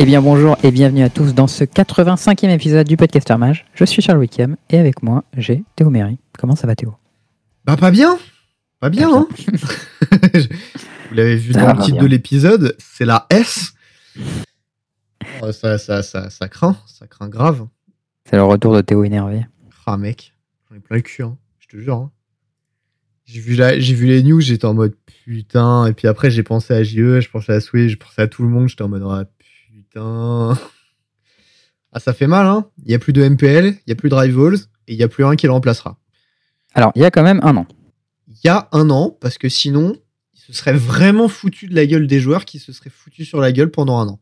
[0.00, 3.66] Eh bien bonjour et bienvenue à tous dans ce 85e épisode du Podcaster Mage.
[3.74, 6.18] Je suis Charles Wickham et avec moi j'ai Théo Méry.
[6.38, 6.94] Comment ça va Théo?
[7.64, 8.18] Bah pas bien
[8.80, 9.26] Pas bien, hein
[11.08, 12.02] Vous l'avez vu Ça dans le titre bien.
[12.02, 13.72] de l'épisode, c'est la S.
[15.42, 17.66] Oh, ça, ça, ça, ça craint, ça craint grave.
[18.24, 19.44] C'est le retour de Théo énervé.
[19.86, 20.34] Ah mec,
[20.68, 21.36] j'en ai plein le cul, hein.
[21.60, 21.96] je te jure.
[21.96, 22.10] hein.
[23.24, 24.94] J'ai vu, la- j'ai vu les news, j'étais en mode
[25.24, 28.26] putain, et puis après j'ai pensé à JE, je pensais à Sway, je pensais à
[28.26, 29.24] tout le monde, j'étais en mode ah
[29.98, 30.58] putain.
[31.92, 34.08] Ah ça fait mal, hein Il y a plus de MPL, il y a plus
[34.10, 34.58] de Rivals,
[34.88, 35.98] et il y a plus un qui le remplacera.
[36.74, 37.66] Alors il y a quand même un an.
[38.28, 39.96] il y a un an, parce que sinon,
[40.34, 43.40] il se serait vraiment foutu de la gueule des joueurs qui se seraient foutus sur
[43.40, 44.20] la gueule pendant un an.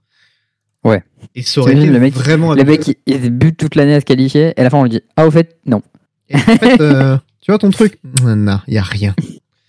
[0.84, 1.02] Ouais.
[1.34, 2.78] Et ça aurait été T'imagines le mec- vraiment Les abusé.
[2.78, 4.90] mecs ils, ils butent toute l'année à se qualifier et à la fin on lui
[4.90, 5.82] dit ah au fait non.
[6.28, 7.98] Et en fait, euh, tu vois ton truc?
[8.22, 9.14] Non, il y a rien.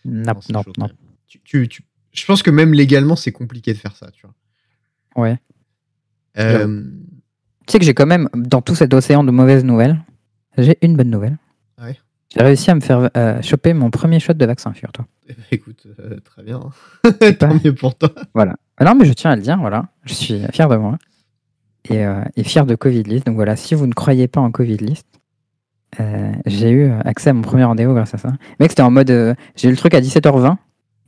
[0.05, 0.89] Non, non, non.
[1.27, 1.81] tu- tu-
[2.13, 4.33] je pense que même légalement, c'est compliqué de faire ça, tu vois.
[5.23, 5.39] Ouais.
[6.39, 6.83] Euh,
[7.67, 9.99] Tu sais que j'ai quand même, dans tout cet océan de mauvaises nouvelles,
[10.57, 11.37] j'ai une bonne nouvelle.
[11.81, 11.97] Ouais.
[12.33, 15.05] J'ai réussi à me faire euh, choper mon premier shot de vaccin, figure-toi.
[15.29, 16.59] eh ben, écoute, euh, très bien.
[17.03, 18.09] pas- Tant mieux pour toi.
[18.33, 18.55] Voilà.
[18.77, 19.85] Ah non, mais je tiens à le dire, voilà.
[20.03, 20.97] Je suis fier de moi.
[21.89, 23.25] Et, euh, et fier de Covid List.
[23.27, 25.07] Donc voilà, si vous ne croyez pas en Covid List,
[26.45, 28.31] j'ai eu accès à mon premier rendez-vous grâce à ça.
[28.59, 29.07] Mec, c'était en mode.
[29.55, 30.57] j'ai eu le truc à 17h20.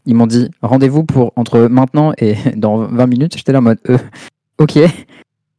[0.06, 3.38] Ils m'ont dit rendez-vous pour entre maintenant et dans 20 minutes.
[3.38, 3.98] J'étais là en mode euh,
[4.60, 4.78] ok.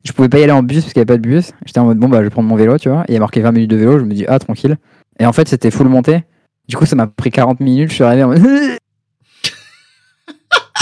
[0.05, 1.53] Je pouvais pas y aller en bus parce qu'il n'y avait pas de bus.
[1.67, 3.03] J'étais en mode bon, bah je vais prendre mon vélo, tu vois.
[3.03, 3.99] Et il y a marqué 20 minutes de vélo.
[3.99, 4.77] Je me dis ah, tranquille.
[5.19, 6.25] Et en fait, c'était full montée.
[6.69, 7.91] Du coup, ça m'a pris 40 minutes.
[7.91, 8.41] Je suis arrivé en mode.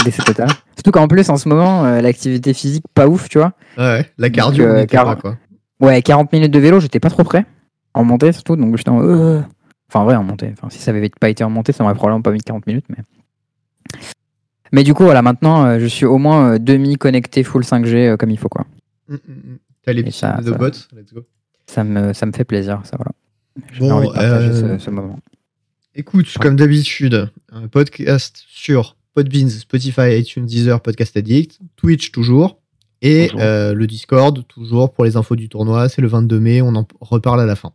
[0.05, 0.47] Décès total.
[0.75, 3.51] Surtout qu'en plus, en ce moment, euh, l'activité physique, pas ouf, tu vois.
[3.77, 5.37] Ouais, la cardio, Donc, euh, car- pas, quoi.
[5.81, 7.45] Ouais, 40 minutes de vélo, j'étais pas trop prêt.
[7.93, 9.01] En montée, surtout, donc j'étais en.
[9.03, 9.41] euh.
[9.89, 10.49] Enfin, en vrai, en montée.
[10.53, 12.85] Enfin, si ça avait pas été en montée, ça m'aurait probablement pas mis 40 minutes,
[12.89, 12.97] mais.
[14.71, 18.17] Mais du coup, voilà, maintenant, euh, je suis au moins euh, demi-connecté full 5G euh,
[18.17, 18.65] comme il faut, quoi.
[19.07, 19.57] Mm, mm, mm.
[19.83, 21.21] T'as les Et petits ça- de ça- bots, let's go.
[21.67, 23.11] Ça me, ça me fait plaisir, ça, voilà.
[23.73, 25.19] J'ai Bon, envie de partager euh, ce, ce moment.
[25.95, 32.59] Écoute, comme d'habitude, un podcast sur Podbeans, Spotify, iTunes, Deezer, Podcast Addict, Twitch toujours,
[33.01, 35.89] et euh, le Discord toujours pour les infos du tournoi.
[35.89, 37.71] C'est le 22 mai, on en reparle à la fin.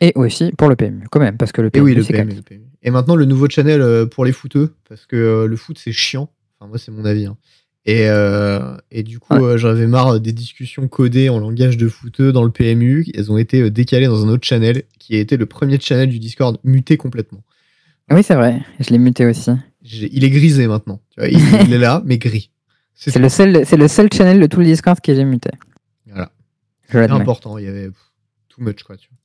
[0.00, 2.40] Et aussi pour le PMU, quand même, parce que le PMU, oui, c'est le PMU.
[2.82, 5.92] Et maintenant, le nouveau channel euh, pour les footeux, parce que euh, le foot, c'est
[5.92, 6.30] chiant.
[6.58, 7.26] Enfin, moi, c'est mon avis.
[7.26, 7.36] hein.
[7.86, 9.42] Et, euh, et du coup, Ouais.
[9.42, 13.06] euh, j'en avais marre des discussions codées en langage de footeux dans le PMU.
[13.14, 16.18] Elles ont été décalées dans un autre channel, qui a été le premier channel du
[16.18, 17.42] Discord muté complètement.
[18.10, 19.50] Oui, c'est vrai, je l'ai muté aussi.
[19.82, 21.00] Il est grisé maintenant.
[21.10, 22.50] Tu vois, il, il est là, mais gris.
[22.94, 25.48] C'est le, seul, c'est le seul channel de tout le Discord que j'ai muté.
[26.06, 26.30] Voilà.
[26.92, 27.16] L'admets.
[27.20, 27.56] important.
[27.56, 27.96] Il y avait pff,
[28.50, 28.98] too much, quoi.
[28.98, 29.16] Tu vois.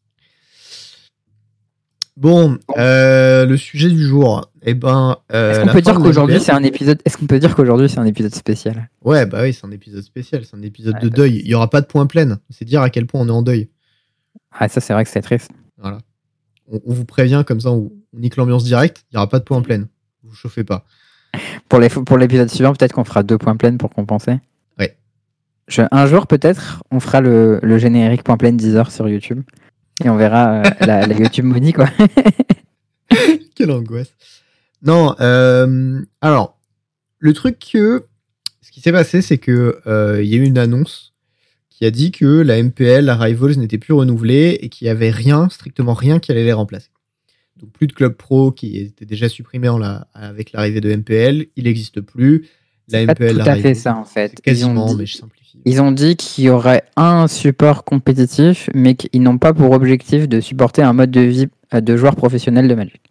[2.17, 4.49] Bon, euh, le sujet du jour.
[4.61, 7.55] Eh ben, euh, Est-ce qu'on peut dire qu'aujourd'hui c'est un épisode Est-ce qu'on peut dire
[7.55, 8.89] qu'aujourd'hui c'est un épisode spécial?
[9.03, 11.41] Ouais, bah oui, c'est un épisode spécial, c'est un épisode Ouais, de bah, deuil.
[11.43, 12.39] Il y aura pas de point plein.
[12.49, 13.69] C'est dire à quel point on est en deuil.
[14.57, 15.51] Ah ça c'est vrai que c'est triste.
[15.77, 15.97] Voilà.
[16.71, 19.03] On, on vous prévient comme ça, on, on nique l'ambiance directe.
[19.11, 19.79] Il y aura pas de point plein.
[20.23, 20.85] Vous vous chauffez pas.
[21.67, 24.39] Pour les pour l'épisode suivant peut-être qu'on fera deux points pleins pour compenser.
[24.79, 24.95] Ouais.
[25.67, 29.41] Je- un jour peut-être on fera le, le générique point plein 10 heures sur YouTube
[30.03, 31.89] et on verra euh, la, YouTube money quoi.
[33.55, 34.13] Quelle angoisse.
[34.81, 36.59] Non, euh, alors,
[37.19, 38.05] le truc que.
[38.61, 41.13] Ce qui s'est passé, c'est que euh, il y a eu une annonce
[41.69, 45.11] qui a dit que la MPL, la Rivals n'était plus renouvelée et qu'il y avait
[45.11, 46.89] rien, strictement rien qui allait les remplacer.
[47.57, 49.69] Donc plus de club pro qui était déjà supprimé
[50.13, 52.49] avec l'arrivée de MPL, il n'existe plus.
[52.89, 54.33] La Pas tout à fait ça en fait.
[54.45, 55.59] c'est Ils ont quasiment, dit- mais je simplifie.
[55.65, 60.27] Ils ont dit qu'il y aurait un support compétitif, mais qu'ils n'ont pas pour objectif
[60.29, 63.01] de supporter un mode de vie euh, de joueurs professionnels de Magic.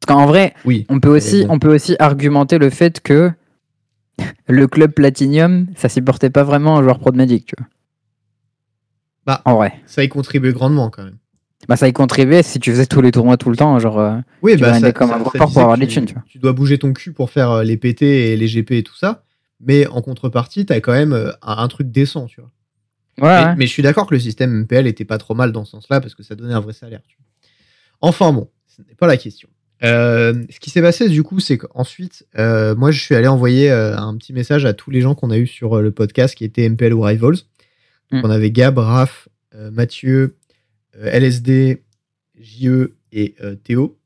[0.00, 0.84] Parce qu'en vrai, Oui.
[0.90, 3.30] on peut, aussi, on peut aussi argumenter le fait que
[4.48, 7.66] le club Platinum, ça supportait pas vraiment un joueur pro de Magic, tu vois.
[9.26, 9.42] Bah.
[9.44, 9.74] En vrai.
[9.86, 11.18] Ça y contribuait grandement quand même.
[11.70, 14.00] Bah, ça y contribuait si tu faisais tous les tournois tout le temps, genre.
[14.00, 16.14] euh, Oui, Tu bah, ça, comme ça- un ça pour avoir tu- tu.
[16.26, 18.96] Tu dois bouger ton cul pour faire euh, les PT et les GP et tout
[18.96, 19.22] ça.
[19.60, 22.50] Mais en contrepartie, t'as quand même euh, un, un truc décent, tu vois.
[23.20, 23.54] Ouais, mais, ouais.
[23.56, 26.00] mais je suis d'accord que le système MPL était pas trop mal dans ce sens-là
[26.00, 27.02] parce que ça donnait un vrai salaire.
[27.08, 27.26] tu vois.
[28.00, 29.48] Enfin bon, ce n'est pas la question.
[29.84, 33.70] Euh, ce qui s'est passé du coup, c'est qu'ensuite, euh, moi je suis allé envoyer
[33.70, 36.44] euh, un petit message à tous les gens qu'on a eu sur le podcast qui
[36.44, 37.36] étaient MPL ou Rivals.
[38.10, 38.26] Donc, Mm.
[38.26, 39.28] On avait Gab, Raph,
[39.70, 40.36] Mathieu,
[40.94, 41.82] LSD,
[42.38, 43.98] JE et euh, Théo.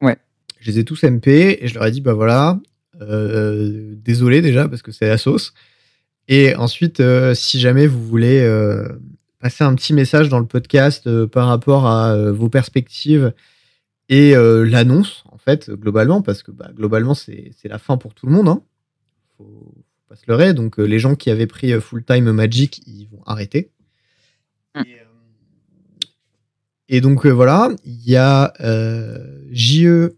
[0.00, 0.16] Ouais.
[0.60, 1.28] Je les ai tous MP
[1.60, 2.60] et je leur ai dit bah voilà,
[3.00, 5.54] euh, désolé déjà parce que c'est la sauce.
[6.28, 8.86] Et ensuite, euh, si jamais vous voulez euh,
[9.38, 13.32] passer un petit message dans le podcast euh, par rapport à euh, vos perspectives
[14.08, 18.26] et euh, l'annonce, en fait, globalement, parce que bah, globalement, c'est la fin pour tout
[18.26, 18.48] le monde.
[18.48, 18.62] Hein.
[19.36, 19.74] Faut
[20.08, 20.54] pas se leurrer.
[20.54, 23.70] Donc les gens qui avaient pris full time Magic, ils vont arrêter.
[24.74, 24.82] Mm.
[26.88, 28.52] Et, donc voilà, il y a
[29.50, 30.14] JE,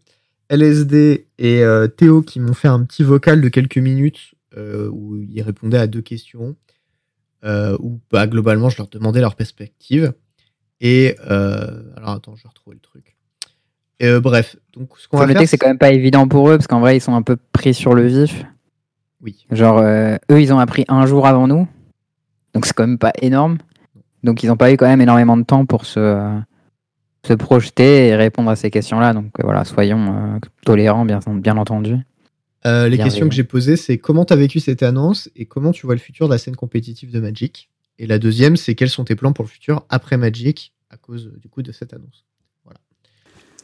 [0.49, 1.62] LSD et
[1.96, 6.02] Théo qui m'ont fait un petit vocal de quelques minutes où ils répondaient à deux
[6.02, 6.56] questions.
[7.44, 10.12] où bah, globalement je leur demandais leur perspective.
[10.81, 13.17] Et alors attends, je vais retrouver le truc.
[14.02, 16.67] Euh, bref, donc ce qu'on va faire, c'est quand même pas évident pour eux parce
[16.67, 18.44] qu'en vrai ils sont un peu pris sur le vif.
[19.20, 19.44] Oui.
[19.50, 21.69] Genre euh, eux ils ont appris un jour avant nous,
[22.55, 23.58] donc c'est quand même pas énorme.
[24.25, 26.40] Donc ils n'ont pas eu quand même énormément de temps pour se
[27.26, 29.12] se projeter et répondre à ces questions-là.
[29.12, 31.96] Donc euh, voilà, soyons tolérants bien bien entendu.
[32.64, 35.87] les questions que j'ai posées, c'est comment tu as vécu cette annonce et comment tu
[35.87, 37.69] vois le futur de la scène compétitive de Magic?
[37.99, 41.31] Et la deuxième, c'est quels sont tes plans pour le futur après Magic à cause
[41.40, 42.25] du coup de cette annonce?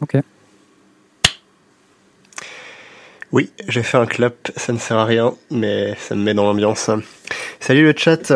[0.01, 0.17] Ok.
[3.33, 6.45] Oui, j'ai fait un clap, ça ne sert à rien, mais ça me met dans
[6.45, 6.91] l'ambiance.
[7.61, 8.33] Salut le chat.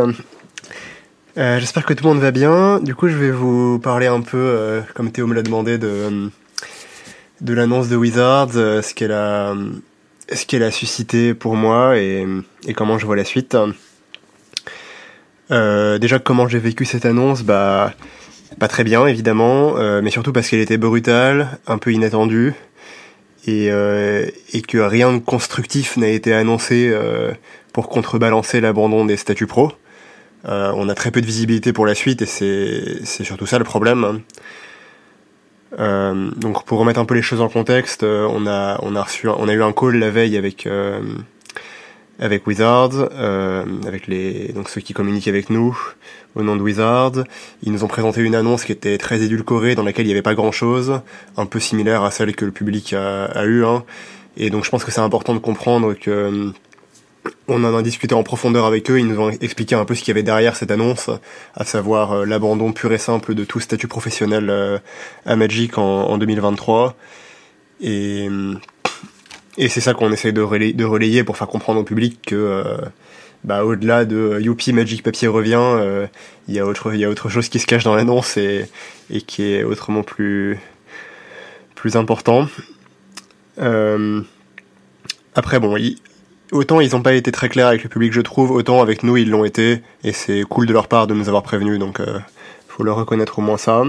[1.38, 2.81] Euh, j'espère que tout le monde va bien.
[2.81, 6.31] Du coup, je vais vous parler un peu, euh, comme Théo me l'a demandé, de,
[7.41, 9.55] de l'annonce de Wizards, euh, ce qu'elle a,
[10.32, 12.27] ce qu'elle a suscité pour moi et,
[12.67, 13.56] et, comment je vois la suite.
[15.50, 17.94] déjà, comment j'ai vécu cette annonce, bah,
[18.59, 22.55] pas très bien, évidemment, euh, mais surtout parce qu'elle était brutale, un peu inattendue,
[23.47, 27.32] et, euh, et que rien de constructif n'a été annoncé euh,
[27.73, 29.73] pour contrebalancer l'abandon des statuts pro.
[30.44, 34.20] On a très peu de visibilité pour la suite, et c'est surtout ça le problème.
[35.78, 39.48] donc pour remettre un peu les choses en contexte, on a on a reçu on
[39.48, 40.66] a eu un call la veille avec
[42.20, 45.76] avec Wizards, euh, avec les donc ceux qui communiquent avec nous
[46.34, 47.25] au nom de Wizards.
[47.62, 50.22] Ils nous ont présenté une annonce qui était très édulcorée, dans laquelle il n'y avait
[50.22, 51.00] pas grand-chose,
[51.36, 53.64] un peu similaire à celle que le public a, a eu.
[53.64, 53.84] Hein.
[54.36, 56.50] Et donc je pense que c'est important de comprendre que euh,
[57.49, 60.00] on en a discuté en profondeur avec eux, ils nous ont expliqué un peu ce
[60.00, 61.11] qu'il y avait derrière cette annonce,
[61.55, 64.78] à savoir euh, l'abandon pur et simple de tout statut professionnel euh,
[65.26, 66.96] à Magic en, en 2023.
[67.82, 68.28] Et
[69.69, 72.78] c'est ça qu'on essaie de, relayer, pour faire comprendre au public que, euh,
[73.44, 76.06] bah, au-delà de Youpi Magic Papier revient,
[76.49, 78.69] il y a autre, il chose qui se cache dans l'annonce et,
[79.26, 80.58] qui est autrement plus,
[81.75, 82.49] plus important.
[85.34, 85.76] Après, bon,
[86.52, 89.17] autant ils n'ont pas été très clairs avec le public, je trouve, autant avec nous
[89.17, 92.19] ils l'ont été, et c'est cool de leur part de nous avoir prévenus, donc euh,
[92.69, 93.82] faut leur reconnaître au moins ça.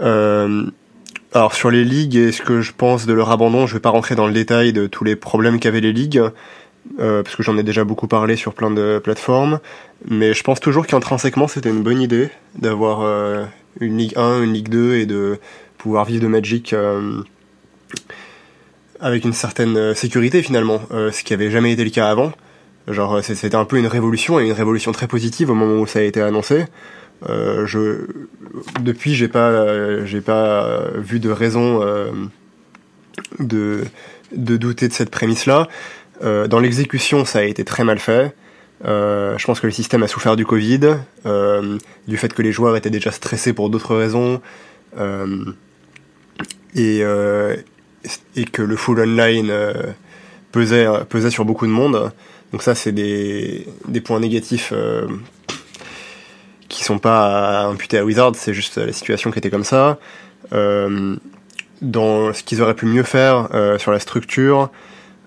[0.00, 0.66] Euh,
[1.32, 3.90] alors sur les ligues et ce que je pense de leur abandon, je vais pas
[3.90, 6.22] rentrer dans le détail de tous les problèmes qu'avaient les ligues,
[7.00, 9.60] euh, parce que j'en ai déjà beaucoup parlé sur plein de plateformes,
[10.08, 13.48] mais je pense toujours qu'intrinsèquement c'était une bonne idée d'avoir
[13.80, 15.38] une Ligue 1, une Ligue 2 et de
[15.78, 16.74] pouvoir vivre de Magic
[19.00, 22.32] avec une certaine sécurité finalement, ce qui avait jamais été le cas avant.
[22.88, 25.98] Genre c'était un peu une révolution et une révolution très positive au moment où ça
[25.98, 26.66] a été annoncé.
[27.28, 28.06] Euh, je,
[28.80, 32.10] depuis, j'ai pas, j'ai pas vu de raison euh,
[33.38, 33.84] de,
[34.32, 35.68] de douter de cette prémisse-là.
[36.22, 38.34] Euh, dans l'exécution, ça a été très mal fait.
[38.84, 40.98] je pense que le système a souffert du Covid,
[42.06, 44.40] du fait que les joueurs étaient déjà stressés pour d'autres raisons,
[46.74, 47.02] et,
[48.36, 49.52] et que le full online
[50.52, 52.12] pesait, pesait sur beaucoup de monde.
[52.52, 54.72] Donc ça, c'est des, des points négatifs
[56.68, 59.98] qui sont pas imputés à Wizard, c'est juste la situation qui était comme ça.
[60.52, 61.16] Euh,
[61.82, 64.70] dans ce qu'ils auraient pu mieux faire euh, sur la structure,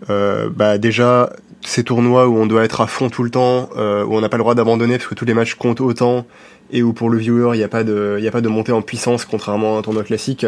[0.09, 1.31] euh, bah déjà
[1.62, 4.29] ces tournois où on doit être à fond tout le temps, euh, où on n'a
[4.29, 6.25] pas le droit d'abandonner parce que tous les matchs comptent autant
[6.71, 9.75] et où pour le viewer il n'y a a pas de montée en puissance contrairement
[9.75, 10.45] à un tournoi classique.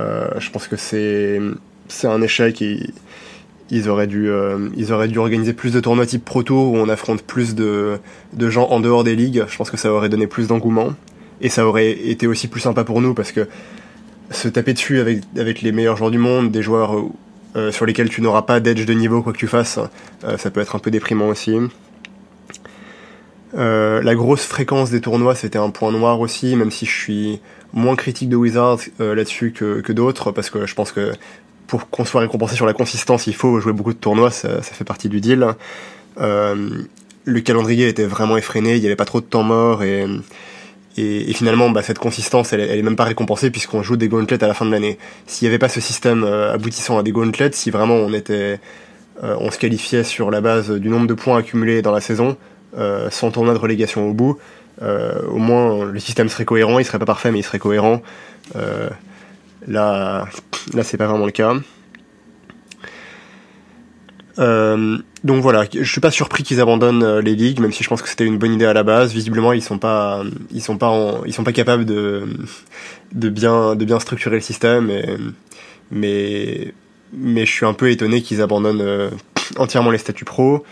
[0.00, 1.40] Euh, je pense que c'est
[2.04, 2.90] un échec et
[3.70, 6.76] ils auraient dû euh, ils auraient dû organiser plus de tournois type Pro Tour où
[6.76, 7.98] on affronte plus de
[8.32, 9.44] de gens en dehors des ligues.
[9.48, 10.94] Je pense que ça aurait donné plus d'engouement
[11.40, 13.48] et ça aurait été aussi plus sympa pour nous parce que
[14.30, 16.94] se taper dessus avec avec les meilleurs joueurs du monde, des joueurs
[17.56, 19.78] euh, sur lesquels tu n'auras pas d'edge de niveau quoi que tu fasses,
[20.36, 21.56] ça peut être un peu déprimant aussi.
[23.58, 27.40] La grosse fréquence des tournois, c'était un point noir aussi, même si je suis
[27.72, 31.12] moins critique de Wizards là-dessus que, d'autres, parce que je pense que
[31.68, 34.84] pour qu'on soit récompensé sur la consistance, il faut jouer beaucoup de tournois, ça, fait
[34.84, 35.46] partie du deal.
[36.18, 36.70] Euh,
[37.24, 40.06] le calendrier était vraiment effréné, il n'y avait pas trop de temps mort et,
[40.96, 44.48] finalement bah, cette consistance elle, elle est même pas récompensée puisqu'on joue des gauntlets à
[44.48, 44.98] la fin de l'année.
[45.26, 48.58] S'il n'y avait pas ce système euh, aboutissant à des gauntlets, si vraiment on était
[49.22, 52.36] euh, on se qualifiait sur la base du nombre de points accumulés dans la saison,
[52.76, 54.38] euh, sans tournoi de relégation au bout,
[54.80, 58.00] au moins le système serait cohérent, il serait pas parfait mais il serait cohérent.
[59.66, 60.28] Là,
[60.72, 61.54] là c'est pas vraiment le cas.
[64.38, 67.88] Euh, donc voilà, je suis pas surpris qu'ils abandonnent euh, les ligues, même si je
[67.88, 69.12] pense que c'était une bonne idée à la base.
[69.12, 70.22] Visiblement, ils sont pas,
[70.52, 72.24] ils sont pas, ils sont pas capables de,
[73.12, 74.90] de bien, de bien structurer le système.
[75.90, 76.72] Mais,
[77.12, 79.10] mais je suis un peu étonné qu'ils abandonnent euh,
[79.56, 80.64] entièrement les statuts pro.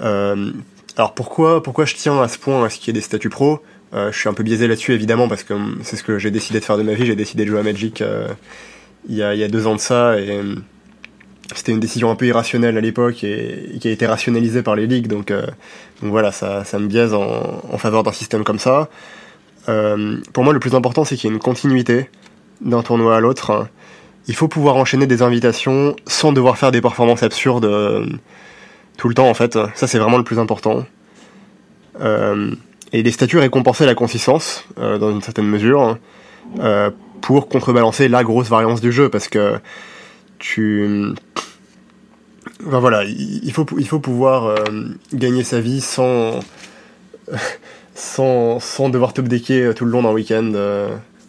[0.00, 0.52] Euh,
[0.96, 3.30] alors pourquoi, pourquoi je tiens à ce point à ce qu'il y ait des statuts
[3.30, 3.60] pro?
[3.94, 6.60] Euh, Je suis un peu biaisé là-dessus évidemment parce que c'est ce que j'ai décidé
[6.60, 7.06] de faire de ma vie.
[7.06, 8.02] J'ai décidé de jouer à Magic
[9.08, 10.40] il y, a, il y a deux ans de ça et
[11.54, 14.86] c'était une décision un peu irrationnelle à l'époque et, qui a été rationalisée par les
[14.86, 15.08] ligues.
[15.08, 18.88] Donc, donc voilà, ça, ça me biaise en, en faveur d'un système comme ça.
[19.68, 22.08] Euh, pour moi, le plus important, c'est qu'il y ait une continuité
[22.60, 23.68] d'un tournoi à l'autre
[24.26, 28.06] il faut pouvoir enchaîner des invitations sans devoir faire des performances absurdes euh,
[28.96, 29.58] tout le temps en fait.
[29.74, 30.84] Ça c'est vraiment le plus important.
[32.00, 32.54] Euh,
[32.92, 35.98] et les statuts récompensaient la consistance euh, dans une certaine mesure
[37.20, 39.58] pour contrebalancer la grosse variance du jeu parce que
[40.38, 41.14] tu
[42.66, 44.54] enfin, voilà il faut pouvoir
[45.14, 46.40] gagner sa vie sans
[47.94, 50.52] sans sans devoir top decker tout le long d'un week-end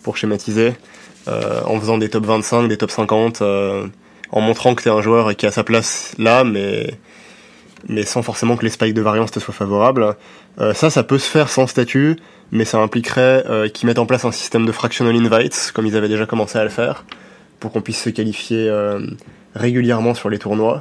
[0.04, 0.74] pour schématiser
[1.28, 3.88] euh, en faisant des top 25, des top 50, euh,
[4.32, 6.94] en montrant que tu es un joueur qui a sa place là, mais
[7.88, 10.16] mais sans forcément que les spikes de variance te soient favorables.
[10.60, 12.18] Euh, ça, ça peut se faire sans statut,
[12.52, 15.96] mais ça impliquerait euh, qu'ils mettent en place un système de fractional invites, comme ils
[15.96, 17.06] avaient déjà commencé à le faire,
[17.60, 19.00] pour qu'on puisse se qualifier euh,
[19.56, 20.80] régulièrement sur les tournois.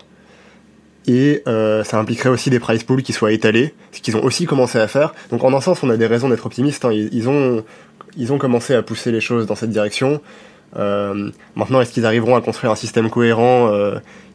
[1.06, 4.78] Et ça impliquerait aussi des prize pools qui soient étalés, ce qu'ils ont aussi commencé
[4.78, 5.14] à faire.
[5.28, 6.82] Donc en un sens, on a des raisons d'être optimistes.
[6.86, 6.92] Hein.
[6.92, 7.62] Ils, ont
[8.16, 10.22] ils ont commencé à pousser les choses dans cette direction.
[10.74, 13.70] Maintenant, est-ce qu'ils arriveront à construire un système cohérent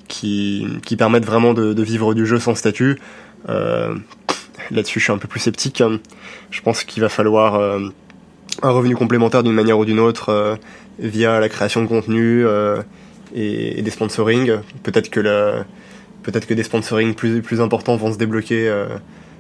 [0.09, 2.99] qui, qui permette vraiment de, vivre du jeu sans statut
[3.47, 3.95] euh,
[4.71, 5.81] Là-dessus, je suis un peu plus sceptique.
[6.51, 7.79] Je pense qu'il va falloir euh,
[8.61, 10.55] un revenu complémentaire d'une manière ou d'une autre euh,
[10.99, 12.45] via la création de contenu
[13.33, 14.57] et, des sponsoring.
[14.83, 15.63] Peut-être que
[16.23, 18.69] peut-être que des sponsoring plus importants vont se débloquer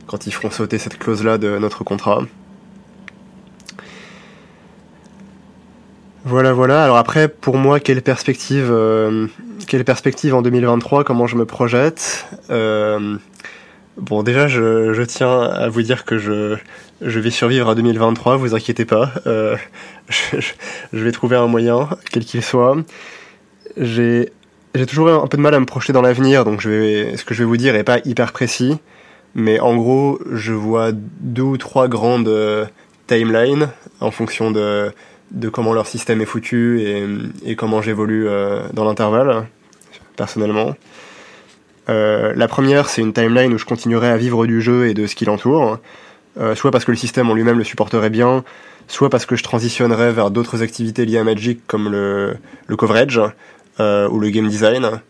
[0.07, 2.21] quand ils feront sauter cette clause-là de notre contrat.
[6.25, 6.83] Voilà, voilà.
[6.83, 9.27] Alors après, pour moi, quelle perspective, euh,
[9.67, 9.85] quelle
[10.33, 13.17] en 2023 Comment je me projette euh,
[13.97, 16.57] Bon, déjà, je, je, tiens à vous dire que je,
[17.01, 18.37] je vais survivre à 2023.
[18.37, 19.11] Vous inquiétez pas.
[19.27, 19.55] Euh,
[20.09, 20.39] je,
[20.91, 22.75] je, vais trouver un moyen, quel qu'il soit.
[23.77, 24.31] J'ai,
[24.75, 27.23] j'ai toujours un peu de mal à me projeter dans l'avenir, donc je vais, ce
[27.23, 28.77] que je vais vous dire est pas hyper précis,
[29.35, 32.65] mais en gros, je vois deux ou trois grandes euh,
[33.07, 34.91] timelines en fonction de
[35.31, 36.81] de comment leur système est foutu
[37.45, 39.45] et, comment j'évolue euh, dans l'intervalle,
[40.15, 40.75] personnellement.
[41.89, 45.07] Euh, la première, c'est une timeline où je continuerai à vivre du jeu et de
[45.07, 45.79] ce qui l'entoure,
[46.39, 48.43] euh, soit parce que le système en lui-même le supporterait bien,
[48.87, 52.37] soit parce que je transitionnerai vers d'autres activités liées à Magic comme le,
[52.75, 53.21] coverage
[53.79, 55.01] ou le game design.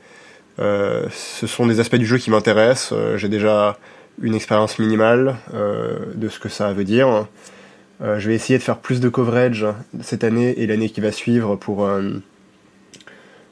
[0.57, 2.93] Ce sont des aspects du jeu qui m'intéressent.
[3.15, 3.77] J'ai déjà
[4.21, 7.25] une expérience minimale de ce que ça veut dire.
[8.01, 9.65] Euh, je vais essayer de faire plus de coverage
[10.01, 12.13] cette année et l'année qui va suivre pour euh,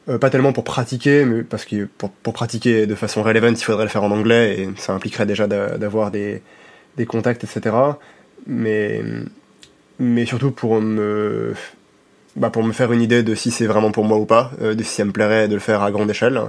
[0.08, 3.58] euh, pas tellement pour pratiquer, mais parce que pour, pour, pratiquer de façon relevant, il
[3.58, 6.42] faudrait le faire en anglais et ça impliquerait déjà d'avoir des,
[6.96, 7.76] des contacts, etc.
[8.46, 9.02] Mais,
[10.00, 11.54] mais surtout pour me,
[12.38, 14.82] bah pour me faire une idée de si c'est vraiment pour moi ou pas, de
[14.82, 16.42] si ça me plairait de le faire à grande échelle.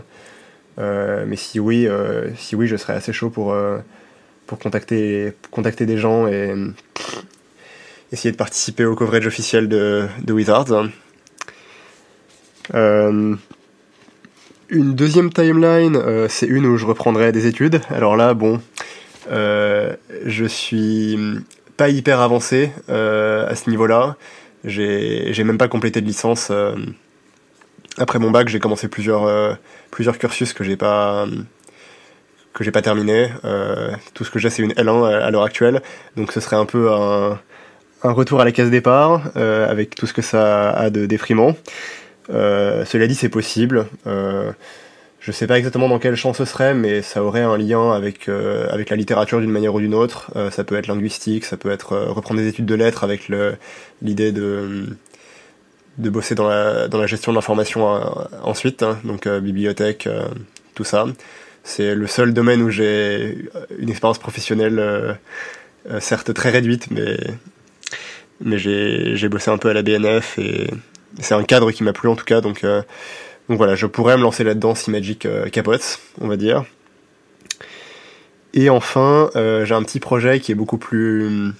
[0.78, 1.88] Mais si oui,
[2.36, 3.56] si oui, je serais assez chaud pour,
[4.46, 6.54] pour contacter, contacter des gens et,
[8.12, 10.88] essayer de participer au coverage officiel de, de Wizards.
[12.74, 13.36] Euh,
[14.70, 17.80] une deuxième timeline, euh, c'est une où je reprendrai des études.
[17.88, 18.60] Alors là, bon,
[19.30, 19.94] euh,
[20.26, 21.18] je suis
[21.78, 24.16] pas hyper avancé euh, à ce niveau-là.
[24.64, 26.52] J'ai même pas complété de licence.
[27.96, 29.56] Après mon bac, j'ai commencé plusieurs,
[29.90, 31.26] plusieurs cursus que j'ai pas
[32.52, 33.30] que j'ai pas terminé.
[34.14, 35.80] tout ce que j'ai, c'est une L1 à, à l'heure actuelle.
[36.16, 37.40] Donc ce serait un peu un,
[38.02, 41.56] un retour à la case départ, euh, avec tout ce que ça a de déprimant.
[42.30, 43.86] Euh, cela dit, c'est possible.
[44.06, 44.52] Euh,
[45.20, 48.28] je sais pas exactement dans quel champ ce serait, mais ça aurait un lien avec,
[48.28, 50.30] euh, avec la littérature d'une manière ou d'une autre.
[50.36, 53.28] Euh, ça peut être linguistique, ça peut être euh, reprendre des études de lettres avec
[54.00, 54.86] l'idée de,
[55.98, 57.84] de bosser dans la, dans la gestion de l'information
[58.42, 60.08] ensuite, hein, donc bibliothèque,
[60.74, 61.06] tout ça.
[61.64, 65.18] C'est le seul domaine où j'ai une expérience professionnelle,
[65.98, 67.18] certes très réduite, mais
[68.40, 70.68] mais j'ai bossé un peu à la BNF et
[71.20, 72.82] c'est un cadre qui m'a plu en tout cas, donc, euh,
[73.48, 76.64] donc voilà, je pourrais me lancer là-dedans si Magic euh, capote, on va dire.
[78.54, 81.52] Et enfin, euh, j'ai un petit projet qui est beaucoup plus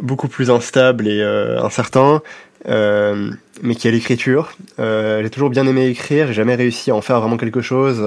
[0.00, 1.22] beaucoup plus instable et
[1.60, 2.22] incertain,
[2.64, 4.52] mais qui est l'écriture.
[4.78, 8.00] j'ai toujours bien aimé écrire, j'ai jamais réussi à en faire vraiment quelque chose.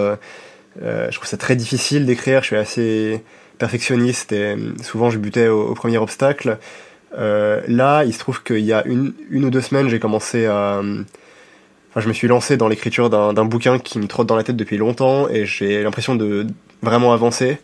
[0.81, 2.43] je trouve ça très difficile d'écrire.
[2.43, 3.24] Je suis assez
[3.57, 6.60] perfectionniste et souvent je butais au, premier obstacle.
[7.17, 10.81] Là, il se trouve qu'il y a une, ou deux semaines, j'ai commencé à
[11.89, 14.55] Enfin, je me suis lancé dans l'écriture d'un bouquin qui me trotte dans la tête
[14.55, 16.47] depuis longtemps et j'ai l'impression de
[16.81, 17.57] vraiment avancer.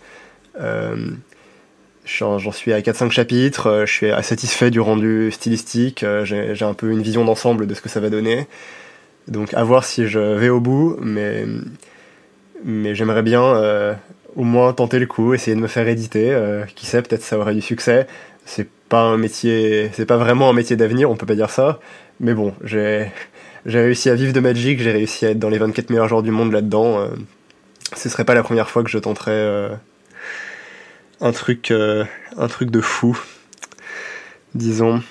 [0.60, 1.12] Euh,
[2.08, 6.74] J'en suis à 4-5 chapitres, euh, je suis satisfait du rendu stylistique, euh, j'ai un
[6.74, 8.48] peu une vision d'ensemble de ce que ça va donner.
[9.28, 11.46] Donc à voir si je vais au bout, mais,
[12.64, 13.94] mais j'aimerais bien euh,
[14.38, 16.34] au moins tenter le coup, essayer de me faire éditer.
[16.76, 18.08] qui sait, peut-être ça aurait du succès.
[18.46, 21.80] C'est pas un métier, c'est pas vraiment un métier d'avenir, on peut pas dire ça.
[22.20, 23.12] Mais bon, j'ai
[23.68, 26.24] j'ai réussi à vivre de Magic, j'ai réussi à être dans les 24 meilleurs joueurs
[26.24, 27.00] du monde là-dedans.
[27.00, 27.10] Euh,
[27.96, 29.70] ce serait pas la première fois que je tenterais euh,
[31.20, 32.06] un truc, euh,
[32.38, 33.20] un truc de fou,
[34.56, 35.04] disons.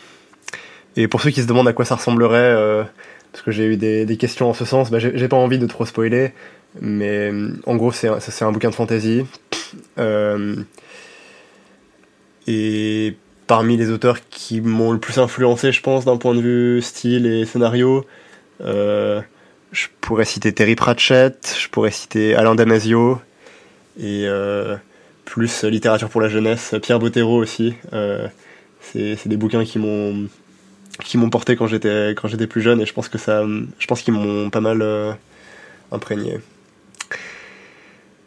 [0.96, 2.86] Et pour ceux qui se demandent à quoi ça ressemblerait,
[3.30, 5.84] parce que j'ai eu des, questions en ce sens, bah, j'ai pas envie de trop
[5.84, 6.32] spoiler,
[6.80, 7.30] mais
[7.66, 8.08] en gros c'est
[8.42, 9.26] un bouquin de fantasy.
[12.46, 16.82] et parmi les auteurs qui m'ont le plus influencé, je pense, d'un point de vue
[16.82, 18.04] style et scénario,
[18.60, 19.20] euh,
[19.72, 23.20] je pourrais citer Terry Pratchett, je pourrais citer Alain Damasio,
[23.98, 24.76] et euh,
[25.24, 27.74] plus littérature pour la jeunesse, Pierre Bottero aussi.
[27.92, 28.26] Euh,
[28.80, 30.28] c'est des bouquins qui m'ont
[31.04, 33.44] qui m'ont porté quand j'étais quand j'étais plus jeune et je pense que ça
[33.78, 34.82] je pense qu'ils m'ont pas mal
[35.90, 36.38] imprégné.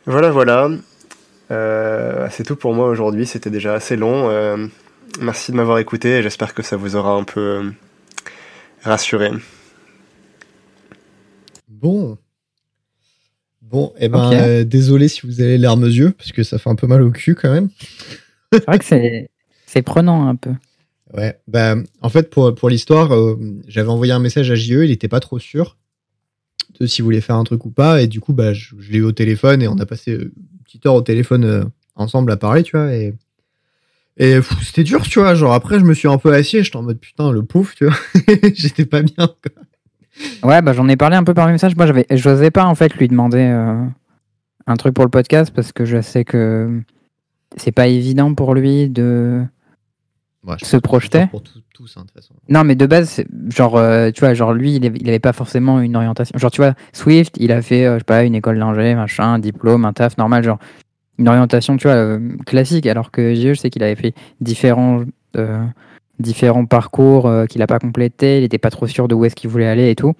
[0.05, 0.69] Voilà voilà.
[1.49, 4.69] c'est tout pour moi aujourd'hui, c'était déjà assez long.
[5.21, 7.71] Merci de m'avoir écouté et j'espère que ça vous aura un peu
[8.83, 9.31] rassuré.
[11.67, 12.17] Bon.
[13.61, 16.57] Bon, et eh ben, euh, désolé si vous avez larmes aux yeux, parce que ça
[16.57, 17.69] fait un peu mal au cul quand même.
[18.51, 20.51] c'est vrai que c'est, prenant un peu.
[21.13, 24.91] Ouais, bah, en fait, pour, pour l'histoire, euh, j'avais envoyé un message à JE, il
[24.91, 25.77] était pas trop sûr
[26.79, 29.03] de s'il voulait faire un truc ou pas, et du coup, bah, je, l'ai eu
[29.03, 32.63] au téléphone, et on a passé euh, une petite heure au téléphone ensemble à parler,
[32.63, 33.13] tu vois, et,
[34.19, 36.83] et c'était dur, tu vois, genre après, je me suis un peu assis, j'étais en
[36.83, 37.95] mode putain, le pauvre, tu vois,
[38.53, 39.63] j'étais pas bien, quoi.
[40.43, 41.75] Ouais, bah, j'en ai parlé un peu par message.
[41.75, 43.85] Moi, j'avais, j'osais pas en fait lui demander euh,
[44.67, 46.81] un truc pour le podcast parce que je sais que
[47.55, 49.43] c'est pas évident pour lui de
[50.61, 51.27] se projeter.
[51.27, 51.41] Pour
[51.95, 52.03] hein,
[52.49, 55.95] non, mais de base, genre, euh, tu vois, genre lui, il, avait pas forcément une
[55.95, 56.37] orientation.
[56.37, 59.33] Genre, tu vois, Swift, il a fait, euh, je sais pas, une école d'ingé, machin,
[59.33, 60.59] un diplôme, un taf normal, genre
[61.19, 62.87] une orientation, tu vois, classique.
[62.87, 65.03] Alors que je sais qu'il avait fait différents
[66.19, 69.35] différents parcours euh, qu'il n'a pas complété, il n'était pas trop sûr de où est-ce
[69.35, 70.13] qu'il voulait aller et tout.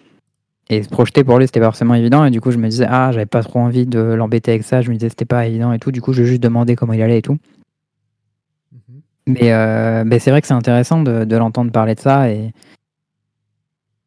[0.70, 2.26] Et se projeter pour lui, c'était pas forcément évident.
[2.26, 4.82] Et du coup, je me disais, ah, j'avais pas trop envie de l'embêter avec ça.
[4.82, 5.92] Je me disais, c'était pas évident et tout.
[5.92, 7.40] Du coup, je juste demandé comment il allait et tout.
[8.72, 9.02] Mhm.
[9.28, 12.30] Mais, euh, mais c'est vrai que c'est intéressant de, de l'entendre parler de ça.
[12.32, 12.54] Et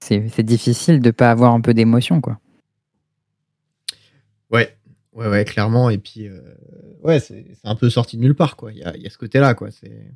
[0.00, 2.38] c'est difficile de pas avoir un peu d'émotion, quoi.
[4.50, 4.76] Ouais,
[5.14, 5.90] ouais, ouais, clairement.
[5.90, 6.40] Et puis, euh,
[7.02, 8.72] ouais, c'est un peu sorti de nulle part, quoi.
[8.72, 9.70] Il y a, y a, ce côté-là, quoi.
[9.70, 10.14] C'est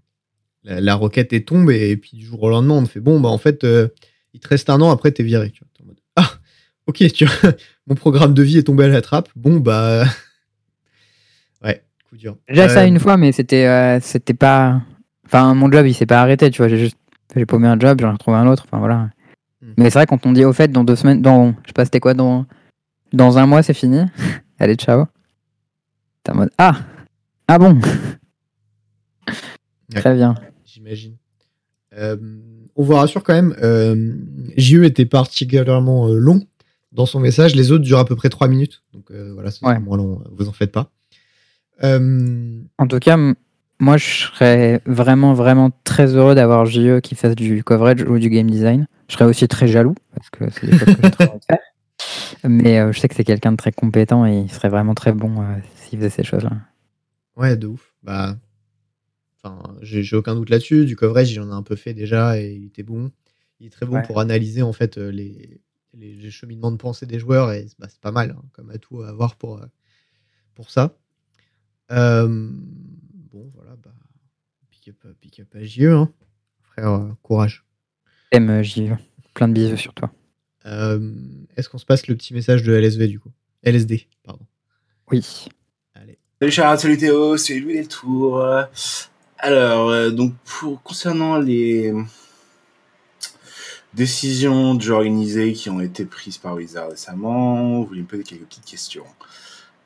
[0.66, 3.28] la, roquette est tombée et puis du jour au lendemain on te fait bon bah
[3.28, 3.88] en fait euh,
[4.34, 6.30] il te reste un an après t'es viré tu vois, ah
[6.86, 7.26] ok tu
[7.86, 9.28] mon programme de vie est tombé à la trappe.
[9.36, 10.04] Bon bah
[11.64, 12.36] ouais coup dur.
[12.48, 14.82] Déjà ça euh, une fois mais c'était euh, c'était pas
[15.24, 16.68] enfin mon job il s'est pas arrêté tu vois.
[16.68, 16.98] J'ai juste
[17.34, 19.10] j'ai paumé un job j'en ai retrouvé un autre enfin voilà.
[19.62, 19.72] Hmm.
[19.78, 21.84] mais c'est vrai quand on dit au fait dans deux semaines dans je sais pas
[21.84, 22.46] c'était quoi dans
[23.12, 24.00] dans un mois c'est fini.
[24.58, 25.06] Allez ciao
[26.26, 26.80] t'es en mode ah
[27.46, 27.80] ah bon?
[29.94, 30.34] Très bien
[30.64, 31.16] j'imagine.
[31.96, 32.16] Euh,
[32.74, 34.12] on vous rassure quand même, euh,
[34.56, 36.42] JE était particulièrement euh, long
[36.92, 37.54] dans son message.
[37.54, 38.82] Les autres durent à peu près 3 minutes.
[38.92, 40.90] Donc voilà, c'est moins long, vous en faites pas.
[41.82, 43.16] En tout cas,
[43.78, 48.28] moi je serais vraiment, vraiment très heureux d'avoir JE qui fasse du coverage ou du
[48.28, 48.86] game design.
[49.08, 51.44] Je serais aussi très jaloux parce que c'est des choses que j'ai trop envie de
[51.44, 51.58] faire.
[52.44, 55.44] Mais je sais que c'est quelqu'un de très compétent et il serait vraiment très bon
[55.76, 56.52] s'il faisait ces choses-là.
[57.36, 57.94] Ouais, de ouf.
[58.02, 58.36] Bah,
[59.82, 60.86] j'ai aucun doute là-dessus.
[60.86, 63.10] Du coverage, il en a un peu fait déjà et il était bon.
[63.60, 65.60] Il est très bon pour analyser en fait euh, les,
[65.94, 69.08] les, cheminements de pensée des joueurs et bah, c'est pas mal hein, comme atout à
[69.08, 69.66] avoir pour, euh,
[70.54, 70.98] pour ça.
[71.90, 73.94] Euh, bon, voilà, bah,
[74.70, 76.12] pick up, pick up à JE, hein.
[76.60, 77.64] frère, courage.
[78.32, 78.92] M JE,
[79.32, 80.12] plein de bisous sur toi.
[80.66, 83.30] Est-ce qu'on se passe le petit message de LSV du coup?
[83.62, 84.44] LSD, pardon.
[85.10, 85.48] Oui.
[85.94, 86.18] Allez.
[86.40, 88.44] Salut Charles, salut Théo, c'est Louis Deltour.
[89.38, 91.92] Alors, euh, donc pour concernant les
[93.94, 98.22] décisions de jeux organisés qui ont été prises par Wizard récemment, vous voulez me poser
[98.22, 99.04] quelques petites questions.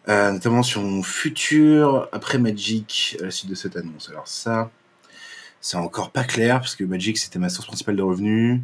[0.08, 4.08] Euh, notamment sur mon futur après Magic à la suite de cette annonce.
[4.08, 4.70] Alors ça,
[5.60, 8.60] c'est encore pas clair parce que Magic c'était ma source principale de revenus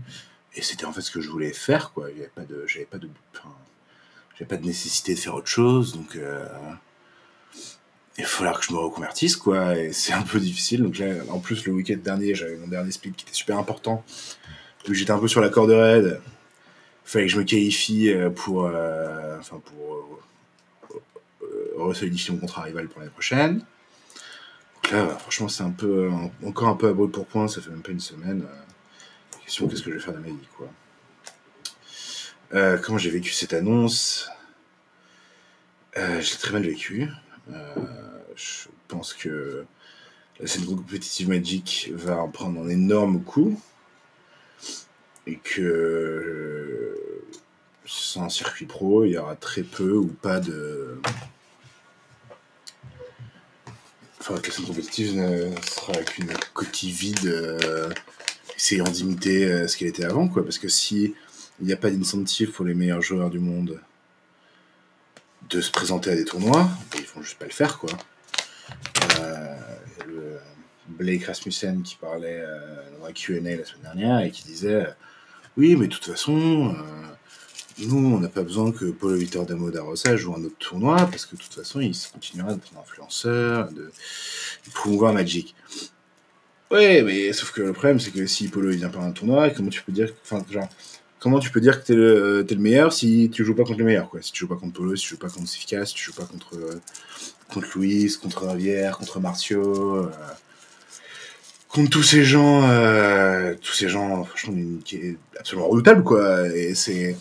[0.57, 2.11] et c'était en fait ce que je voulais faire quoi.
[2.11, 3.09] Il y avait pas de, j'avais pas de,
[4.39, 6.47] j'ai pas de nécessité de faire autre chose, donc euh,
[8.19, 10.83] il va falloir que je me reconvertisse, quoi, et c'est un peu difficile.
[10.83, 14.05] Donc là, en plus, le week-end dernier, j'avais mon dernier split qui était super important.
[14.85, 16.21] Donc j'étais un peu sur la corde raide.
[17.05, 20.21] Il fallait que je me qualifie euh, pour, euh, enfin pour
[21.43, 23.63] euh, resolidifier mon contrat rival pour l'année prochaine.
[24.75, 26.11] Donc là, franchement, c'est un peu,
[26.45, 28.45] encore un peu à brûle pour point, ça fait même pas une semaine.
[29.47, 30.69] Qu'est-ce que je vais faire de ma vie, quoi.
[32.55, 34.29] Euh, comment j'ai vécu cette annonce?
[35.97, 37.09] Euh, Je l'ai très mal vécu.
[37.53, 37.75] Euh,
[38.35, 39.65] je pense que
[40.41, 43.61] la scène compétitive Magic va en prendre un énorme coup.
[45.27, 46.97] Et que
[47.85, 51.01] sans circuit pro, il y aura très peu ou pas de.
[54.21, 57.59] Enfin, la scène compétitive ne sera qu'une coquille vide,
[58.57, 60.43] essayant d'imiter ce qu'elle était avant, quoi.
[60.43, 61.15] Parce que si
[61.61, 63.81] il n'y a pas d'incentive pour les meilleurs joueurs du monde
[65.49, 66.69] de se présenter à des tournois.
[66.95, 67.91] Ils vont juste pas le faire, quoi.
[69.21, 69.57] Euh,
[70.89, 74.87] Blake Rasmussen qui parlait euh, dans la Q&A la semaine dernière et qui disait
[75.57, 79.71] oui, mais de toute façon, euh, nous, on n'a pas besoin que Paulo Victor Damo
[79.71, 82.81] da Rosa joue un autre tournoi parce que de toute façon, il continuera d'être un
[82.81, 85.55] influenceur, de, de promouvoir Magic.
[86.71, 89.51] Ouais, mais sauf que le problème, c'est que si Polo il vient pas un tournoi,
[89.51, 90.69] comment tu peux dire, enfin, genre,
[91.21, 93.79] comment tu peux dire que t'es le, es le meilleur si tu joues pas contre
[93.79, 94.21] les meilleurs quoi?
[94.21, 96.15] Si tu joues pas contre Polo, si tu joues pas contre Sifka, si tu joues
[96.15, 96.81] pas contre, euh,
[97.53, 100.11] contre Louis, contre Rivière, contre Marcio, euh,
[101.69, 106.49] contre tous ces gens, euh, tous ces gens, franchement, qui est absolument redoutable quoi.
[106.75, 107.17] C'est.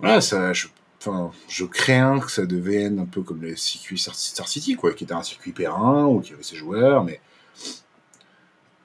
[0.00, 0.52] Voilà, ça.
[0.52, 0.66] Je,
[1.00, 5.04] enfin, je crains que ça devienne un peu comme le circuit Star City quoi, qui
[5.04, 7.20] était un circuit périn où il y avait ses joueurs, mais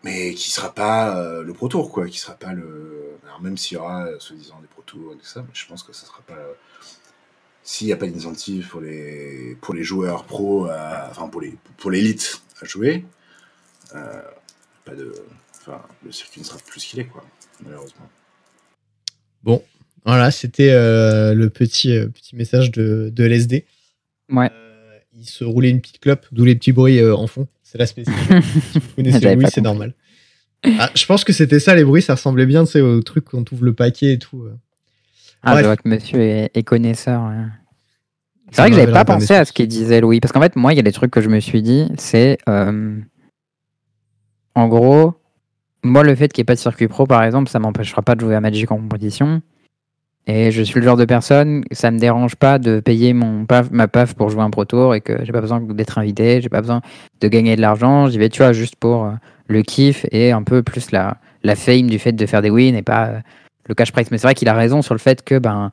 [0.04, 3.18] mais qui sera pas euh, le Pro Tour, quoi, qui sera pas le.
[3.26, 5.66] Alors même s'il y aura, euh, soi-disant, des Pro Tours et tout ça, mais je
[5.68, 6.38] pense que ça sera pas.
[7.64, 11.92] S'il n'y a pas d'incentive pour les, pour les joueurs pro, enfin pour les pour
[11.92, 13.06] l'élite à jouer,
[13.96, 14.22] euh,
[14.86, 15.14] pas de.
[15.62, 17.24] Enfin, le circuit ne sera plus ce qu'il est, quoi,
[17.64, 18.10] malheureusement.
[19.44, 19.64] Bon,
[20.06, 23.66] voilà, c'était le petit, petit message de, de LSD.
[24.30, 24.50] Ouais.
[25.14, 27.48] il se roulait une petite clope, d'où les petits bruits en fond.
[27.72, 28.42] C'est la spécificité.
[28.72, 29.94] si vous connaissez le bruit, c'est normal.
[30.80, 33.26] Ah, je pense que c'était ça, les bruits, ça ressemblait bien tu sais, au truc
[33.26, 34.42] quand on ouvre le paquet et tout.
[34.42, 34.58] Euh.
[35.44, 37.32] Ah, je vois que monsieur est, connaisseur.
[38.52, 40.74] C'est vrai que j'avais pas pensé à ce qu'il disait Louis, parce qu'en fait, moi,
[40.74, 42.40] il y a des trucs que je me suis dit, c'est.
[42.50, 43.00] Euh,
[44.56, 45.14] en gros,
[45.84, 48.16] moi, le fait qu'il n'y ait pas de circuit pro, par exemple, ça m'empêchera pas
[48.16, 49.44] de jouer à Magic en compétition.
[50.30, 53.72] Et je suis le genre de personne, ça me dérange pas de payer mon paf,
[53.72, 56.50] ma PAF pour jouer un Pro Tour et que j'ai pas besoin d'être invité, j'ai
[56.50, 56.82] pas besoin
[57.20, 58.08] de gagner de l'argent.
[58.10, 59.12] J'y vais, tu vois, juste pour euh,
[59.48, 62.76] le kiff et un peu plus la, la fame du fait de faire des wins
[62.76, 63.20] et pas euh,
[63.66, 64.12] le cash price.
[64.12, 65.72] Mais c'est vrai qu'il a raison sur le fait que ben,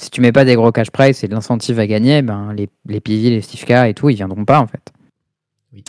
[0.00, 2.68] si tu mets pas des gros cash price et de l'incentive à gagner, ben, les,
[2.88, 4.92] les PV, les Stifka et tout, ils viendront pas en fait.
[5.72, 5.82] Oui.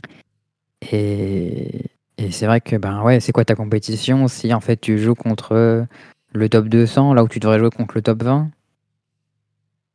[0.91, 1.86] Et,
[2.17, 5.13] et c'est vrai que ben ouais, c'est quoi ta compétition si en fait tu joues
[5.13, 5.86] contre
[6.34, 8.52] le top 200, là où tu devrais jouer contre le top 20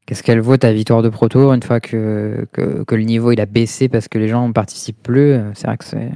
[0.07, 3.89] Qu'est-ce qu'elle vaut ta victoire de Pro une fois que, le niveau il a baissé
[3.89, 6.11] parce que les gens ne participent plus C'est vrai que c'est.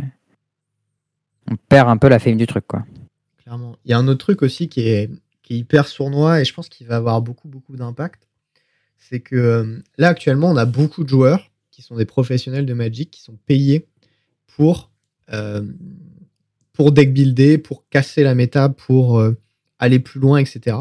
[1.49, 2.85] On perd un peu la fame du truc, quoi.
[3.39, 3.77] Clairement.
[3.85, 5.11] Il y a un autre truc aussi qui est,
[5.49, 8.27] hyper sournois et je pense qu'il va avoir beaucoup, beaucoup d'impact.
[8.99, 12.75] C'est que euh, là, actuellement, on a beaucoup de joueurs qui sont des professionnels de
[12.75, 13.87] Magic qui sont payés
[14.49, 14.91] pour,
[15.33, 15.63] euh,
[16.73, 19.21] pour deck builder, pour casser la méta, pour.
[19.21, 19.37] Euh,
[19.79, 20.77] aller plus loin, etc.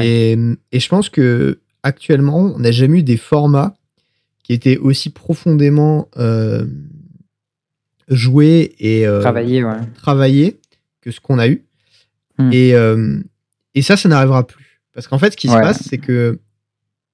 [0.00, 0.36] Et,
[0.72, 3.76] je pense que actuellement, on n'a jamais eu des formats
[4.42, 6.66] qui étaient aussi profondément euh,
[8.08, 9.20] joués et euh,
[9.94, 10.60] travaillés,
[11.00, 11.64] que ce qu'on a eu.
[12.38, 12.52] Hmm.
[12.52, 13.20] Et, euh,
[13.74, 14.80] et ça, ça n'arrivera plus.
[14.92, 16.38] Parce qu'en fait, ce qui se passe, c'est que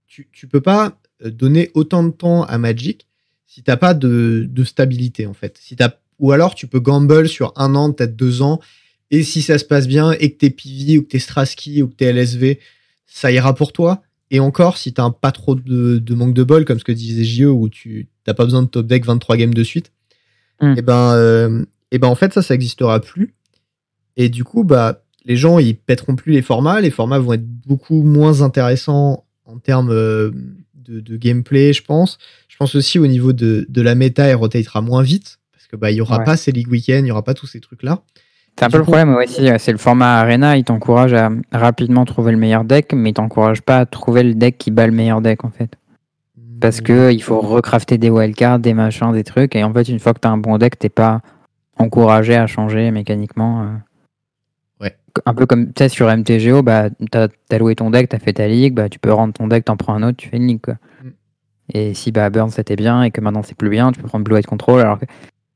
[0.07, 3.07] tu, tu peux pas donner autant de temps à Magic
[3.46, 5.59] si t'as pas de, de, stabilité, en fait.
[5.59, 8.61] Si as, ou alors, tu peux gamble sur un an, peut-être deux ans,
[9.12, 11.88] et si ça se passe bien et que t'es PV ou que t'es Strasky ou
[11.88, 12.59] que t'es LSV,
[13.07, 14.03] ça ira pour toi.
[14.31, 17.44] Et encore, si t'as pas trop de, manque de bol, comme ce que disait JE,
[17.44, 19.92] où tu t'as pas besoin de top deck 23 games de suite,
[20.62, 20.70] hmm.
[20.70, 23.35] et eh ben, euh, et ben en fait ça, ça existera plus.
[24.16, 27.46] Et du coup, bah les gens ils pèteront plus les formats, les formats vont être
[27.46, 30.31] beaucoup moins intéressants en termes euh,
[30.75, 32.16] de, gameplay, je pense.
[32.48, 35.90] Je pense aussi au niveau de, la méta, elle rotatera moins vite parce que bah
[35.90, 38.03] il y aura pas ces league week-end, il y aura pas tous ces trucs là.
[38.59, 42.33] C'est un peu le problème aussi, c'est le format Arena, il t'encourage à rapidement trouver
[42.33, 45.21] le meilleur deck, mais il t'encourage pas à trouver le deck qui bat le meilleur
[45.21, 45.77] deck en fait.
[46.61, 46.85] Parce hmm.
[46.85, 50.15] que il faut recrafter des wildcards, des machins, des trucs, et en fait une fois
[50.15, 51.21] que tu as un bon deck, t'es pas
[51.79, 53.62] encouragé à changer mécaniquement.
[53.62, 54.85] Euh.
[54.85, 58.17] Ouais, un peu comme tu sais, sur MTGO, bah, tu as, loué ton deck, tu
[58.17, 60.29] as fait ta ligue, bah, tu peux rendre ton deck, t'en prends un autre, tu
[60.29, 60.61] fais une ligue.
[60.61, 60.75] Quoi.
[61.03, 61.09] Mm.
[61.75, 64.25] Et si bah, Burn c'était bien et que maintenant c'est plus bien, tu peux prendre
[64.25, 64.81] Blue White Control.
[64.81, 65.07] Alors que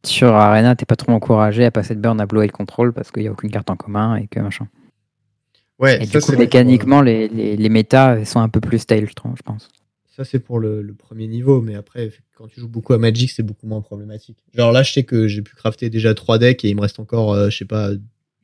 [0.08, 3.10] sur Arena, t'es pas trop encouragé à passer de Burn à Blue White Control parce
[3.10, 4.68] qu'il n'y a aucune carte en commun et que machin.
[5.78, 9.42] Ouais, et du coup, mécaniquement, les, les, les, méta sont un peu plus stale, je,
[9.42, 9.68] pense.
[10.06, 13.30] Ça, c'est pour le, le, premier niveau, mais après, quand tu joues beaucoup à Magic,
[13.30, 14.38] c'est beaucoup moins problématique.
[14.54, 16.98] Genre là, je sais que j'ai pu crafter déjà 3 decks et il me reste
[16.98, 17.90] encore, euh, je sais pas,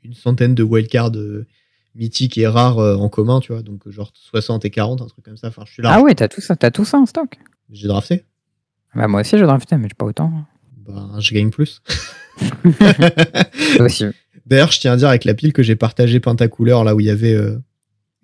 [0.02, 1.46] une centaine de wildcards euh,
[1.94, 3.62] mythiques et rares euh, en commun, tu vois.
[3.62, 5.48] Donc, genre 60 et 40, un truc comme ça.
[5.48, 5.92] Enfin, je suis là.
[5.94, 7.38] Ah ouais, t'as tout ça, as tout ça en stock
[7.70, 8.24] J'ai drafté.
[8.94, 10.44] Bah, moi aussi, j'ai drafté, mais j'ai pas autant.
[10.86, 11.82] Bah, je gagne plus.
[14.46, 17.06] D'ailleurs, je tiens à dire avec la pile que j'ai partagé Pentacouleur, là où il
[17.06, 17.36] y avait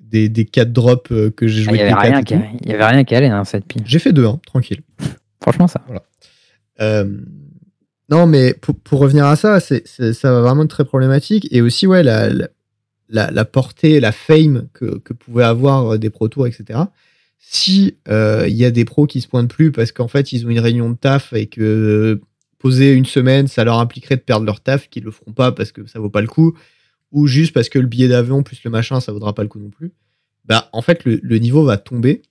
[0.09, 1.75] des, des 4 drops euh, que j'ai joué.
[1.75, 3.83] Il n'y avait, y avait rien qui allait dans cette pile.
[3.85, 4.81] J'ai fait deux, hein, tranquille.
[5.41, 5.83] Franchement, ça.
[5.87, 6.03] Voilà.
[6.81, 7.19] Euh,
[8.11, 11.47] non, mais pour, pour, revenir à ça, c'est, ça va vraiment être très problématique.
[11.51, 12.31] Et aussi, ouais, la,
[13.09, 16.81] la, la portée, la fame que, que pouvaient avoir euh, des Pro Tours, etc.
[17.41, 20.51] Si il y a des pros qui se pointent plus parce qu'en fait, ils ont
[20.51, 22.21] une réunion de taf et que
[22.59, 25.73] poser une semaine, ça leur impliquerait de perdre leur taf, qu'ils le feront pas parce
[25.73, 26.57] que ça vaut pas le coup
[27.13, 29.59] ou juste parce que le billet d'avion plus le machin, ça vaudra pas le coup
[29.59, 29.93] non plus,
[30.45, 32.23] bah en fait le, niveau va tomber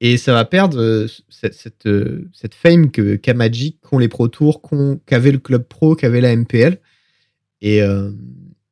[0.00, 4.08] et ça va perdre euh, cette, cette, euh, cette, fame que qu'a Magic, qu'ont les
[4.08, 4.60] Pro Tours,
[5.06, 6.78] qu'avait le club pro, qu'avait la MPL.
[7.64, 8.10] Euh,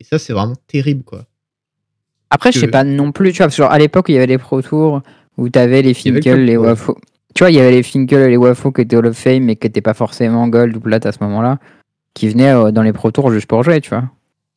[0.01, 1.27] et, ça, c'est vraiment terrible, quoi.
[2.31, 4.39] Après, je sais pas non plus, tu vois, genre à l'époque, il y avait les
[4.39, 5.03] Pro Tours
[5.37, 6.97] où tu avais les Finkel, les Wafo.
[7.35, 9.45] Tu vois, il y avait les Finkel et les Wafo qui étaient Hall of Fame
[9.45, 11.59] mais qui n'étaient pas forcément Gold ou Plat à ce moment-là,
[12.15, 14.11] qui venaient dans les Pro Tours juste pour jouer, tu vois.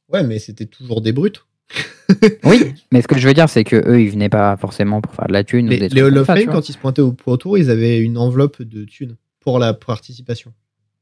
[0.10, 1.46] Ouais, mais c'était toujours des brutes.
[2.44, 5.14] oui, mais ce que je veux dire, c'est que eux, ils venaient pas forcément pour
[5.14, 5.70] faire de la thune.
[5.70, 8.18] Les, les Hall of Fame, quand ils se pointaient au Pro Tour, ils avaient une
[8.18, 10.54] enveloppe de thunes pour la participation.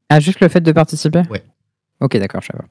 [0.08, 1.22] Ah, juste le fait de participer?
[1.30, 1.42] Ouais.
[2.00, 2.64] Ok, d'accord, je sais pas.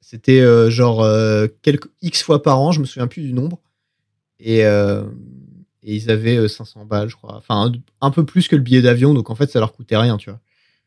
[0.00, 3.58] C'était euh, genre euh, quelques X fois par an, je me souviens plus du nombre.
[4.38, 5.04] Et, euh,
[5.84, 7.36] et ils avaient 500 balles, je crois.
[7.36, 7.70] Enfin,
[8.00, 10.30] un, peu plus que le billet d'avion, donc en fait, ça leur coûtait rien, tu
[10.30, 10.40] vois.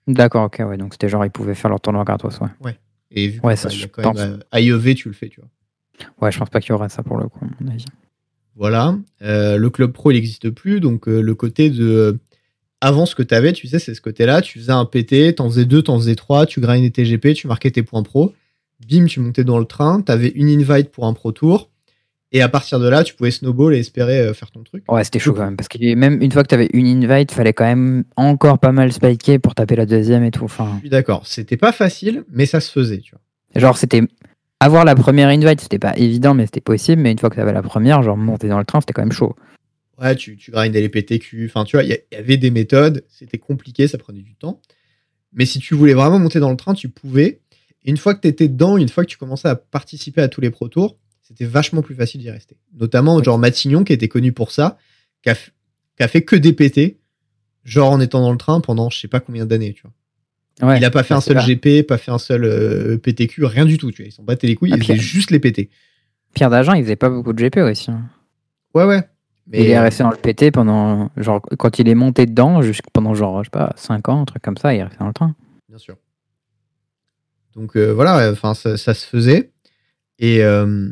[0.08, 0.78] D'accord, ok, ouais.
[0.78, 2.48] Donc c'était genre, ils pouvaient faire leur tournoi gratos, ouais.
[2.62, 2.80] Ouais.
[3.12, 5.50] Et vu ouais, ça, je quand même à IEV, tu le fais, tu vois.
[6.22, 7.86] Ouais, je pense pas qu'il y aura ça pour le coup, à mon avis.
[8.56, 8.98] Voilà.
[9.22, 10.80] Euh, le club pro, il n'existe plus.
[10.80, 11.86] Donc, euh, le côté de.
[11.86, 12.20] Euh,
[12.82, 14.42] avant, ce que tu avais, tu sais, c'est ce côté-là.
[14.42, 17.48] Tu faisais un PT, t'en faisais deux, t'en faisais trois, tu grindais tes GP, tu
[17.48, 18.34] marquais tes points pro.
[18.88, 21.70] Bim, tu montais dans le train, t'avais une invite pour un pro tour.
[22.34, 24.84] Et à partir de là, tu pouvais snowball et espérer faire ton truc.
[24.92, 25.56] Ouais, c'était chaud quand même.
[25.56, 28.74] Parce que même une fois que tu avais une invite, fallait quand même encore pas
[28.74, 30.44] mal spiker pour taper la deuxième et tout.
[30.44, 30.74] Enfin...
[30.76, 31.26] Je suis d'accord.
[31.26, 33.22] C'était pas facile, mais ça se faisait, tu vois.
[33.62, 34.02] Genre, c'était.
[34.60, 37.02] Avoir la première invite, c'était pas évident, mais c'était possible.
[37.02, 39.04] Mais une fois que tu avais la première, genre monter dans le train, c'était quand
[39.04, 39.36] même chaud.
[40.00, 41.46] Ouais, tu, tu grindais les PTQ.
[41.46, 43.04] Enfin, tu vois, il y, avait des méthodes.
[43.08, 44.60] C'était compliqué, ça prenait du temps.
[45.34, 47.40] Mais si tu voulais vraiment monter dans le train, tu pouvais.
[47.86, 50.28] Et une fois que tu étais dedans, une fois que tu commençais à participer à
[50.28, 52.58] tous les Pro Tours, c'était vachement plus facile d'y rester.
[52.74, 54.78] Notamment, genre Matignon, qui était connu pour ça,
[55.24, 57.00] qui a, qui a fait que des PT,
[57.64, 59.92] genre en étant dans le train pendant je sais pas combien d'années, tu vois
[60.62, 63.78] il a pas fait un seul GP, pas fait un seul euh, PTQ, rien du
[63.78, 63.92] tout.
[63.92, 64.08] Tu vois.
[64.08, 65.70] Ils s'en battaient les couilles, ah, il faisait juste les PT.
[66.34, 67.92] Pierre Dagen, il faisait pas beaucoup de GP aussi.
[67.92, 68.10] Hein.
[68.74, 69.02] Ouais, ouais.
[69.48, 69.64] Mais...
[69.64, 72.60] Il est resté dans le PT pendant, genre, quand il est monté dedans,
[72.92, 75.08] pendant genre, je sais pas, 5 ans, un truc comme ça, il est resté dans
[75.08, 75.36] le train.
[75.70, 75.96] Bien sûr.
[77.56, 79.52] Donc euh, voilà, enfin, ça, se faisait.
[80.20, 80.90] Et, euh,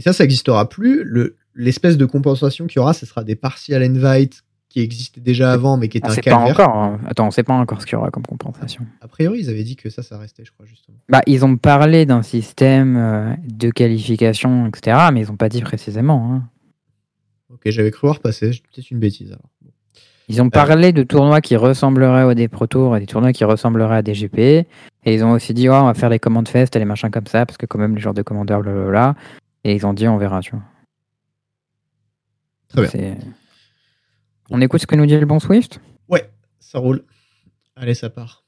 [0.00, 1.06] et ça, ça n'existera plus.
[1.54, 5.76] L'espèce de compensation qu'il y aura, ce sera des partial invite qui existait déjà avant,
[5.76, 6.56] mais qui était un calvaire.
[6.56, 6.74] Pas encore.
[6.74, 7.00] Hein.
[7.06, 8.86] Attends, on sait pas encore ce qu'il y aura comme compensation.
[9.02, 10.96] A priori, ils avaient dit que ça, ça restait, je crois, justement.
[11.10, 15.60] Bah, ils ont parlé d'un système euh, de qualification, etc., mais ils n'ont pas dit
[15.60, 16.32] précisément.
[16.32, 16.44] Hein.
[17.52, 19.50] Ok, j'avais cru voir passer, peut-être une bêtise alors.
[20.28, 20.50] Ils ont euh.
[20.50, 24.02] parlé de tournois qui ressembleraient aux des Pro Tours et des tournois qui ressembleraient à
[24.02, 24.38] des GP.
[24.38, 27.26] Et ils ont aussi dit, on va faire les commandes fest et les machins comme
[27.26, 29.14] ça, parce que quand même, les genres de commandeurs, blablabla.
[29.64, 30.62] Et ils ont dit, on verra, tu vois.
[32.68, 33.16] Très bien.
[34.50, 35.80] On écoute ce que nous dit le bon Swift?
[36.08, 37.04] Ouais, ça roule.
[37.76, 38.44] Allez, ça part.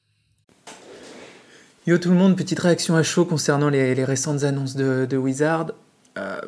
[1.87, 5.73] Yo tout le monde, petite réaction à chaud concernant les, récentes annonces de, Wizard.
[6.17, 6.41] Euh,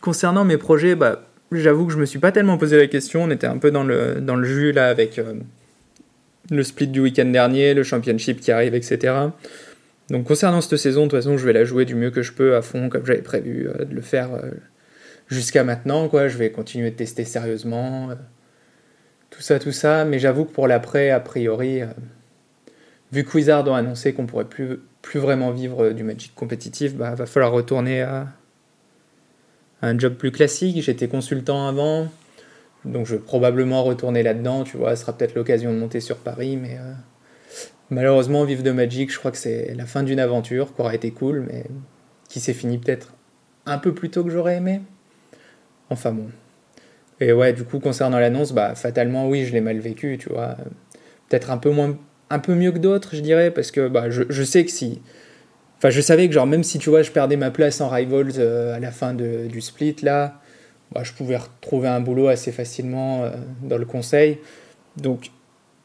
[0.00, 3.24] concernant mes projets, bah, j'avoue que je me suis pas tellement posé la question.
[3.24, 5.34] On était un peu dans le, dans le jus là avec euh,
[6.50, 9.14] le split du week-end dernier, le championship qui arrive, etc.
[10.10, 12.32] Donc concernant cette saison, de toute façon, je vais la jouer du mieux que je
[12.32, 14.30] peux à fond, comme j'avais prévu euh, de le faire
[15.28, 16.08] jusqu'à maintenant.
[16.08, 16.28] Quoi.
[16.28, 18.10] Je vais continuer de tester sérieusement
[19.36, 20.04] tout ça, tout ça.
[20.04, 21.86] Mais j'avoue que pour l'après, a priori, euh,
[23.12, 24.80] vu que Wizard ont annoncé qu'on pourrait plus,
[25.14, 28.26] vraiment vivre du Magic compétitif, bah, va falloir retourner à,
[29.82, 30.82] un job plus classique.
[30.82, 32.08] J'étais consultant avant,
[32.84, 34.64] donc je vais probablement retourner là-dedans.
[34.64, 36.92] Tu vois, ce sera peut-être l'occasion de monter sur Paris, mais euh,
[37.90, 41.10] malheureusement, vivre de Magic, je crois que c'est la fin d'une aventure qui aura été
[41.10, 41.64] cool, mais
[42.28, 43.14] qui s'est finie peut-être
[43.66, 44.80] un peu plus tôt que j'aurais aimé.
[45.90, 46.26] Enfin bon.
[47.20, 50.56] Et ouais, du coup, concernant l'annonce, bah, fatalement, oui, je l'ai mal vécu, tu vois.
[51.28, 51.96] Peut-être un peu moins,
[52.30, 55.00] un peu mieux que d'autres, je dirais, parce que bah, je, je, sais que si.
[55.78, 58.32] Enfin, je savais que, genre, même si, tu vois, je perdais ma place en Rivals
[58.38, 60.40] euh, à la fin de, du split, là,
[60.92, 63.30] bah, je pouvais retrouver un boulot assez facilement euh,
[63.62, 64.38] dans le conseil.
[64.96, 65.30] Donc,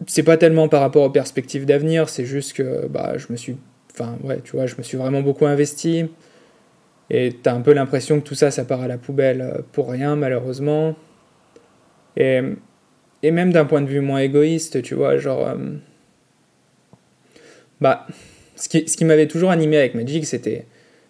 [0.07, 3.57] c'est pas tellement par rapport aux perspectives d'avenir, c'est juste que, bah, je me suis.
[3.93, 6.05] Enfin, ouais, tu vois, je me suis vraiment beaucoup investi.
[7.09, 9.89] Et t'as un peu l'impression que tout ça, ça part à la poubelle euh, pour
[9.89, 10.95] rien, malheureusement.
[12.15, 12.39] Et,
[13.21, 15.47] et même d'un point de vue moins égoïste, tu vois, genre.
[15.47, 15.55] Euh,
[17.81, 18.07] bah,
[18.55, 20.65] ce qui, ce qui m'avait toujours animé avec Magic, c'était.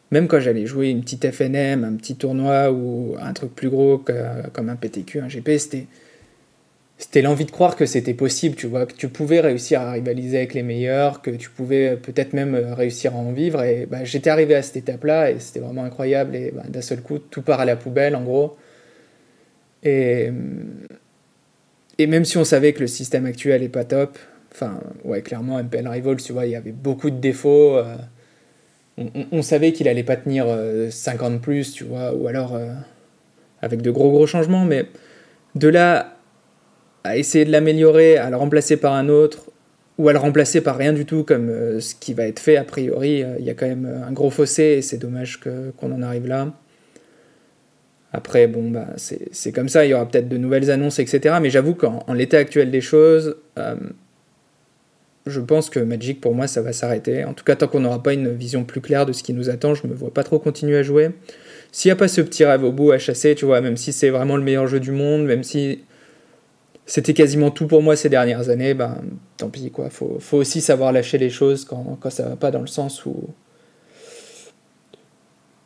[0.09, 3.97] Même quand j'allais jouer une petite FNM, un petit tournoi ou un truc plus gros
[3.99, 5.87] que, comme un PTQ, un GP, c'était.
[7.01, 10.37] C'était l'envie de croire que c'était possible, tu vois, que tu pouvais réussir à rivaliser
[10.37, 13.63] avec les meilleurs, que tu pouvais peut-être même réussir à en vivre.
[13.63, 16.35] Et bah, j'étais arrivé à cette étape-là et c'était vraiment incroyable.
[16.35, 18.55] Et bah, d'un seul coup, tout part à la poubelle, en gros.
[19.81, 20.29] Et,
[21.97, 24.19] et même si on savait que le système actuel est pas top,
[24.53, 27.77] enfin, ouais, clairement, MPL Rivals, tu vois, il y avait beaucoup de défauts.
[27.77, 27.95] Euh,
[29.31, 30.45] on, savait qu'il allait pas tenir
[30.91, 32.71] 50 euh, plus, tu vois, ou alors euh,
[33.63, 34.85] avec de gros gros changements, mais
[35.55, 36.20] de là
[37.03, 39.51] à essayer de l'améliorer, à le remplacer par un autre,
[39.97, 42.63] ou à le remplacer par rien du tout, comme ce qui va être fait a
[42.63, 46.27] priori, il y a quand même un gros fossé et c'est dommage qu'on en arrive
[46.27, 46.53] là.
[48.13, 51.35] Après, bon, bah, c'est comme ça, il y aura peut-être de nouvelles annonces, etc.
[51.41, 53.75] Mais j'avoue qu'en l'état actuel des choses, euh,
[55.25, 57.23] je pense que Magic, pour moi, ça va s'arrêter.
[57.23, 59.49] En tout cas, tant qu'on n'aura pas une vision plus claire de ce qui nous
[59.49, 61.11] attend, je me vois pas trop continuer à jouer.
[61.71, 63.93] S'il n'y a pas ce petit rêve au bout à chasser, tu vois, même si
[63.93, 65.79] c'est vraiment le meilleur jeu du monde, même si
[66.91, 68.97] c'était quasiment tout pour moi ces dernières années, ben
[69.37, 69.89] tant pis, quoi.
[69.89, 73.05] Faut, faut aussi savoir lâcher les choses quand, quand ça va pas dans le sens
[73.05, 73.29] où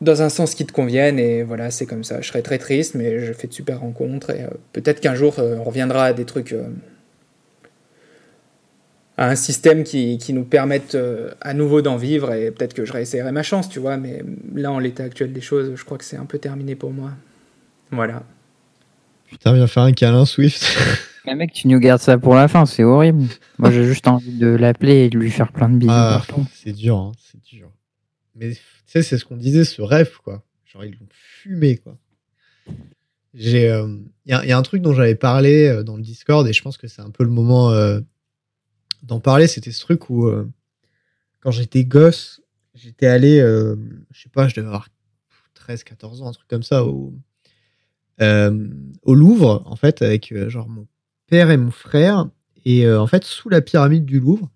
[0.01, 2.21] dans un sens qui te convienne et voilà c'est comme ça.
[2.21, 5.39] Je serais très triste mais je fais de super rencontres et euh, peut-être qu'un jour
[5.39, 6.67] euh, on reviendra à des trucs euh,
[9.17, 10.95] à un système qui, qui nous permette
[11.41, 14.71] à nouveau d'en vivre et peut-être que je réessayerai ma chance tu vois mais là
[14.71, 17.13] en l'état actuel des choses je crois que c'est un peu terminé pour moi.
[17.89, 18.21] Voilà.
[19.27, 20.77] Putain viens faire un câlin Swift
[21.25, 23.23] mais mec tu nous gardes ça pour la fin c'est horrible
[23.57, 26.21] moi j'ai juste envie de l'appeler et de lui faire plein de bisous ah,
[26.53, 27.71] c'est dur hein, c'est dur
[28.35, 28.53] mais
[28.95, 30.43] sais, c'est ce qu'on disait, ce rêve, quoi.
[30.65, 31.97] Genre, ils l'ont fumé, quoi.
[33.33, 36.01] J'ai, il euh, y, a, y, a un truc dont j'avais parlé euh, dans le
[36.01, 37.99] Discord et je pense que c'est un peu le moment euh,
[39.03, 39.47] d'en parler.
[39.47, 40.31] C'était ce truc où,
[41.41, 42.41] quand j'étais gosse,
[42.73, 44.87] j'étais allé, je sais pas, je devais avoir
[45.53, 47.13] 13, 14 ans, un truc comme ça, au,
[48.19, 50.87] au Louvre, en fait, avec genre mon
[51.27, 52.27] père et mon frère.
[52.65, 54.49] Et en fait, sous la pyramide du Louvre,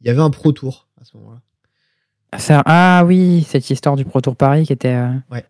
[0.00, 1.40] il y avait un Pro Tour à ce moment-là.
[2.66, 4.88] Ah oui, cette histoire du Pro Tour Paris qui était.
[4.88, 5.44] Euh, ouais.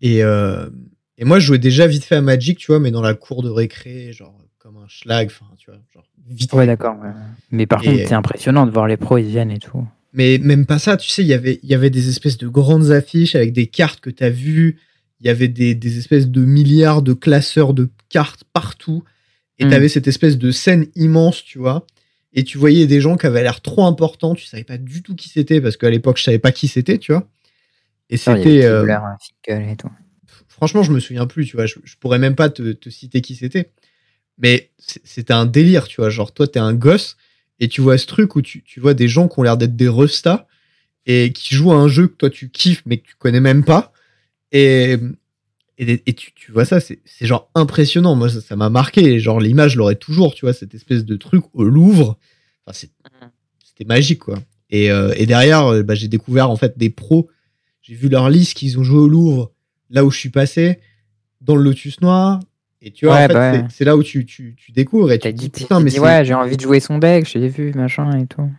[0.00, 0.68] Et, euh,
[1.18, 3.42] et moi, je jouais déjà vite fait à Magic, tu vois, mais dans la cour
[3.42, 6.52] de récré, genre comme un schlag, enfin, tu vois, genre vite.
[6.52, 6.96] Ouais, d'accord.
[7.50, 9.86] Mais par contre, c'est impressionnant de voir les pros, ils viennent et tout.
[10.12, 13.34] Mais même pas ça, tu sais, y il y avait des espèces de grandes affiches
[13.34, 14.78] avec des cartes que tu as vues.
[15.20, 19.02] Il y avait des, des, espèces de milliards de classeurs de cartes partout.
[19.58, 19.68] Et hmm.
[19.70, 21.86] tu avais cette espèce de scène immense, tu vois
[22.36, 25.16] et tu voyais des gens qui avaient l'air trop importants, tu savais pas du tout
[25.16, 27.26] qui c'était parce qu'à l'époque je savais pas qui c'était, tu vois.
[28.10, 28.64] Et c'était.
[28.64, 28.86] Euh,
[30.46, 31.66] franchement, je me souviens plus, tu vois.
[31.66, 33.72] Je, pourrais même pas te, citer qui c'était.
[34.38, 36.10] Mais c'était un délire, tu vois.
[36.10, 37.16] Genre, toi, t'es un gosse
[37.58, 39.88] et tu vois ce truc où tu, vois des gens qui ont l'air d'être des
[39.88, 40.46] restas
[41.06, 43.64] et qui jouent à un jeu que toi tu kiffes mais que tu connais même
[43.64, 43.92] pas.
[44.56, 44.98] Et,
[46.06, 48.14] et, tu, vois ça, c'est genre impressionnant.
[48.14, 49.20] Moi, ça m'a marqué.
[49.20, 52.18] Genre, l'image, je l'aurais toujours, tu vois, cette espèce de truc au Louvre
[52.66, 53.30] Mhm.
[53.64, 54.38] c'était magique, quoi.
[54.70, 57.28] Et, euh, et derrière, euh, bah, j'ai découvert en fait des pros.
[57.82, 59.52] J'ai vu leur liste qu'ils ont joué au Louvre,
[59.90, 60.80] là où je suis passé,
[61.40, 62.40] dans le Lotus Noir.
[62.82, 65.12] Et tu vois, en fait, bah c'est là où tu, tu, tu découvres.
[65.12, 67.72] Et tu dit, putain, mais ouais, j'ai envie de jouer son deck, je l'ai vu,
[67.74, 68.50] machin et tout.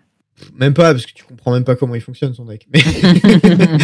[0.55, 2.67] Même pas, parce que tu comprends même pas comment il fonctionne son deck.
[2.71, 2.83] Mais,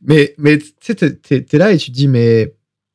[0.00, 2.54] mais, mais tu sais, t'es, es là et tu te dis, mais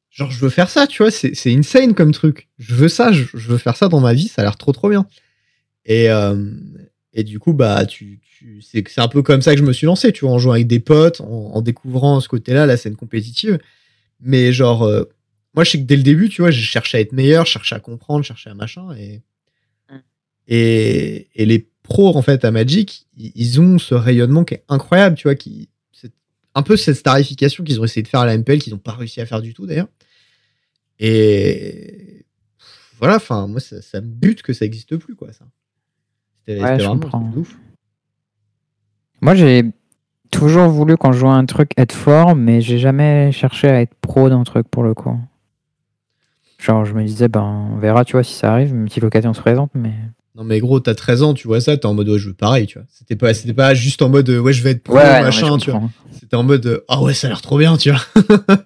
[0.09, 2.49] genre, je veux faire ça, tu vois, c'est, insane comme truc.
[2.57, 4.71] Je veux ça, je, je, veux faire ça dans ma vie, ça a l'air trop
[4.71, 5.05] trop bien.
[5.85, 6.51] Et, euh,
[7.13, 9.85] et du coup, bah, tu, tu c'est un peu comme ça que je me suis
[9.85, 13.59] lancé, tu vois, en jouant avec des potes, en, découvrant ce côté-là, la scène compétitive.
[14.19, 15.03] Mais genre, euh,
[15.53, 17.75] moi, je sais que dès le début, tu vois, j'ai cherché à être meilleur, cherché
[17.75, 18.93] à comprendre, cherché à machin.
[18.95, 19.21] Et,
[19.89, 19.97] mm.
[20.47, 25.17] et, et, les pros, en fait, à Magic, ils ont ce rayonnement qui est incroyable,
[25.17, 26.13] tu vois, qui, c'est
[26.55, 28.93] un peu cette starification qu'ils ont essayé de faire à la MPL, qu'ils n'ont pas
[28.93, 29.89] réussi à faire du tout, d'ailleurs.
[30.99, 32.25] Et
[32.97, 35.45] voilà, enfin, moi, ça, ça me bute que ça n'existe plus, quoi, ça.
[36.39, 37.57] C'était ouais, vraiment ouf.
[39.19, 39.65] Moi, j'ai
[40.31, 43.81] toujours voulu, quand je joue à un truc, être fort, mais j'ai jamais cherché à
[43.81, 45.19] être pro dans le truc pour le coup.
[46.57, 49.41] Genre, je me disais, ben, on verra, tu vois, si ça arrive, si l'occasion se
[49.41, 49.93] présente, mais.
[50.35, 52.33] Non, mais gros, t'as 13 ans, tu vois ça, t'es en mode, ouais, je veux
[52.33, 52.87] pareil, tu vois.
[52.89, 55.23] C'était pas, c'était pas juste en mode, euh, ouais, je vais être pro, Ouais, non,
[55.25, 55.81] machin, tu vois.
[56.17, 58.01] C'était en mode, euh, ah ouais, ça a l'air trop bien, tu vois.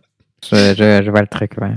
[0.52, 1.74] Je, je- je vois le truc, ouais.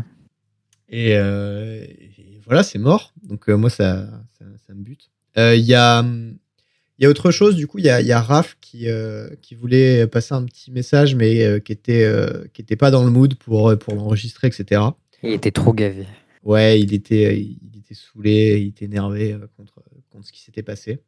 [0.90, 3.14] Et, euh, et voilà, c'est mort.
[3.22, 4.06] Donc, euh, moi, ça,
[4.38, 5.08] ça, ça me bute.
[5.38, 8.12] Euh, Il y, a, il y a autre chose, du coup, il y a, y
[8.12, 12.44] a Raph qui, euh, qui voulait passer un petit message, mais euh, qui, était, euh,
[12.52, 14.82] qui était pas dans le mood pour, pour l'enregistrer, etc.
[15.22, 16.06] Il était trop gavé.
[16.44, 17.58] Ouais, il était, il
[17.92, 21.00] était saoulé, il était énervé euh, contre, contre ce qui s'était passé.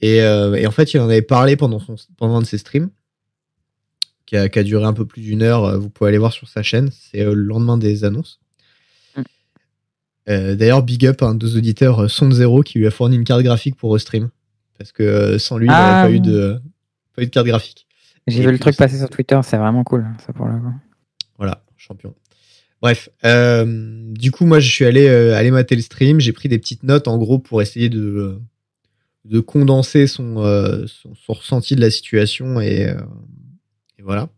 [0.00, 2.58] Et, euh, et en fait, il en avait parlé pendant, son, pendant un de ses
[2.58, 2.90] streams,
[4.26, 5.64] qui a, qui a duré un peu plus d'une heure.
[5.64, 6.90] euh, Vous pouvez aller voir sur sa chaîne.
[6.92, 8.40] C'est euh, le lendemain des annonces.
[9.16, 9.22] Mm.
[10.28, 12.90] Euh, D'ailleurs, big up à un de nos auditeurs, euh, Sonde Zero, qui lui a
[12.90, 14.30] fourni une carte graphique pour restream.
[14.78, 16.20] Parce que euh, sans lui, il Ah, n'aurait pas, eu oui.
[16.20, 16.60] de-
[17.14, 17.86] pas eu de carte graphique.
[18.26, 20.74] J'ai vu le truc passer sur Twitter, c'est vraiment cool, ça pour le coup.
[21.38, 22.12] Voilà, champion.
[22.82, 26.20] Bref, euh, du coup, moi, je suis allé euh, aller mater le stream.
[26.20, 28.38] J'ai pris des petites notes, en gros, pour essayer de,
[29.24, 32.60] de condenser son, euh, son, ressenti de la situation.
[32.60, 33.00] Et, euh,
[34.02, 34.28] voilà.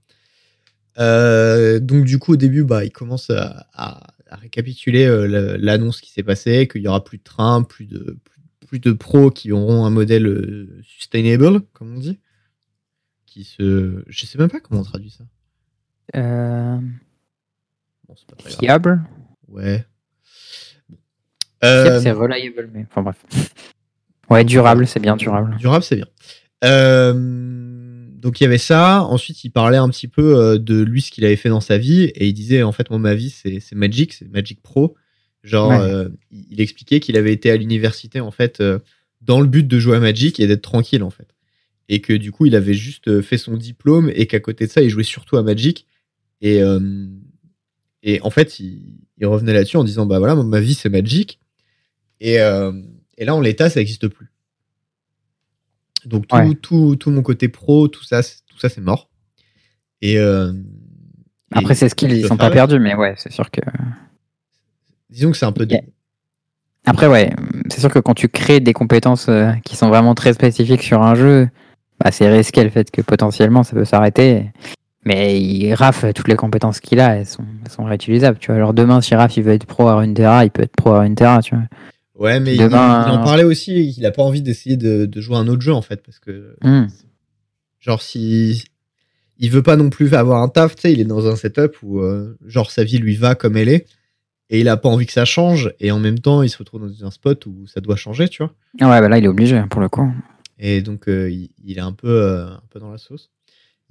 [1.80, 6.22] Donc, du coup, au début, bah, il commence à, à- récapituler la- l'annonce qui s'est
[6.22, 8.18] passée, qu'il y aura plus de trains, plus de,
[8.66, 12.18] plus, de pros qui auront un modèle sustainable, comme on dit.
[13.26, 14.02] Qui se...
[14.06, 15.24] Je sais même pas comment on traduit ça.
[18.08, 18.58] Bon, c'est pas très grave.
[18.60, 19.00] fiable
[19.48, 19.84] Ouais.
[21.62, 23.16] Fiable, Euh, c'est reliable, mais enfin bref.
[24.30, 25.56] Ouais, durable, c'est bien durable.
[25.58, 26.06] durable, c'est bien.
[26.64, 27.12] Euh,
[28.12, 29.02] donc il y avait ça.
[29.04, 31.78] Ensuite, il parlait un petit peu euh, de lui, ce qu'il avait fait dans sa
[31.78, 34.96] vie, et il disait en fait, moi, ma vie, c'est c'est Magic, c'est Magic Pro.
[35.44, 35.78] Genre, Ouais.
[35.80, 38.62] euh, il expliquait qu'il avait été à l'université en fait
[39.22, 41.28] dans le but de jouer à Magic et d'être tranquille en fait,
[41.88, 44.82] et que du coup, il avait juste fait son diplôme et qu'à côté de ça,
[44.82, 45.86] il jouait surtout à Magic.
[46.40, 46.60] Et
[48.02, 51.40] et en fait, il, il revenait là-dessus en disant bah voilà, ma vie, c'est Magic.
[52.20, 52.72] Et, euh,
[53.16, 54.30] et là, en l'état, ça n'existe plus.
[56.04, 56.54] Donc tout, Ouais.
[56.54, 59.08] tout, tout mon côté pro, tout ça, c'est- tout ça, c'est mort.
[60.02, 60.52] Et euh,
[61.52, 63.60] Après, ces skills, ils sont pas perdus, mais ouais, c'est sûr que.
[65.10, 65.66] Disons que c'est un peu.
[65.68, 65.80] Yeah.
[66.84, 67.30] Après, ouais,
[67.70, 71.02] c'est sûr que quand tu crées des compétences euh, qui sont vraiment très spécifiques sur
[71.02, 71.48] un jeu,
[71.98, 74.50] bah, c'est risqué le fait que potentiellement ça peut s'arrêter.
[75.08, 78.38] Mais il, Raph, toutes les compétences qu'il a, elles sont, elles sont réutilisables.
[78.38, 80.76] Tu vois, alors demain, si Raph il veut être pro à Runeterra, il peut être
[80.76, 81.64] pro à Runeterra, tu vois.
[82.14, 83.94] Ouais, mais il- Demain- il, en parlait aussi.
[83.96, 86.18] Il a pas envie d'essayer de, de jouer à un autre jeu en fait, parce
[86.18, 86.88] que Hmm.
[87.80, 88.64] genre si
[89.38, 91.76] il veut pas non plus avoir un taf, tu sais, il est dans un setup
[91.82, 93.86] où euh, genre sa vie lui va comme elle est.
[94.50, 96.80] Et il a pas envie que ça change, et en même temps, il se retrouve
[96.80, 98.52] dans un spot où ça doit changer, tu vois.
[98.80, 100.10] Ah ouais, bah là, il est obligé pour le coup.
[100.58, 103.30] Et donc, euh, il, il est un peu, euh, un peu dans la sauce.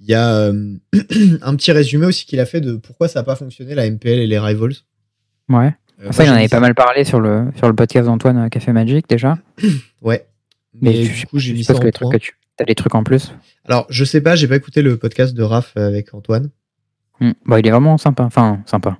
[0.00, 0.74] Il y a euh,
[1.42, 4.18] un petit résumé aussi qu'il a fait de pourquoi ça n'a pas fonctionné la MPL
[4.18, 4.74] et les Rivals.
[5.48, 5.74] Ouais.
[6.02, 8.48] Euh, Ça, il en avait pas mal parlé sur le, sur le podcast d'Antoine euh,
[8.48, 9.38] Café Magic déjà.
[10.00, 10.26] Ouais.
[10.80, 12.18] Mais, du coup, j'ai mis ça en que les trucs point.
[12.18, 13.34] que tu as des trucs en plus.
[13.64, 16.50] Alors, je sais pas, j'ai pas écouté le podcast de Raph avec Antoine.
[17.20, 18.22] Bon, il est vraiment sympa.
[18.22, 18.98] Enfin, sympa.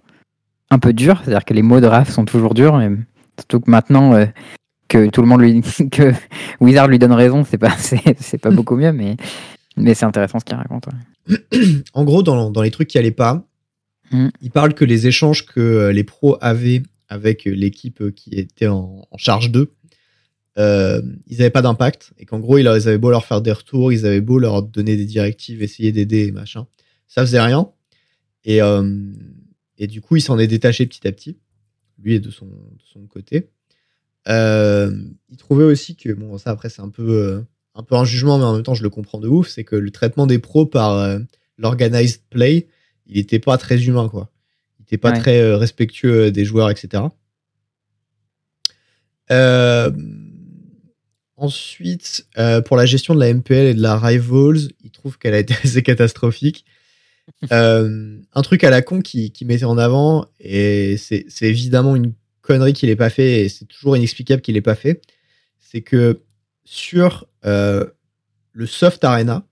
[0.71, 2.91] Un peu dur, c'est-à-dire que les mots de Raph sont toujours durs, mais
[3.39, 4.27] surtout que maintenant euh,
[4.89, 5.63] que tout le monde lui.
[5.91, 6.13] que
[6.61, 9.17] Wizard lui donne raison, c'est pas, c'est pas beaucoup mieux, mais,
[9.79, 10.87] mais c'est intéressant ce qu'il raconte.
[10.87, 11.37] ouais.
[11.93, 13.45] En gros, dans, dans les trucs qui allaient pas,
[14.11, 14.29] Mm.
[14.41, 18.31] il parle que les échanges que euh, les pros avaient avec euh, l'équipe euh, qui
[18.31, 19.74] était en, en charge d'eux,
[20.59, 22.12] euh, ils n'avaient pas d'impact.
[22.18, 24.97] Et qu'en gros, ils avaient beau leur faire des retours, ils avaient beau leur donner
[24.97, 26.66] des directives, essayer d'aider et machin.
[27.07, 27.70] Ça faisait rien.
[28.45, 29.12] Et, euh,
[29.76, 31.39] et du coup, il s'en est détaché petit à petit,
[31.99, 33.51] lui et de son, de son côté.
[34.29, 34.91] Euh,
[35.29, 37.45] il trouvait aussi que, bon, ça après, c'est un peu,
[37.79, 39.76] un peu un jugement, mais en même temps, je le comprends de ouf, c'est que
[39.76, 41.18] le traitement des pros par euh,
[41.57, 42.66] l'organized play,
[43.07, 44.31] il était pas très humain, quoi.
[44.79, 45.18] Il était pas Ouais.
[45.20, 47.05] très euh, respectueux euh, des joueurs, etc.
[49.31, 49.91] Euh,
[51.37, 52.26] ensuite,
[52.66, 55.55] pour la gestion de la MPL et de la Rivals, il trouve qu'elle a été
[55.64, 56.64] assez catastrophique.
[57.51, 62.12] Un truc à la con qui, qui mettait en avant, et c'est c'est évidemment une
[62.41, 65.03] connerie qu'il n'ait pas fait, et c'est toujours inexplicable qu'il n'ait pas fait,
[65.61, 66.22] c'est que
[66.71, 67.87] sur euh,
[68.53, 69.43] le Soft Arena,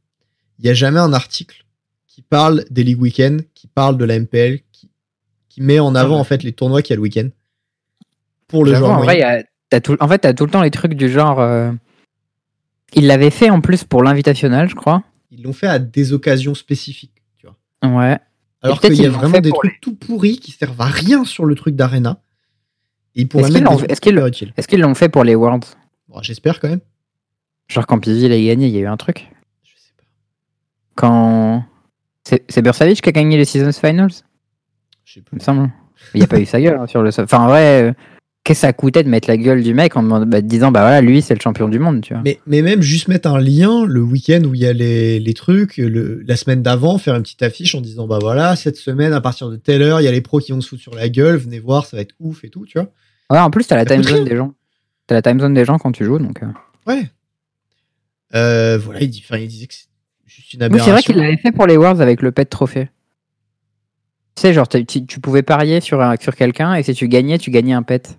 [0.58, 1.64] il n'y a jamais un article
[2.06, 4.90] qui parle des League Weekend, qui parle de la MPL, qui,
[5.48, 6.20] qui met en avant Ouais.
[6.20, 7.28] en fait les tournois qu'il y a le week-end.
[8.48, 10.70] Pour le joueur en vrai, a- t'as tout, en fait, t'as tout le temps les
[10.70, 11.40] trucs du genre.
[11.40, 11.72] euh,
[12.94, 15.02] Il l'avait fait en plus pour l'invitational, je crois.
[15.30, 17.56] Ils l'ont fait à des occasions spécifiques, tu vois.
[17.98, 18.18] Ouais.
[18.62, 21.54] Alors qu'il y a vraiment des trucs tout pourris qui servent à rien sur le
[21.54, 22.20] truc d'Arena.
[23.14, 23.26] Ils.
[23.88, 24.00] Est-ce
[24.68, 25.66] qu'ils l'ont fait pour les Worlds?
[26.08, 26.80] Bon, J'espère quand même.
[27.68, 29.28] Genre quand Pizzi a gagné, il y a eu un truc.
[29.64, 30.04] Je sais pas.
[30.94, 31.64] quand.
[32.24, 34.10] C'est c'est Bursavic qui a gagné les Seasons Finals?
[35.04, 35.36] Je sais il plus.
[35.36, 35.70] me semble.
[36.14, 37.24] Il n'y a pas eu sa gueule hein, sur le sol.
[37.24, 37.92] Enfin, en vrai, euh,
[38.44, 41.00] qu'est-ce que ça coûtait de mettre la gueule du mec en bah, disant, bah voilà,
[41.00, 42.22] lui, c'est le champion du monde, tu vois.
[42.24, 45.34] Mais, mais même juste mettre un lien le week-end où il y a les, les
[45.34, 49.12] trucs, le, la semaine d'avant, faire une petite affiche en disant bah voilà, cette semaine
[49.12, 50.94] à partir de telle heure, il y a les pros qui vont se foutre sur
[50.94, 52.88] la gueule, venez voir, ça va être ouf et tout, tu vois.
[53.30, 54.52] Ouais, en plus, t'as la time zone des gens.
[55.06, 56.42] T'as la time zone des gens quand tu joues, donc.
[56.42, 56.46] euh.
[56.86, 57.10] Ouais.
[58.34, 59.86] Euh, voilà, il, dit, il disait que c'est
[60.26, 60.84] juste une Oui, aberration.
[60.86, 62.88] c'est vrai qu'il l'avait fait pour les Worlds avec le pet trophée.
[64.34, 67.38] Tu sais, genre, tu, tu pouvais parier sur, un- sur quelqu'un et si tu gagnais,
[67.38, 68.16] tu gagnais un pet.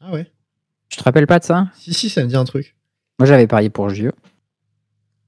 [0.00, 0.30] Ah ouais.
[0.88, 1.68] Tu te rappelles pas de ça?
[1.76, 2.74] Si, si, ça me dit un truc.
[3.18, 4.10] Moi, j'avais parié pour JE.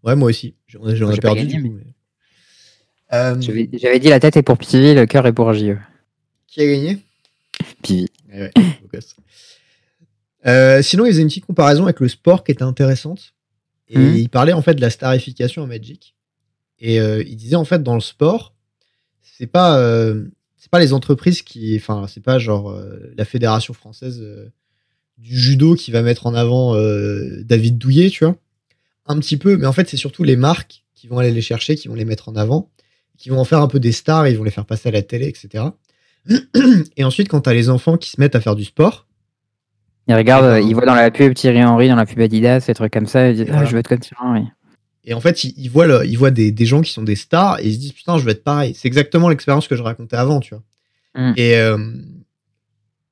[0.02, 0.54] Ouais, moi aussi.
[0.66, 1.74] J'en ai, perdu gagné, du coup.
[1.76, 1.92] mais-
[3.12, 5.76] Euh, J'avais dit la tête est pour Pivi, le cœur est pour JE.
[6.46, 6.98] qui a gagné?
[7.82, 8.08] Pivi.
[8.32, 8.50] Eh ouais,
[8.92, 9.14] gosse.
[10.46, 13.34] Euh, sinon, il faisait une petite comparaison avec le sport qui était intéressante.
[13.88, 14.16] Et Mhm.
[14.16, 16.14] il parlait en fait de la starification en Magic.
[16.78, 18.54] Et euh, il disait en fait dans le sport,
[19.22, 20.24] c'est pas euh,
[20.56, 22.74] c'est pas les entreprises qui, enfin c'est pas genre
[23.16, 24.24] la fédération française
[25.18, 26.74] du judo qui va mettre en avant
[27.44, 28.36] David Douillet, tu vois,
[29.06, 29.56] un petit peu.
[29.56, 32.04] Mais en fait, c'est surtout les marques qui vont aller les chercher, qui vont les
[32.04, 32.70] mettre en avant,
[33.18, 35.02] qui vont en faire un peu des stars, ils vont les faire passer à la
[35.02, 35.64] télé, etc.
[36.96, 39.06] Et ensuite, quand t'as les enfants qui se mettent à faire du sport,
[40.08, 42.74] Il regarde, euh, il voit dans la pub Thierry Henry, dans la pub Adidas, ces
[42.74, 44.44] trucs comme ça, il dit ah, je veux être comme Thierry Henry.
[45.04, 47.66] Et en fait, ils, ils voient, le- des, des gens qui sont des stars et
[47.68, 48.74] ils se disent putain, je veux être pareil.
[48.76, 50.62] C'est exactement l'expérience que je racontais avant, tu vois.
[51.14, 51.34] Mm.
[51.36, 51.78] Et, euh,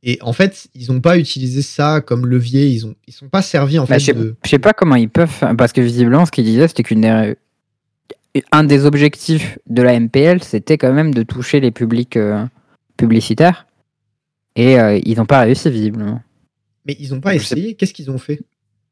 [0.02, 2.68] et en fait, ils n'ont pas utilisé ça comme levier.
[2.68, 4.34] Ils ont, ils sont pas servis en Bah, fait je sais de.
[4.44, 7.34] je sais pas comment ils peuvent, parce que visiblement, ce qu'il disait, c'était qu'une des-
[8.52, 12.44] un des objectifs de la MPL, c'était quand même de toucher les publics euh,
[12.96, 13.66] publicitaires.
[14.56, 16.20] Et euh, ils n'ont pas réussi, visiblement.
[16.86, 17.74] Mais ils n'ont pas Je sais- essayé.
[17.74, 18.40] Qu'est-ce qu'ils ont fait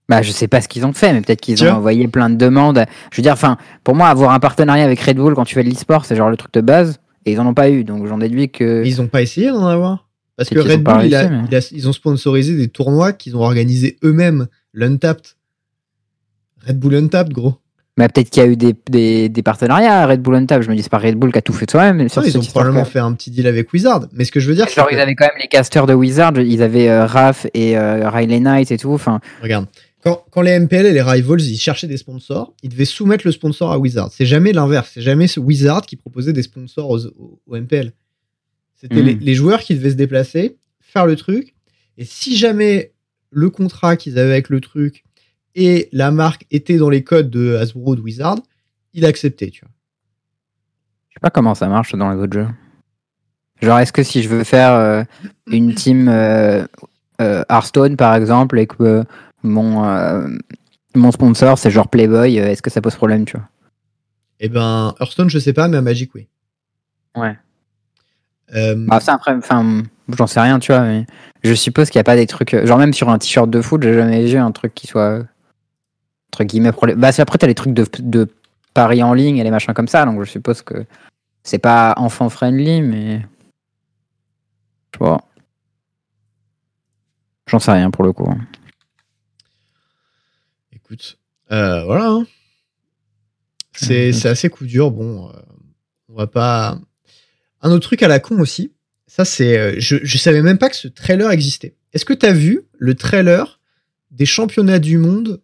[0.09, 2.36] Bah, je sais pas ce qu'ils ont fait, mais peut-être qu'ils ont envoyé plein de
[2.36, 2.84] demandes.
[3.12, 5.62] Je veux dire, enfin, pour moi, avoir un partenariat avec Red Bull quand tu fais
[5.64, 8.07] de l'e-sport, c'est genre le truc de base, et ils en ont pas eu, donc
[8.07, 8.82] j'en déduis que.
[8.86, 10.09] Ils n'ont pas essayé d'en avoir.
[10.36, 13.12] Parce que Red Bull, il a- réussi, mais- il a- ils ont sponsorisé des tournois
[13.12, 14.47] qu'ils ont organisés eux-mêmes.
[14.72, 15.34] L'Untapped.
[16.66, 17.55] Red Bull Untapped, gros.
[17.99, 20.62] Mais peut-être qu'il y a eu des, des, des partenariats à Red Bull on Tap.
[20.62, 22.01] Je me dis, c'est pas Red Bull qui a tout fait de soi-même.
[22.24, 24.07] ils ont probablement fait un petit deal avec Wizard.
[24.12, 25.86] Mais ce que je veux dire, c'est Genre, que- ils avaient quand même les casters
[25.86, 28.92] de Wizard, ils avaient euh, Raph et euh, Riley Knight et tout.
[28.92, 29.66] Enfin, Regarde,
[30.03, 33.32] quand, quand les MPL et les Rivals ils cherchaient des sponsors, ils devaient soumettre le
[33.32, 34.11] sponsor à Wizard.
[34.12, 34.92] C'est jamais l'inverse.
[34.94, 37.92] C'est jamais ce Wizard qui proposait des sponsors aux, aux- aux MPL.
[38.80, 41.55] C'était les, les joueurs qui devaient se déplacer, faire le truc.
[41.96, 42.92] Et si jamais
[43.30, 45.03] le contrat qu'ils avaient avec le truc
[45.55, 48.38] et la marque était dans les codes de Hasbro de Wizard,
[48.94, 49.70] il acceptait, tu vois.
[51.09, 52.49] je sais pas comment ça marche dans les autres jeux.
[53.61, 55.03] Genre, est-ce que si je veux faire euh,
[55.49, 56.64] une team euh,
[57.20, 59.05] euh, Hearthstone, par exemple, et que
[59.42, 59.82] mon,
[60.94, 63.49] mon sponsor, c'est genre Playboy, est-ce que ça pose problème, tu vois?
[64.40, 66.28] Eh ben, Hearthstone, je sais pas, mais à Magic, oui.
[67.16, 67.36] Ouais.
[68.53, 69.82] Bah, ça, après, enfin,
[70.16, 71.07] j'en sais rien, tu vois, mais
[71.42, 72.64] je suppose qu'il n'y a pas des trucs.
[72.64, 75.24] Genre, même sur un t-shirt de foot, j'ai jamais vu un truc qui soit.
[76.39, 77.01] Entre guillemets, problème.
[77.01, 78.28] Bah, après, t'as les trucs de, de
[78.72, 80.84] paris en ligne et les machins comme ça, donc je suppose que
[81.43, 83.26] c'est pas enfant friendly, mais.
[84.95, 85.20] Je vois.
[87.49, 88.32] J'en sais rien pour le coup.
[90.72, 91.18] Écoute,
[91.51, 92.07] euh, voilà.
[92.09, 92.26] hein.
[93.72, 94.93] C'est c'est assez coup dur.
[94.93, 95.32] Bon, euh,
[96.09, 96.78] on va pas.
[97.62, 98.72] Un autre truc à la con aussi.
[99.09, 99.59] Ça, c'est.
[99.59, 101.74] euh, Je, je savais même pas que ce trailer existait.
[101.95, 103.59] Est-ce que tu as vu le trailer
[104.12, 105.43] des championnats du monde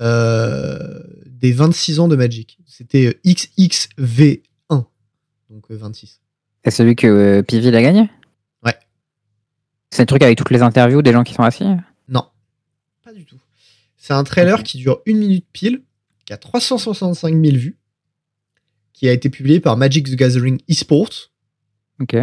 [0.00, 4.42] euh, des 26 ans de Magic C'était euh, XXV1.
[4.70, 6.20] Donc euh, 26.
[6.64, 8.10] C'est celui que euh, Pivi a gagné?
[8.64, 8.74] Ouais.
[9.90, 11.64] C'est le truc avec toutes les interviews des gens qui sont assis?
[12.08, 12.26] Non,
[13.04, 13.38] pas du tout.
[13.96, 15.82] C'est un trailer qui dure une minute pile,
[16.26, 17.78] qui a 365 000 vues,
[18.92, 21.30] qui a été publié par Magic the Gathering Esports.
[22.00, 22.16] Ok.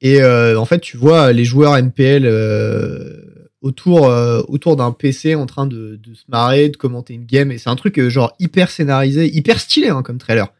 [0.00, 3.29] Et euh, en fait, tu vois les joueurs MPL euh,
[3.62, 7.50] autour, euh, autour d'un PC en train de, de se marrer, de commenter une game.
[7.52, 10.52] Et c'est un truc euh, genre hyper scénarisé, hyper stylé hein, comme trailer.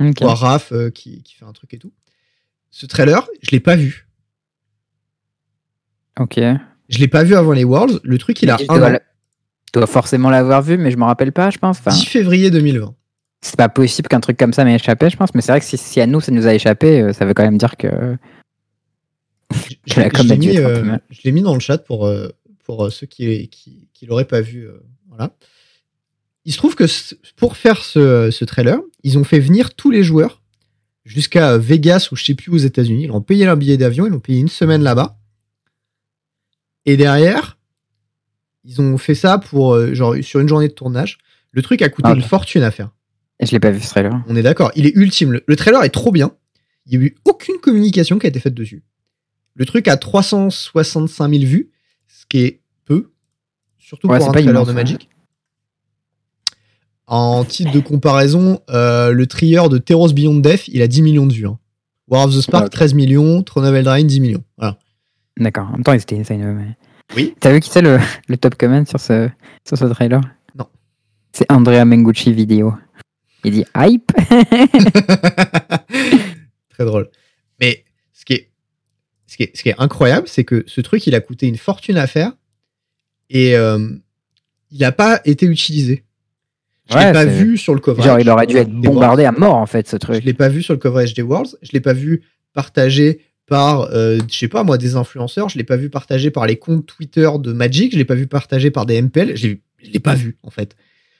[0.00, 0.14] Ok.
[0.16, 1.92] Tu vois Raph euh, qui, qui fait un truc et tout.
[2.70, 4.06] Ce trailer, je l'ai pas vu.
[6.20, 6.38] Ok.
[6.88, 8.00] Je l'ai pas vu avant les Worlds.
[8.02, 9.86] Le truc, il a un dois, an.
[9.86, 11.78] forcément l'avoir vu, mais je me rappelle pas, je pense.
[11.78, 12.94] Enfin, 10 février 2020.
[13.40, 15.34] c'est pas possible qu'un truc comme ça m'ait échappé, je pense.
[15.34, 17.44] Mais c'est vrai que si, si à nous ça nous a échappé, ça veut quand
[17.44, 18.16] même dire que.
[19.86, 22.28] Je, l'ai mis, euh, je l'ai mis dans le chat pour, euh,
[22.64, 24.68] pour euh, ceux qui, qui, qui l'auraient pas vu.
[25.08, 25.34] voilà.
[26.44, 26.84] Il se trouve que
[27.36, 30.42] pour faire ce, ce trailer, ils ont fait venir tous les joueurs
[31.04, 33.04] jusqu'à Vegas ou je sais plus aux États-Unis.
[33.04, 35.18] Ils ont payé leur billet d'avion, ils ont payé une semaine là-bas.
[36.86, 37.58] Et derrière,
[38.64, 41.18] ils ont fait ça pour genre sur une journée de tournage.
[41.50, 42.90] Le truc a coûté Ah, une fortune à faire.
[43.40, 44.22] Et je l'ai pas vu ce trailer.
[44.26, 44.72] On est d'accord.
[44.74, 45.32] Il est ultime.
[45.32, 46.32] Le, le trailer est trop bien.
[46.86, 48.82] Il n'y a eu aucune communication qui a été faite dessus.
[49.58, 51.70] Le truc a 365 000 vues,
[52.06, 53.10] ce qui est peu.
[53.78, 54.82] Surtout Ouais, pour un pas trailer immense, de ouais.
[54.82, 55.08] Magic.
[57.06, 61.26] En titre de comparaison, euh, le trieur de Teros Beyond Death, il a 10 millions
[61.26, 61.46] de vues.
[61.46, 61.58] hein.
[62.06, 62.72] War of the Spark, Ouais, ok.
[62.72, 63.42] 13 millions.
[63.42, 64.44] Throne of Eldraine, 10 millions.
[64.56, 64.78] Voilà.
[65.38, 65.68] D'accord.
[65.68, 66.76] En même temps, insane, eux, mais.
[67.16, 67.34] Oui.
[67.40, 67.98] T'as vu qui c'est le,
[68.28, 69.28] le top comment sur ce,
[69.66, 70.20] sur ce trailer?
[70.58, 70.66] Non.
[71.32, 72.74] C'est Andrea Mengucci vidéo.
[73.44, 74.12] Il dit hype.
[76.70, 77.08] Très drôle.
[77.60, 78.50] Mais ce qui est,
[79.26, 81.56] ce qui est, ce qui est incroyable, c'est que ce truc, il a coûté une
[81.56, 82.32] fortune à faire
[83.30, 83.88] et euh,
[84.70, 86.04] il n'a pas été utilisé.
[86.90, 88.06] Je Ouais, l'ai pas vu sur le coverage.
[88.06, 90.24] Genre, il aurait dû être bombardé à mort, en fait, ce Je truc.
[90.24, 91.56] l'ai pas vu sur le coverage des Worlds.
[91.62, 92.22] Je l'ai pas vu
[92.54, 95.48] partagé par, euh, je sais pas moi, des influenceurs.
[95.50, 97.92] Je l'ai pas vu partagé par les comptes Twitter de Magic.
[97.92, 99.36] Je l'ai pas vu partagé par des MPL.
[99.36, 100.74] Je l'ai- je l'ai pas vu en fait.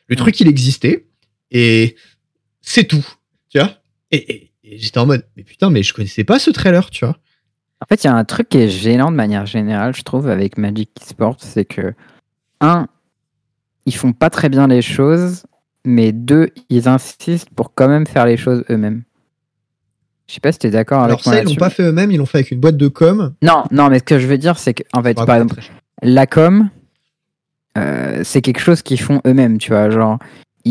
[0.08, 0.18] Le Mm.
[0.18, 1.06] truc il existait
[1.50, 1.96] et
[2.62, 3.06] c'est tout,
[3.50, 3.76] tu vois.
[4.10, 7.04] Et, et- et j'étais en mode, mais putain, mais je connaissais pas ce trailer, tu
[7.04, 7.18] vois.
[7.80, 10.28] En fait, il y a un truc qui est gênant de manière générale, je trouve,
[10.28, 11.94] avec Magic Sport, c'est que,
[12.60, 12.88] un,
[13.86, 15.44] ils font pas très bien les choses,
[15.84, 19.02] mais deux, ils insistent pour quand même faire les choses eux-mêmes.
[20.26, 22.10] Je sais pas si t'es d'accord avec Alors moi ça, ils l'ont pas fait eux-mêmes.
[22.10, 23.32] Ils l'ont fait avec une boîte de com.
[23.42, 25.62] Non, non, mais ce que je veux dire, c'est que, en fait, Ça par exemple,
[26.02, 26.68] la com,
[27.78, 29.88] euh, c'est quelque chose qu'ils font eux-mêmes, tu vois.
[29.88, 30.18] Genre,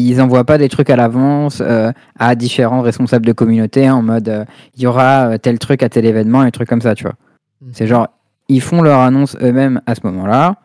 [0.01, 4.01] ils envoient pas des trucs à l'avance euh, à différents responsables de communauté hein, en
[4.01, 4.45] mode euh,
[4.75, 7.15] il y aura euh, tel truc à tel événement et trucs comme ça, tu vois.
[7.61, 7.69] Mhm.
[7.73, 8.07] C'est genre,
[8.49, 10.57] ils font leur annonce eux-mêmes à ce moment-là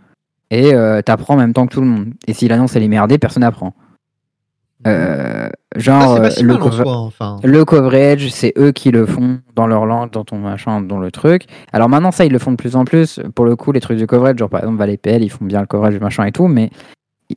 [0.50, 2.12] et euh, t'apprends en même temps que tout le monde.
[2.26, 3.74] Et si l'annonce elle est merdée, personne n'apprend.
[4.84, 6.96] Ça, genre, si euh, le, soi.
[6.96, 11.10] Enfin, coverage, c'est eux qui le font dans leur langue, dans ton machin, dans le
[11.10, 11.46] truc.
[11.72, 13.20] Alors maintenant, ça, ils le font de plus en plus.
[13.34, 15.60] Pour le coup, les trucs du coverage, genre par exemple, Valet PL, ils font bien
[15.60, 16.70] le coverage du machin et tout, mais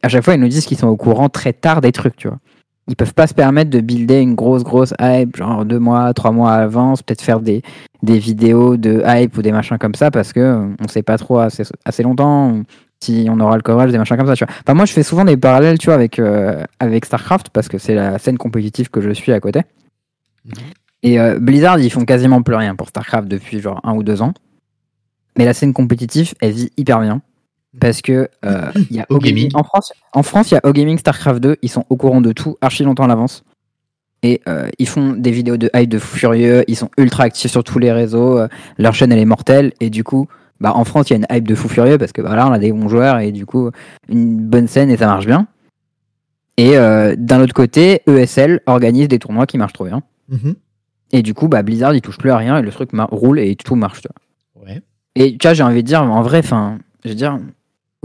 [0.01, 2.27] à chaque fois, ils nous disent qu'ils sont au courant très tard des trucs, tu
[2.27, 2.39] vois.
[2.87, 6.31] Ils peuvent pas se permettre de builder une grosse, grosse hype, genre deux mois, trois
[6.31, 7.63] mois à l'avance, peut-être faire des,
[8.03, 11.17] des vidéos de hype ou des machins comme ça, parce que euh, on sait pas
[11.17, 12.61] trop assez, assez longtemps
[13.01, 14.53] si on aura le coverage, des machins comme ça, tu vois.
[14.61, 17.77] Enfin, moi, je fais souvent des parallèles, tu vois, avec, euh, avec StarCraft, parce que
[17.77, 19.61] c'est la scène compétitive que je suis à côté.
[21.03, 24.21] Et euh, Blizzard, ils font quasiment plus rien pour StarCraft depuis genre un ou deux
[24.21, 24.33] ans.
[25.37, 27.21] Mais la scène compétitive, elle vit hyper bien.
[27.79, 29.51] Parce que euh, y a O-Gaming.
[29.53, 31.57] En France, en France, il y a O-Gaming StarCraft 2.
[31.61, 33.43] Ils sont au courant de tout archi longtemps à l'avance.
[34.23, 36.63] Et euh, ils font des vidéos de hype de fou furieux.
[36.67, 38.39] Ils sont ultra actifs sur tous les réseaux.
[38.39, 38.47] euh,
[38.77, 39.73] leur chaîne, elle est mortelle.
[39.81, 40.27] Et du coup,
[40.59, 42.51] bah, en France, il y a une hype de fou furieux parce que voilà, on
[42.51, 43.69] a des bons joueurs et du coup,
[44.09, 45.47] une bonne scène et ça marche bien.
[46.57, 50.01] Et euh, d'un autre côté, ESL organise des tournois qui marchent trop bien.
[50.29, 50.55] mhm.
[51.11, 53.55] Et du coup, bah, Blizzard, il touche plus à rien et le truc roule et
[53.55, 54.01] tout marche.
[54.01, 54.07] Tu
[54.55, 54.65] vois.
[54.65, 54.81] Ouais.
[55.15, 57.39] Et tu vois, j'ai envie de dire, en vrai, enfin, je veux dire,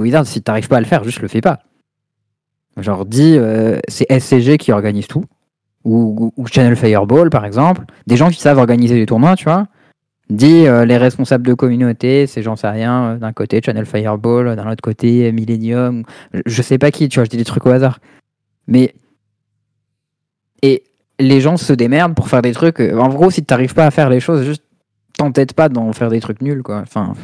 [0.00, 1.60] Wizard, si t'arrives pas à le faire, juste le fais pas.
[2.76, 5.24] Genre, dis, euh, c'est SCG qui organise tout.
[5.84, 7.84] Ou, Channel Fireball, par exemple.
[8.06, 9.66] Des gens qui savent organiser des tournois, tu vois.
[10.28, 14.54] Dis, euh, les responsables de communauté, c'est j'en sais rien, euh, d'un côté Channel Fireball,
[14.56, 16.04] d'un autre côté Millennium.
[16.32, 17.98] Je, je sais pas qui, tu vois, je dis des trucs au hasard.
[18.66, 18.94] Mais.
[20.62, 20.84] Et
[21.18, 22.80] les gens se démerdent pour faire des trucs.
[22.80, 24.62] En gros, si t'arrives pas à faire les choses, juste
[25.16, 26.80] t'entête pas d'en faire des trucs nuls, quoi.
[26.80, 27.14] Enfin,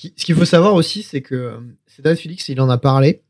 [0.00, 2.78] Ce qui- ce qu'il faut savoir aussi, c'est que euh, Cédric Félix, il en a
[2.78, 3.20] parlé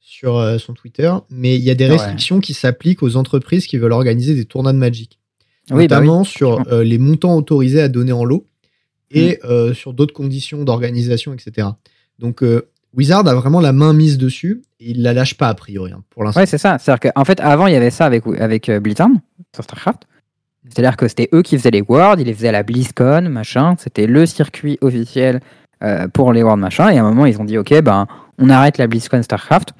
[0.00, 1.92] sur euh, son Twitter, mais il y a des Ouais.
[1.92, 5.18] restrictions qui s'appliquent aux entreprises qui veulent organiser des tournois de Magic.
[5.70, 6.06] oui, bah oui.
[6.06, 8.46] notamment sur euh, les montants autorisés à donner en lot
[9.10, 9.16] Mm.
[9.18, 11.68] et euh, sur d'autres conditions d'organisation, etc.
[12.18, 15.54] Donc euh, Wizard a vraiment la main mise dessus et il la lâche pas a
[15.54, 16.40] priori hein, pour l'instant.
[16.40, 16.78] Ouais, c'est ça.
[16.78, 19.08] C'est-à-dire qu'en fait, avant, il y avait ça avec, avec Blizzard
[19.54, 20.04] sur StarCraft.
[20.68, 23.74] C'est-à-dire que c'était eux qui faisaient les Worlds, ils les faisaient à la BlizzCon, machin.
[23.78, 25.40] C'était le circuit officiel
[25.82, 26.88] euh, pour les Worlds, machin.
[26.90, 28.06] Et à un moment, ils ont dit, OK, ben,
[28.38, 29.74] on arrête la BlizzCon StarCraft.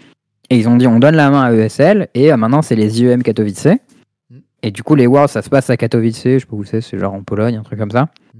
[0.51, 2.09] Et ils ont dit, on donne la main à ESL.
[2.15, 3.67] Et euh, maintenant, c'est les IEM Katowice.
[4.31, 4.39] Mm.
[4.63, 6.23] Et du coup, les Worlds, ça se passe à Katowice.
[6.25, 8.09] Je sais pas où c'est, c'est genre en Pologne, un truc comme ça.
[8.35, 8.39] Mm.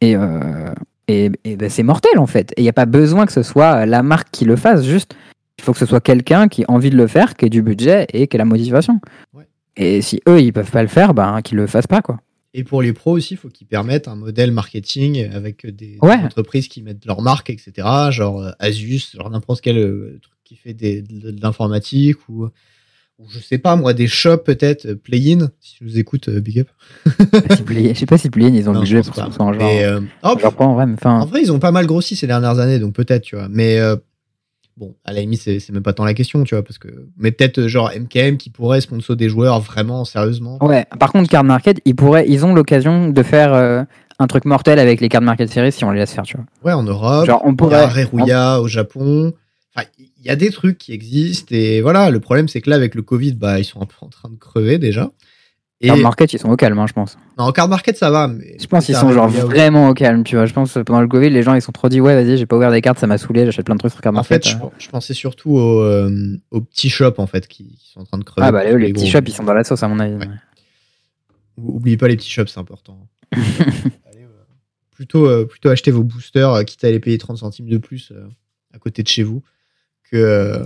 [0.00, 0.72] Et, euh,
[1.08, 2.52] et, et ben, c'est mortel, en fait.
[2.56, 4.84] Et il n'y a pas besoin que ce soit la marque qui le fasse.
[4.84, 5.14] Juste,
[5.58, 7.62] il faut que ce soit quelqu'un qui a envie de le faire, qui ait du
[7.62, 9.00] budget et qui ait la motivation.
[9.34, 9.46] Ouais.
[9.76, 12.18] Et si eux, ils peuvent pas le faire, ben, qu'ils le fassent pas, quoi.
[12.54, 16.68] Et pour les pros aussi, il faut qu'ils permettent un modèle marketing avec des, entreprises
[16.68, 17.86] qui mettent leur marque, etc.
[18.10, 22.48] Genre euh, Asus, genre n'importe quel euh, truc qui fait des- de, de l'informatique ou,
[23.18, 26.40] ou je sais pas moi, des shops peut-être, euh, Play-in, si tu nous écoutes, euh,
[26.40, 26.68] big up.
[27.06, 29.52] Je sais pas si Play, ils ont Non, le budget pour en genre.
[29.54, 30.96] Mais, euh, oh, genre pas en vrai, mais.
[31.04, 33.48] En vrai, ils ont pas mal grossi ces dernières années, donc peut-être, tu vois.
[33.50, 33.96] Mais euh,
[34.78, 36.88] bon, à la limite, c'est même pas tant la question, tu vois, parce que.
[37.18, 40.58] Mais peut-être euh, genre MKM qui pourrait sponsor des joueurs vraiment sérieusement.
[40.64, 43.82] Ouais, par contre, Card Market, ils, pourraient, ils ont l'occasion de faire euh,
[44.18, 46.46] un truc mortel avec les Card Market Series si on les laisse faire, tu vois.
[46.64, 47.26] Ouais, en Europe.
[47.26, 47.76] Genre, on pourrait.
[47.76, 49.32] a Reruya au Japon.
[49.74, 52.10] enfin, il y a des trucs qui existent et voilà.
[52.10, 54.28] Le problème, c'est que là, avec le Covid, bah, ils sont un peu en train
[54.28, 55.10] de crever déjà.
[55.80, 57.16] Et Card market, ils sont au calme, hein, je pense.
[57.38, 58.26] non, en card market, ça va.
[58.26, 60.44] Mais Je pense qu'ils sont genre vraiment au calme, tu vois.
[60.46, 62.46] Je pense que pendant le Covid, les gens ils sont trop dit ouais, vas-y, j'ai
[62.46, 64.44] pas ouvert des cartes, ça m'a saoulé, j'achète plein de trucs sur card En market.
[64.44, 64.68] fait, je, euh.
[64.76, 68.18] je pensais surtout aux, euh, aux petits shops en fait qui, qui sont en train
[68.18, 68.48] de crever.
[68.48, 70.14] Ah bah les, petits shops, ils sont dans la sauce à mon avis.
[70.14, 70.26] Ouais.
[71.58, 72.98] Oubliez pas les petits shops, c'est important.
[73.32, 73.44] Allez,
[74.24, 74.26] euh,
[74.90, 78.12] plutôt, euh, plutôt acheter vos boosters, quitte à les payer 30 centimes de plus
[78.74, 79.44] à côté de chez vous
[80.10, 80.60] que,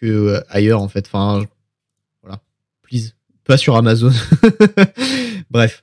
[0.00, 1.04] que ailleurs en fait.
[1.06, 1.44] Enfin,
[2.22, 2.40] voilà.
[2.80, 3.12] Please.
[3.44, 4.12] Pas sur Amazon.
[5.50, 5.82] Bref.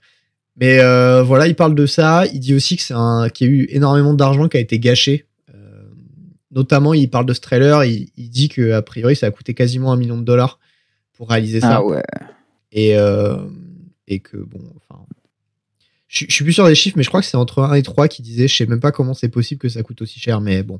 [0.55, 2.25] Mais euh, voilà, il parle de ça.
[2.33, 4.77] Il dit aussi que c'est un qu'il y a eu énormément d'argent qui a été
[4.79, 5.25] gâché.
[5.53, 5.83] Euh,
[6.51, 7.83] notamment, il parle de ce trailer.
[7.85, 10.59] Il, il dit que a priori, ça a coûté quasiment un million de dollars
[11.19, 12.01] pour réaliser ça Ah ouais.
[12.71, 13.35] et euh,
[14.07, 15.03] et que bon enfin
[16.07, 17.83] je, je suis plus sûr des chiffres mais je crois que c'est entre 1 et
[17.83, 20.39] 3 qui disaient je sais même pas comment c'est possible que ça coûte aussi cher
[20.39, 20.79] mais bon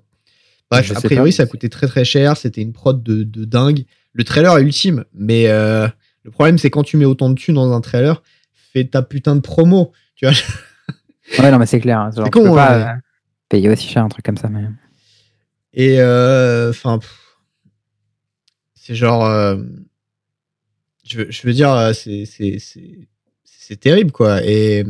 [0.71, 1.35] bref a priori pas.
[1.35, 5.03] ça coûtait très très cher c'était une prod de, de dingue le trailer est ultime
[5.13, 5.89] mais euh,
[6.23, 8.21] le problème c'est quand tu mets autant de thunes dans un trailer
[8.53, 10.35] fais ta putain de promo tu vois
[11.37, 11.99] Ouais, non, mais c'est clair.
[11.99, 12.83] hein, C'est peux con, pas ouais.
[12.85, 12.93] euh,
[13.49, 14.49] payer aussi cher un truc comme ça.
[14.49, 14.65] Mais...
[15.73, 17.37] Et euh, enfin, pff,
[18.73, 19.57] c'est genre, euh,
[21.05, 24.43] je, veux- je veux dire, euh, c'est terrible quoi.
[24.43, 24.83] Et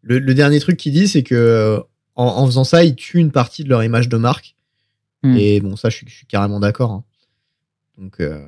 [0.00, 1.78] le, le dernier truc qu'il dit, c'est que euh,
[2.14, 4.56] en, en faisant ça, ils tuent une partie de leur image de marque.
[5.22, 5.36] Hmm.
[5.36, 6.90] Et bon, ça, je suis, je suis carrément d'accord.
[6.92, 7.04] hein.
[7.98, 8.46] Donc, euh,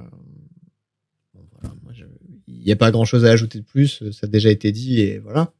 [1.35, 2.05] bon, voilà, moi, je-
[2.47, 4.03] il n'y a pas grand chose à ajouter de plus.
[4.13, 5.53] Ça a déjà été dit et voilà.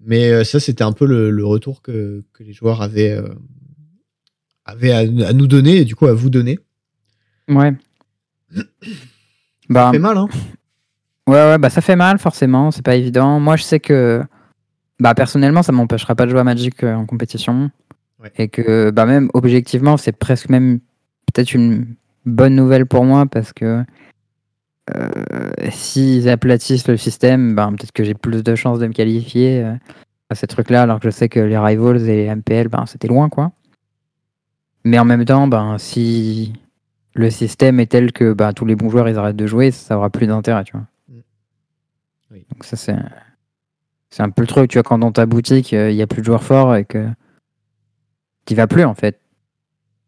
[0.00, 3.28] Mais euh, ça, c'était un peu le, le retour que, que les joueurs avaient, euh,
[4.64, 4.98] avaient à,
[5.28, 6.58] à nous donner et du coup à vous donner.
[7.48, 7.72] Ouais.
[9.68, 10.28] bah, Ça fait mal, hein
[11.26, 13.40] Ouais, ouais, bah ça fait mal, forcément, c'est pas évident.
[13.40, 14.22] Moi, je sais que,
[15.00, 17.70] bah personnellement, ça m'empêchera pas de jouer à Magic euh, en compétition.
[18.22, 18.30] Ouais.
[18.36, 20.80] Et que, bah même objectivement, c'est presque même
[21.32, 21.96] peut-être une
[22.26, 23.82] bonne nouvelle pour moi parce que euh,
[25.70, 29.74] s'ils aplatissent le système, bah, peut-être que j'ai plus de chances de me qualifier euh,
[30.30, 33.08] à ces trucs-là, alors que je sais que les Rivals et les MPL, ben c'était
[33.08, 33.52] loin, quoi.
[34.84, 36.52] Mais en même temps, ben, si
[37.14, 39.96] le système est tel que bah, tous les bons joueurs ils arrêtent de jouer, ça
[39.96, 40.86] aura plus d'intérêt, tu vois.
[41.08, 41.20] Mm.
[42.32, 42.46] Oui.
[42.50, 42.96] Donc ça c'est
[44.10, 46.06] c'est un peu le truc, tu vois, quand dans ta boutique euh, il y a
[46.06, 47.08] plus de joueurs forts et que
[48.46, 49.20] tu vas plus en fait.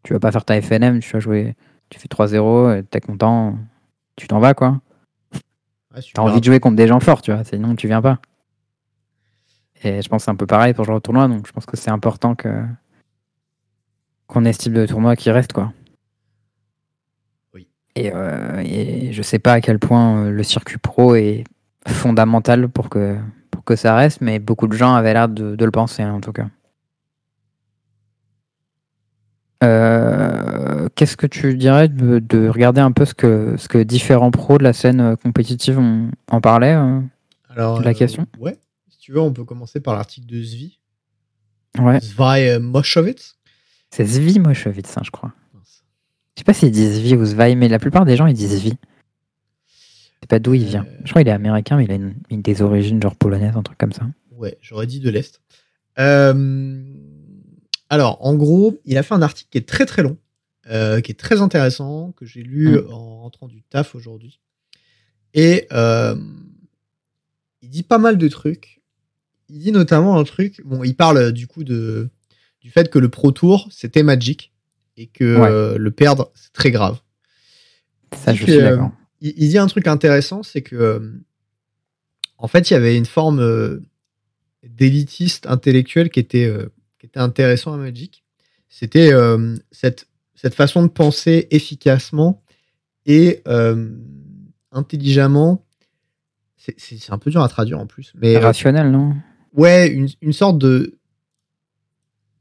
[0.02, 1.56] Tu vas pas faire ta FNM, tu vas jouer,
[1.90, 3.58] tu fais 3-0, et t'es content,
[4.16, 4.80] tu t'en vas quoi.
[5.94, 8.18] Ouais, T'as envie de jouer contre des gens forts, tu vois, sinon tu viens pas.
[9.82, 11.52] Et je pense que c'est un peu pareil pour le genre de tournoi, donc je
[11.52, 12.48] pense que c'est important que
[14.26, 15.72] qu'on ait ce type de tournoi qui reste, quoi.
[17.54, 17.68] Oui.
[17.94, 21.44] Et, euh, et je sais pas à quel point euh, le circuit pro est
[21.86, 23.16] fondamental pour que,
[23.52, 26.14] pour que ça reste, mais beaucoup de gens avaient l'air de, de le penser, hein,
[26.14, 26.46] en tout cas.
[29.62, 30.65] Euh,
[30.96, 34.58] Qu'est-ce que tu dirais de, de regarder un peu ce que, ce que différents pros
[34.58, 37.00] de la scène euh, compétitive ont- en parlaient euh
[37.50, 38.26] Alors, la question?
[38.38, 38.56] Ouais.
[38.88, 40.78] Si tu veux, on peut commencer par l'article de Zvi.
[41.78, 43.36] Ouais, Zvi euh, Moshowitz.
[43.90, 45.32] c'est Zvi Moshowitz, hein, je crois.
[46.34, 48.56] Je sais pas s'il dit Zvi ou Zvi, mais la plupart des gens ils disent
[48.56, 48.72] Zvi.
[50.20, 50.84] C'est pas d'où il vient.
[50.86, 51.00] Euh.
[51.04, 53.62] Je crois qu'il est américain, mais il a une, une des origines genre polonaises, un
[53.62, 54.06] truc comme ça.
[54.32, 55.40] Ouais, j'aurais dit de l'Est.
[55.98, 56.82] Euh,
[57.90, 60.16] alors, en gros, il a fait un article qui est très très long,
[60.68, 62.92] euh, qui est très intéressant, que j'ai lu Mm.
[62.92, 64.40] en rentrant du taf aujourd'hui.
[65.34, 66.16] Et euh,
[67.62, 68.80] il dit pas mal de trucs.
[69.48, 70.60] Il dit notamment un truc.
[70.64, 72.08] Bon, il parle euh, du coup de
[72.60, 74.52] du fait que le Pro Tour c'était Magic
[74.96, 75.48] et que Ouais.
[75.48, 77.00] euh, le perdre c'est très grave.
[78.16, 78.90] Ça, je que, suis d'accord.
[79.20, 81.12] il, il dit un truc intéressant, c'est que
[82.38, 83.80] en fait, il y avait une forme
[84.62, 86.52] d'élitiste intellectuel qui était,
[86.98, 88.24] qui était intéressant à Magic.
[88.68, 90.06] C'était euh, cette,
[90.36, 92.42] cette façon de penser efficacement
[93.06, 93.90] et euh,
[94.70, 95.64] intelligemment.
[96.56, 99.14] C'est- un peu dur à traduire en plus, mais euh, Rationnel, non?
[99.54, 100.98] ouais, une, une sorte de,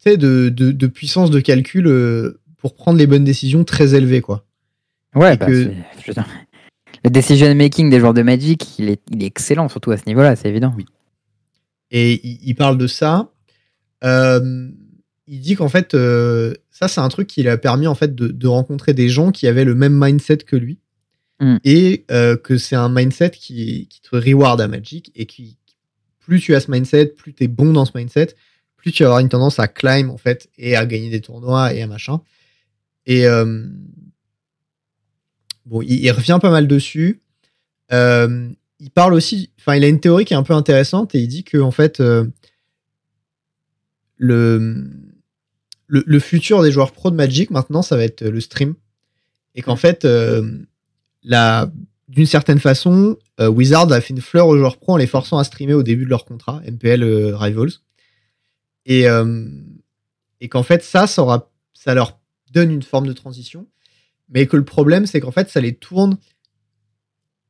[0.05, 4.45] de, de, de puissance de calcul euh, pour prendre les bonnes décisions très élevée, quoi.
[5.15, 5.71] Ouais, bah, que-
[7.03, 10.03] le decision making des joueurs de Magic, il est, il est excellent, surtout à ce
[10.07, 10.73] niveau-là, c'est évident.
[10.75, 10.85] Oui.
[11.91, 13.31] Et il, il parle de ça.
[14.03, 14.69] Euh,
[15.28, 18.13] il dit qu'en fait, euh, ça, c'est un truc qui lui a permis en fait
[18.13, 20.80] de, de rencontrer des gens qui avaient le même mindset que lui.
[21.39, 21.57] Mm.
[21.63, 25.11] Et euh, que c'est un mindset qui, qui te reward à Magic.
[25.15, 25.57] Et qui,
[26.19, 28.36] plus tu as ce mindset, plus tu es bon dans ce mindset,
[28.78, 31.73] plus tu vas avoir une tendance à climb en fait et à gagner des tournois
[31.73, 32.21] et à machin.
[33.07, 33.65] Et euh,
[35.65, 37.21] bon, il, il revient pas mal dessus.
[37.91, 41.28] Il parle aussi, enfin, il a une théorie qui est un peu intéressante et il
[41.28, 42.01] dit que en fait,
[44.17, 44.91] le
[45.88, 48.75] le, futur des joueurs pro de Magic maintenant, ça va être le stream.
[49.55, 50.59] Et qu'en fait, euh,
[51.23, 51.71] la-
[52.07, 55.38] d'une certaine façon, euh, Wizard a fait une fleur aux joueurs pro en les forçant
[55.38, 57.71] à streamer au début de leur contrat, MPL euh, Rivals.
[58.86, 59.47] Et, euh,
[60.41, 62.19] et qu'en fait, ça, ça, leur
[62.51, 63.67] donne une forme de transition.
[64.29, 66.17] Mais que le problème, c'est qu'en fait, ça les tourne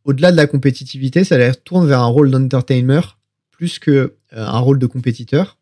[0.04, 3.02] au-delà de la compétitivité, ça les tourne vers un rôle d'entertainer
[3.50, 5.58] plus que euh, un rôle de compétiteur.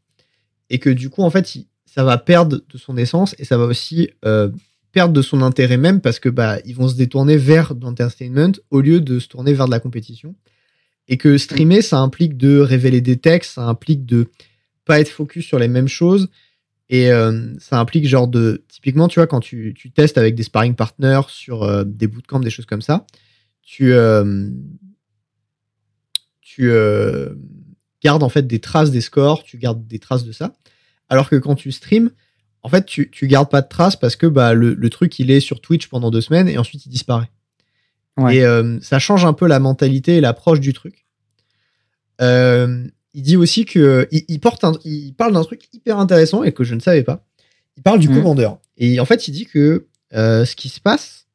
[0.69, 3.55] Et que du coup, en fait, il- ça va perdre de son essence et ça
[3.55, 4.49] va aussi euh,
[4.93, 8.81] perdre de son intérêt même parce que bah ils vont se détourner vers l'entertainment au
[8.81, 10.33] lieu de se tourner vers de la compétition.
[11.07, 14.27] Et que streamer, ça implique de révéler des textes, ça implique de
[14.85, 16.29] pas être focus sur les mêmes choses.
[16.89, 18.63] Et euh, ça implique genre de...
[18.69, 22.39] Typiquement, tu vois, quand tu, tu testes avec des sparring partners sur euh, des bootcamps,
[22.39, 23.05] des choses comme ça,
[23.61, 24.49] tu, euh,
[26.41, 26.71] tu
[28.01, 30.53] gardes en fait des traces des scores, tu gardes des traces de ça.
[31.09, 32.11] Alors que quand tu streams,
[32.63, 35.29] en fait, tu, tu gardes pas de traces parce que bah, le, le truc, il
[35.31, 37.29] est sur Twitch pendant deux semaines et ensuite il disparaît.
[38.17, 38.37] Ouais.
[38.37, 41.05] Et euh, ça change un peu la mentalité et l'approche du truc.
[42.21, 46.43] Euh, il dit aussi que il, il porte un- il parle d'un truc hyper intéressant
[46.43, 47.25] et que je ne savais pas.
[47.77, 48.15] Il parle du Mhm.
[48.17, 48.59] commandeur.
[48.77, 51.27] Et en fait, il dit que euh, ce qui se passe,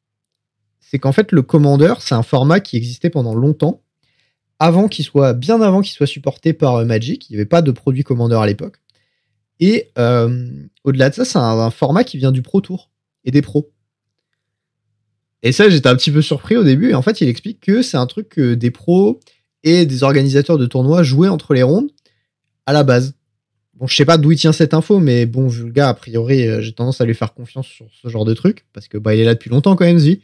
[0.79, 3.81] c'est qu'en fait, le commandeur, c'est un format qui existait pendant longtemps,
[4.57, 7.29] avant qu'il soit, bien avant qu'il soit supporté par Magic.
[7.29, 8.77] Il n'y avait pas de produit commandeur à l'époque.
[9.59, 10.49] Et euh,
[10.83, 12.89] au-delà de ça, c'est un, format qui vient du Pro Tour
[13.25, 13.71] et des pros.
[15.43, 16.91] Et ça, j'étais un petit peu surpris au début.
[16.91, 19.19] Et en fait, il explique que c'est un truc que des pros
[19.63, 21.91] et des organisateurs de tournois jouaient entre les rondes
[22.65, 23.15] à la base.
[23.73, 25.93] Bon, je sais pas d'où il tient cette info, mais bon, vu le gars, a
[25.93, 28.97] priori, euh, j'ai tendance à lui faire confiance sur ce genre de truc, parce que
[28.97, 30.21] bah, il est là depuis longtemps quand même, lui.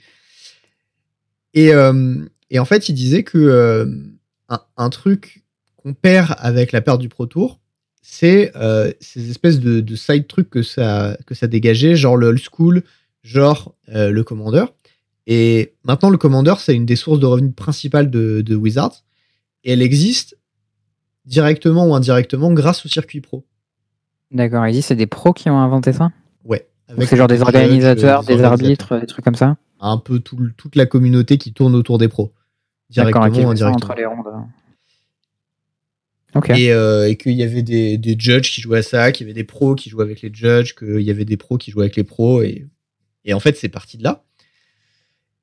[1.53, 3.88] Et, euh, et en fait, il disait que
[4.77, 5.45] un truc
[5.77, 7.59] qu'on perd avec la perte du Pro Tour,
[8.08, 12.28] c'est euh, ces espèces de, de side trucs que ça, que ça dégageait, genre le
[12.28, 12.84] old school,
[13.24, 14.76] genre euh, le commandeur.
[15.26, 19.03] Et maintenant, le commandeur, c'est une des sources de revenus principales de, de Wizards.
[19.64, 20.38] Et elle existe
[21.26, 23.43] directement ou indirectement grâce au circuit pro.
[24.30, 26.12] D'accord, il c'est des pros qui ont inventé ça?
[26.43, 26.68] Ouais.
[26.99, 28.51] C'est genre des organisateurs, euh, des organisateurs.
[28.51, 29.58] arbitres, des trucs comme ça?
[29.80, 32.32] Un peu tout toute la communauté qui tourne autour des pros.
[32.91, 33.72] Directement ou indirectement.
[33.72, 34.28] entre les rondes.
[36.57, 39.29] Et, euh, et qu'il y avait des, des judges qui jouaient à ça, qu'il y
[39.29, 41.86] avait des pros qui jouaient avec les judges, qu'il y avait des pros qui jouaient
[41.86, 42.41] avec les pros.
[42.41, 42.67] Et,
[43.23, 44.23] et en fait, c'est parti de là.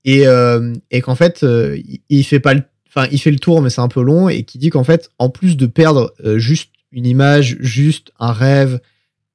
[0.04, 3.38] Et, euh, et qu'en fait, euh, il, il fait pas le, enfin, il fait le
[3.38, 6.12] tour, mais c'est un peu long, et qui dit qu'en fait, en plus de perdre
[6.24, 8.80] euh, juste une image, juste un rêve,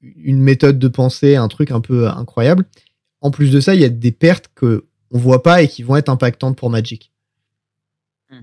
[0.02, 2.66] une méthode de pensée, un truc un peu incroyable,
[3.22, 5.84] en plus de ça, il y a des pertes que on voit pas et qui
[5.84, 7.12] vont être impactantes pour Magic.
[8.30, 8.42] Hmm.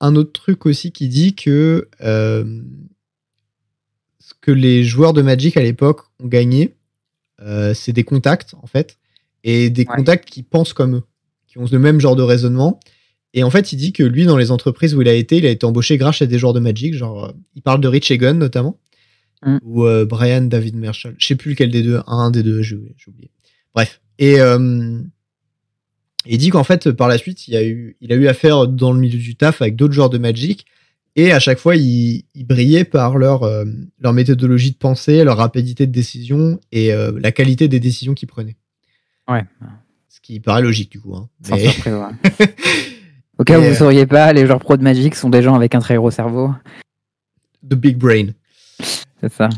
[0.00, 2.62] Un autre truc aussi qui dit que euh,
[4.18, 6.76] ce que les joueurs de Magic à l'époque ont gagné,
[7.42, 8.98] euh, c'est des contacts en fait,
[9.44, 9.96] et des Ouais.
[9.96, 11.02] contacts qui pensent comme eux,
[11.46, 12.80] qui ont le même genre de raisonnement.
[13.32, 15.46] Et en fait, il dit que lui, dans les entreprises où il a été, il
[15.46, 16.94] a été embauché grâce à des joueurs de Magic.
[16.94, 18.78] Genre, euh, il parle de Rich Egan notamment,
[19.42, 19.56] Mm.
[19.62, 21.14] ou euh, Brian David Marshall.
[21.18, 23.30] Je sais plus lequel des deux, un des deux, j'ai j'ai oublié.
[23.74, 24.00] Bref.
[24.18, 24.36] Et
[26.26, 28.92] il dit qu'en fait, par la suite, il a eu, il a eu affaire dans
[28.92, 30.66] le milieu du taf avec d'autres joueurs de Magic.
[31.16, 33.64] Et à chaque fois, ils ils brillaient par leur, euh,
[33.98, 38.28] leur méthodologie de pensée, leur rapidité de décision et euh, la qualité des décisions qu'ils
[38.28, 38.56] prenaient.
[39.28, 39.44] Ouais,
[40.08, 41.16] Ce qui paraît logique, du coup.
[41.16, 41.28] Hein.
[41.42, 41.94] sans Mais- surprise.
[41.94, 42.46] ouais.
[43.38, 45.42] Au cas où Et, vous euh, sauriez pas, les joueurs pro de Magic sont des
[45.42, 46.52] gens avec un très gros cerveau.
[47.68, 48.28] The Big Brain.
[49.20, 49.48] C'est ça.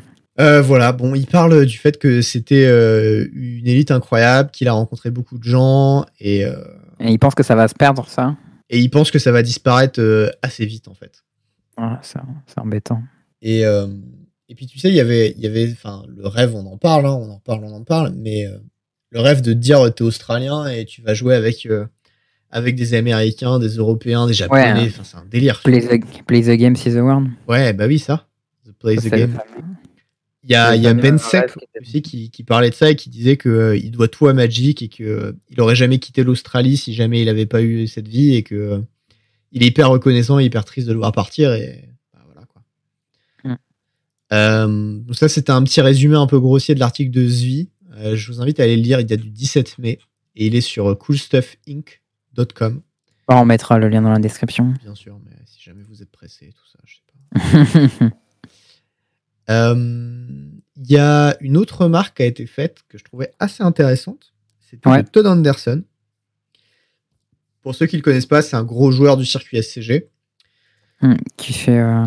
[0.41, 4.73] Euh, voilà, bon, il parle du fait que c'était euh, une élite incroyable, qu'il a
[4.73, 6.55] rencontré beaucoup de gens et, euh,
[7.01, 8.35] Et ils pensent que ça va se perdre, ça.
[8.71, 10.01] et il pense que ça va disparaître
[10.41, 11.23] assez vite en fait.
[11.77, 13.03] Voilà, c'est c'est embêtant.
[13.43, 16.65] Et, et puis tu sais, il y avait, il y avait, enfin, le rêve, on
[16.67, 18.47] en parle, hein, on en parle, on en parle, mais
[19.11, 21.69] le rêve de te dire t'es australien et tu vas jouer avec
[22.51, 24.87] avec des Américains, des Européens, des Japonais, Ouais.
[24.89, 25.61] enfin c'est un délire.
[25.63, 27.29] Play the, play the game, see the world.
[27.49, 28.27] Ouais, bah oui ça.
[28.67, 29.33] The play the game.
[29.33, 29.67] fameux-
[30.45, 31.47] Il y a, y Ben était-
[31.81, 34.33] aussi qui, qui parlait de ça et qui disait que euh, il doit tout à
[34.33, 38.09] Magic et que euh, aurait jamais quitté l'Australie si jamais il avait pas eu cette
[38.09, 38.81] vie et que euh,
[39.53, 42.63] il est hyper reconnaissant et hyper triste de le voir partir et bah, voilà quoi.
[43.45, 43.57] Mm.
[44.33, 47.69] Euh, donc ça c'était un petit résumé un peu grossier de l'article de Zvi.
[47.95, 50.01] Euh, je vous invite à aller le lire, il date du 17 mai
[50.35, 52.83] et il est sur coolstuffinc.com
[53.29, 54.75] On mettra le lien dans la description.
[54.83, 57.03] bien sûr, mais si jamais vous êtes pressé et tout ça, je sais
[58.01, 58.17] pas.
[59.51, 59.75] Euh,
[60.77, 64.33] Il y a une autre remarque qui a été faite que je trouvais assez intéressante.
[64.71, 65.05] C'était Ouais.
[65.05, 65.83] Todd Anderson.
[67.63, 70.09] Pour ceux qui le connaissent pas, c'est un gros joueur du circuit SCG.
[71.01, 71.79] Hmm, qui fait.
[71.79, 72.05] euh,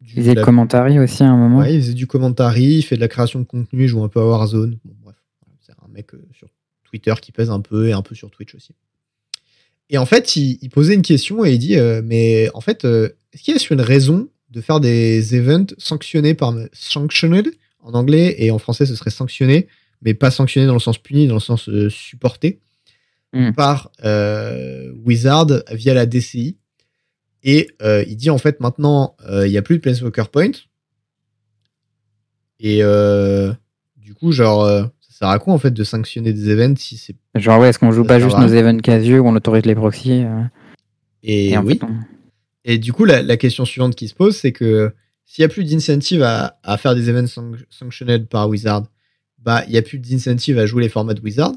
[0.00, 1.58] du- Il faisait la- commentary aussi à un moment.
[1.58, 4.08] Ouais, il faisait du commentary, il fait de la création de contenu, il joue un
[4.08, 4.78] peu à Warzone.
[4.84, 5.16] Bon, bref,
[5.60, 6.48] c'est un mec euh, sur
[6.84, 8.74] Twitter qui pèse un peu et un peu sur Twitch aussi.
[9.90, 12.84] Et en fait, il, il posait une question et il dit euh, Mais en fait,
[12.84, 16.54] euh, est-ce qu'il y a une raison de faire des events sanctionnés par.
[16.72, 17.50] Sanctioned
[17.80, 19.66] en anglais et en français ce serait sanctionné,
[20.00, 22.60] mais pas sanctionné dans le sens puni, dans le sens euh, supporté
[23.36, 23.50] Mm.
[23.52, 26.56] par euh, Wizard via la DCI.
[27.42, 30.52] Et euh, il dit en fait maintenant, euh, il n'y a plus de Planeswalker Point.
[32.60, 32.78] Et
[33.98, 34.64] du coup, genre,
[35.00, 37.16] ça sert à quoi en fait de sanctionner des events si c'est.
[37.34, 39.74] Genre, ouais, est-ce qu'on joue pas juste à nos events casual où on autorise les
[39.74, 40.42] proxys euh,
[41.24, 41.74] Et, oui.
[41.78, 41.98] fait, on-
[42.64, 44.92] Et du coup, la, question suivante qui se pose, c'est que
[45.26, 48.84] s'il n'y a plus d'incentive à, faire des events sanc- sanctionned par Wizard,
[49.38, 51.52] bah, il n'y a plus d'incentive à jouer les formats de Wizard.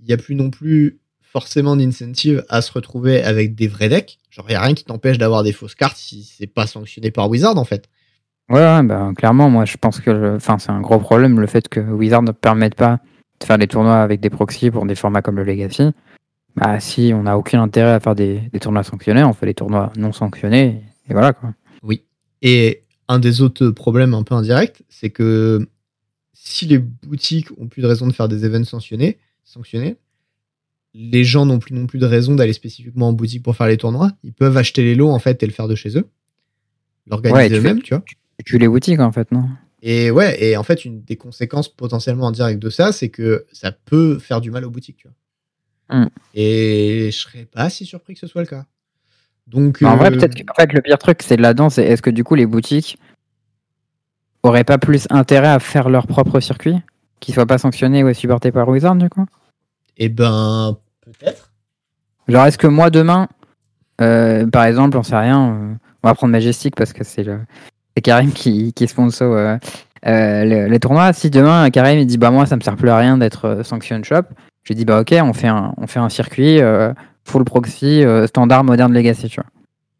[0.00, 4.18] Il n'y a plus non plus forcément d'incentive à se retrouver avec des vrais decks.
[4.30, 7.10] Genre, il n'y a rien qui t'empêche d'avoir des fausses cartes si c'est pas sanctionné
[7.10, 7.88] par Wizard, en fait.
[8.48, 12.22] Ouais, bah, clairement, moi je pense que c'est un gros problème le fait que Wizard
[12.22, 12.98] ne permette pas
[13.40, 15.90] de faire des tournois avec des proxys pour des formats comme le Legacy.
[16.58, 19.54] Bah, si on n'a aucun intérêt à faire des, des tournois sanctionnés, on fait des
[19.54, 21.54] tournois non sanctionnés et voilà quoi.
[22.42, 25.68] Et un des autres problèmes un peu indirects, c'est que
[26.34, 29.96] si les boutiques ont plus de raison de faire des events sanctionnés, sanctionnés,
[30.94, 33.76] les gens n'ont plus non plus de raison d'aller spécifiquement en boutique pour faire les
[33.76, 34.12] tournois.
[34.22, 36.08] Ils peuvent acheter les lots en fait et le faire de chez eux,
[37.06, 38.04] l'organiser Ouais, eux-mêmes, tu vois.
[38.44, 39.48] Tu les boutiques en fait, non?
[39.82, 43.72] Et ouais, et en fait, une des conséquences potentiellement indirectes de ça, c'est que ça
[43.72, 45.14] peut faire du mal aux boutiques, tu vois.
[45.90, 46.06] Hmm.
[46.34, 48.64] Et je serais pas si surpris que ce soit le cas.
[49.46, 52.02] Donc, En vrai, euh, peut-être que en fait, le pire truc c'est là-dedans, c'est est-ce
[52.02, 52.98] que du coup les boutiques
[54.42, 56.76] auraient pas plus intérêt à faire leur propre circuit
[57.20, 59.24] qui soit pas sanctionné ou supporté par Wizard du coup?
[59.96, 61.50] Eh ben, peut-être.
[62.28, 63.28] Genre, est-ce que moi demain,
[64.00, 67.40] euh, par exemple, on sait rien, euh, on va prendre Majestic parce que c'est le
[68.02, 69.56] Karim qui, qui sponsor euh,
[70.04, 71.12] le- les tournois.
[71.12, 74.00] Si demain Karim il dit bah moi ça me sert plus à rien d'être sanction
[74.04, 74.22] shop,
[74.68, 76.92] je dis bah ok on fait un on fait un circuit euh,
[77.24, 79.50] full proxy euh, standard moderne legacy tu vois.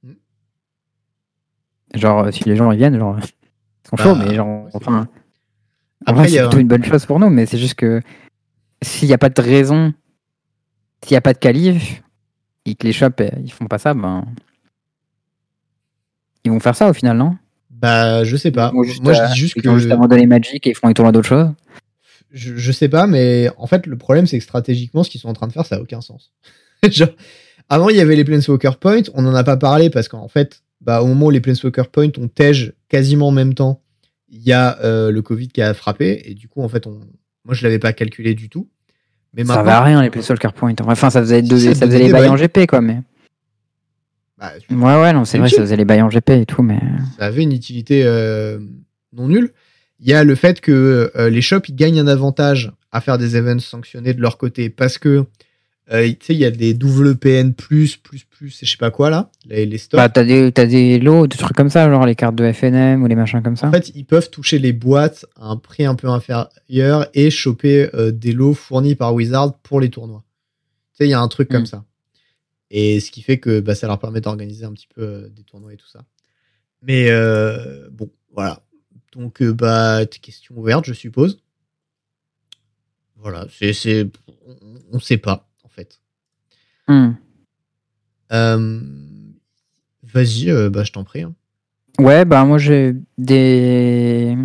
[0.02, 1.98] Mm.
[1.98, 4.70] Genre euh, si les gens ils viennent genre ils sont Bah, chauds mais genre ouais,
[4.74, 5.08] enfin
[6.06, 8.00] Après, y c'est plutôt un- une bonne chose pour nous, mais c'est juste que
[8.82, 9.92] s'il n'y a pas de raison,
[11.02, 12.02] s'il n'y a pas de qualif,
[12.66, 14.24] et que les shops ils font pas ça, ben.
[16.44, 17.36] Ils vont faire ça au final, non?
[17.70, 18.70] Bah, je sais pas.
[18.70, 20.88] Vont juste, Moi, je dis juste Ils que vont juste abandonner Magic et ils feront
[20.88, 21.50] les tournois d'autres choses.
[22.32, 25.28] Je, je sais pas, mais en fait, le problème, c'est que stratégiquement, ce qu'ils sont
[25.28, 26.32] en train de faire, ça a aucun sens.
[26.90, 27.08] Genre,
[27.68, 30.62] avant, il y avait les Planeswalker Point, on n'en a pas parlé parce qu'en fait,
[30.80, 33.82] bah, au moment où les Planeswalker Point ont tège quasiment en même temps,
[34.30, 37.00] il y a euh, le Covid qui a frappé, et du coup, en fait, on...
[37.44, 38.68] moi, je l'avais pas calculé du tout.
[39.34, 40.74] Mais Ça va à rien les Planeswalker Point.
[40.84, 42.36] Enfin, ça faisait, deux- ça ça faisait donnait les des bails en.
[42.36, 42.80] GP, quoi.
[42.80, 42.98] Mais...
[44.38, 45.56] bah, Ouais, ouais, non, c'est C'est vrai, utile.
[45.56, 46.78] ça faisait les bails en GP et tout, mais.
[47.18, 48.58] ça avait une utilité euh,
[49.12, 49.52] non nulle.
[50.00, 53.18] Il y a le fait que euh, les shops ils gagnent un avantage à faire
[53.18, 55.24] des events sanctionnés de leur côté parce que
[55.90, 58.90] euh, tu sais il y a des WPN plus plus plus et je sais pas
[58.90, 59.98] quoi là les, les stocks.
[59.98, 63.02] Bah, t'as des, t'as des lots, des trucs comme ça, genre les cartes de FNM
[63.02, 63.68] ou les machins comme ça.
[63.68, 66.48] en fait, ils peuvent toucher les boîtes à un prix un peu inférieur
[67.14, 70.24] et choper euh, des lots fournis par Wizard pour les tournois.
[70.92, 71.52] Tu sais, il y a un truc Mm.
[71.54, 71.84] comme ça.
[72.70, 75.72] Et ce qui fait que bah, ça leur permet d'organiser un petit peu des tournois
[75.72, 76.00] et tout ça.
[76.82, 77.10] Mais
[77.90, 78.62] bon, voilà.
[79.12, 81.42] Donc, euh, bah, tes questions ouvertes, je suppose.
[83.16, 84.06] Voilà, c'est, c'est,
[84.46, 84.54] on,
[84.92, 86.00] on sait pas, en fait.
[86.86, 87.10] Hmm.
[88.32, 88.80] Euh,
[90.02, 91.22] vas-y, euh, bah, je t'en prie.
[91.22, 91.34] hein.
[91.98, 94.36] Ouais, bah moi j'ai des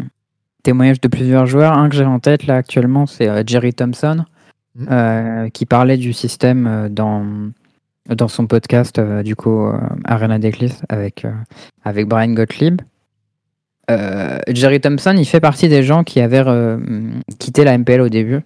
[0.63, 1.73] témoignages de plusieurs joueurs.
[1.77, 4.25] Un que j'ai en tête là actuellement, c'est euh, Jerry Thompson,
[4.89, 7.51] euh, qui parlait du système dans,
[8.07, 9.67] dans son podcast, du coup,
[10.05, 11.27] Arena Declis, avec,
[11.83, 12.81] avec Brian Gottlieb.
[13.91, 16.77] Euh, Jerry Thompson, il fait partie des gens qui avaient euh,
[17.39, 18.41] quitté la MPL au début,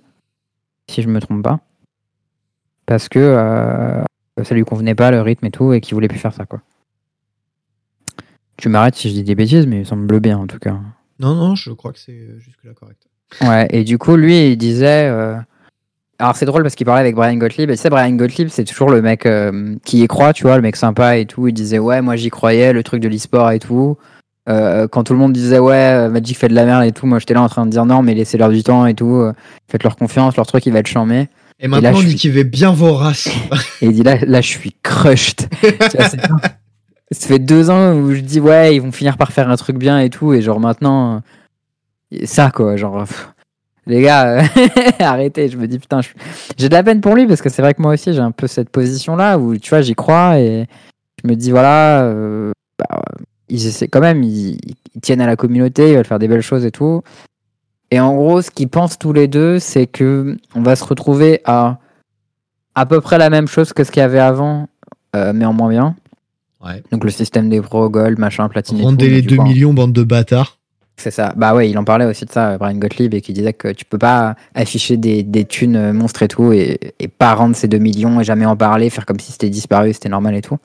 [0.89, 1.59] si je me trompe pas.
[2.85, 4.03] Parce que euh,
[4.43, 6.61] ça lui convenait pas le rythme et tout, et qu'il voulait plus faire ça, quoi.
[8.57, 10.75] Tu m'arrêtes si je dis des bêtises, mais il semble bien en tout cas.
[11.19, 13.07] Non, non, je crois que c'est jusque-là correct.
[13.41, 15.11] Ouais, et du coup, lui, il disait.
[16.19, 17.69] Alors, c'est drôle parce qu'il parlait avec Brian Gottlieb.
[17.69, 20.55] Et tu sais, Brian Gottlieb, c'est toujours le mec euh, qui y croit, tu vois,
[20.55, 21.47] le mec sympa et tout.
[21.47, 23.97] Il disait, ouais, moi j'y croyais, le truc de l'e-sport et tout.
[24.49, 27.05] Euh, quand tout le monde disait, ouais, euh, Magic fait de la merde et tout,
[27.05, 29.15] moi j'étais là en train de dire, non, mais laissez-leur du temps et tout.
[29.15, 29.33] euh,
[29.69, 31.27] Faites-leur confiance, leur truc, il va être chambé.
[31.59, 33.27] Et maintenant, là, on dit suis- qu'il va bien vorace.
[33.81, 35.47] Et il dit, là, là je suis crushed.
[35.61, 36.39] Vois.
[37.11, 39.77] Ça fait deux ans où je dis, ouais, ils vont finir par faire un truc
[39.77, 40.33] bien et tout.
[40.33, 41.21] Et genre maintenant,
[42.25, 43.05] ça quoi, genre.
[43.85, 44.43] les gars,
[44.99, 45.47] arrêtez.
[45.49, 46.01] Je me dis, putain,
[46.57, 48.31] j'ai de la peine pour lui parce que c'est vrai que moi aussi, j'ai un
[48.31, 50.67] peu cette position-là où, tu vois, j'y crois et
[51.23, 53.01] je me dis, voilà, euh, bah,
[53.49, 54.57] ils essaient quand même, ils,
[54.95, 57.01] ils tiennent à la communauté, ils veulent faire des belles choses et tout.
[57.91, 61.41] Et en gros, ce qu'ils pensent tous les deux, c'est que on va se retrouver
[61.45, 61.79] à
[62.75, 64.67] à peu près la même chose que ce qu'il y avait avant,
[65.15, 65.95] euh, mais en moins bien.
[66.63, 66.83] Ouais.
[66.91, 68.77] Donc le système des pros, gold, machin, platine.
[68.77, 70.59] et tout, Rendez les tu 2 vois, millions, bande de bâtards.
[70.95, 71.33] C'est ça.
[71.37, 73.85] Bah ouais, il en parlait aussi de ça, Brian Gottlieb, et qui disait que tu
[73.85, 77.67] peux pas afficher des, des thunes euh, monstres et tout, et, et pas rendre ces
[77.67, 80.57] 2 millions et jamais en parler, faire comme si c'était disparu, c'était normal et tout.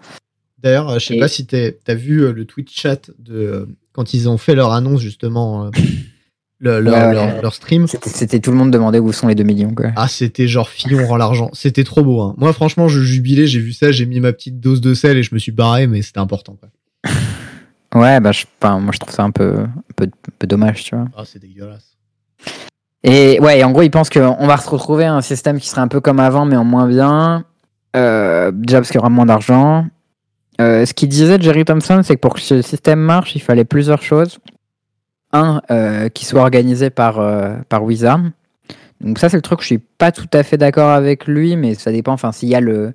[0.62, 3.34] D'ailleurs, euh, je sais Et- pas si t'es- t'as vu euh, le Twitch chat de
[3.34, 5.70] euh, quand ils ont fait leur annonce justement,
[6.60, 7.14] le- leur, Ouais, ouais.
[7.14, 7.86] leur- leur stream.
[7.88, 9.90] C'était- C'était tout le monde demandait où sont les 2 millions, quoi.
[9.96, 11.50] Ah, c'était genre Fillon rend l'argent.
[11.52, 12.20] C'était trop beau.
[12.22, 12.34] Hein.
[12.38, 13.46] Moi, franchement, je jubilais.
[13.46, 15.86] J'ai vu ça, j'ai mis ma petite dose de sel et je me suis barré,
[15.88, 16.56] mais c'était important.
[16.58, 16.68] Quoi.
[17.94, 20.84] Ouais, bah je, enfin, moi je trouve ça un peu, un peu, un peu dommage,
[20.84, 21.04] tu vois.
[21.14, 21.98] Ah, c'est dégueulasse.
[23.04, 25.82] Et ouais, et en gros, ils pensent qu'on va se retrouver un système qui serait
[25.82, 27.44] un peu comme avant, mais en moins bien.
[27.94, 29.84] Euh, déjà parce qu'il y aura moins d'argent.
[30.60, 33.64] Euh, ce qu'il disait Jerry Thompson, c'est que pour que ce système marche, il fallait
[33.64, 34.38] plusieurs choses.
[35.32, 38.20] Un, euh, qu'il soit organisé par, euh, par Wizard.
[39.00, 41.56] Donc ça, c'est le truc que je suis pas tout à fait d'accord avec lui,
[41.56, 42.12] mais ça dépend.
[42.12, 42.92] Enfin, s'il y a le,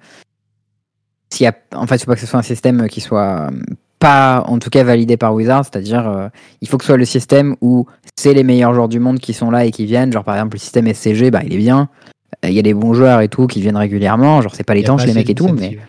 [1.32, 3.50] s'il y a, en fait, il faut pas que ce soit un système qui soit
[3.98, 5.66] pas, en tout cas, validé par Wizard.
[5.66, 6.30] C'est-à-dire,
[6.62, 9.34] il faut que ce soit le système où c'est les meilleurs joueurs du monde qui
[9.34, 10.14] sont là et qui viennent.
[10.14, 11.90] Genre, par exemple, le système SCG, bah, il est bien.
[12.44, 14.44] Il y a des bons joueurs et tout qui viennent régulièrement.
[14.44, 15.80] Genre, c'est pas les tanches, pas les mecs et tout, mais.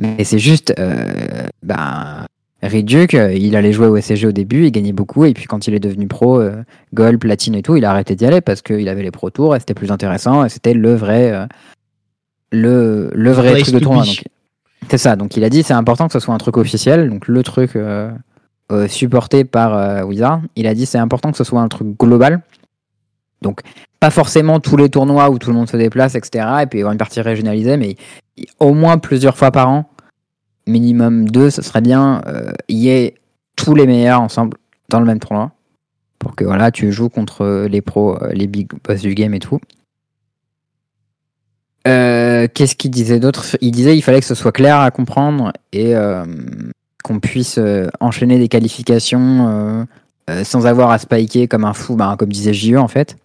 [0.00, 2.26] Mais c'est juste, euh, bah,
[2.62, 5.74] Riduc, il allait jouer au SCG au début, il gagnait beaucoup, et puis quand il
[5.74, 8.88] est devenu pro, euh, gold, platine et tout, il a arrêté d'y aller parce qu'il
[8.88, 11.46] avait les pro tours et c'était plus intéressant, et c'était le vrai, euh,
[12.50, 14.04] le, le vrai truc de to tournoi.
[14.88, 17.28] C'est ça, donc il a dit c'est important que ce soit un truc officiel, donc
[17.28, 18.10] le truc euh,
[18.72, 20.40] euh, supporté par Wizard.
[20.56, 22.40] Il a dit c'est important que ce soit un truc global.
[23.42, 23.60] Donc
[24.00, 26.46] pas forcément tous les tournois où tout le monde se déplace, etc.
[26.62, 27.96] Et puis il y aura une partie régionalisée, mais
[28.58, 29.89] au moins plusieurs fois par an,
[30.70, 33.14] minimum deux, ce serait bien, euh, il y ait
[33.56, 34.56] tous les meilleurs ensemble
[34.88, 35.52] dans le même tournoi.
[36.18, 39.38] Pour que voilà, tu joues contre les pros, euh, les big boss du game et
[39.38, 39.58] tout.
[41.88, 43.56] Euh, Qu'est-ce qu'il disait d'autre?
[43.60, 46.24] Il disait il fallait que ce soit clair à comprendre et euh,
[47.02, 49.84] qu'on puisse euh, enchaîner des qualifications euh,
[50.28, 53.16] euh, sans avoir à spiker comme un fou, bah, comme disait JE en fait.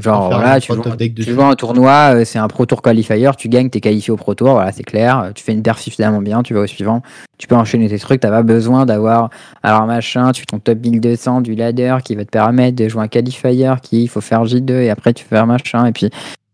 [0.00, 0.82] Genre voilà, tu joues,
[1.22, 4.16] tu joues un tournoi, euh, c'est un Pro Tour Qualifier, tu gagnes, t'es qualifié au
[4.16, 5.18] Pro Tour, voilà, c'est clair.
[5.20, 7.02] euh, Tu fais une perf suffisamment bien, tu vas au suivant,
[7.38, 9.28] tu peux enchaîner tes trucs, t'as pas besoin d'avoir,
[9.62, 13.02] alors machin, tu fais ton top 1200 du ladder qui va te permettre de jouer
[13.02, 16.08] un qualifier qui, il faut faire J2 et après tu fais un machin, et puis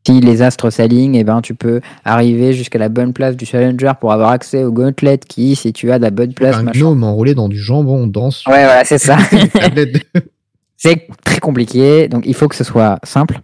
[0.07, 3.93] si les astres s'alignent, et ben tu peux arriver jusqu'à la bonne place du challenger
[4.01, 6.81] pour avoir accès au gauntlet qui, si tu as la bonne place, un machin.
[6.81, 8.43] gnome enroulé dans du jambon, on danse.
[8.47, 9.19] Ouais, voilà, c'est ça.
[10.79, 13.41] C'est très compliqué, donc il faut que ce soit simple.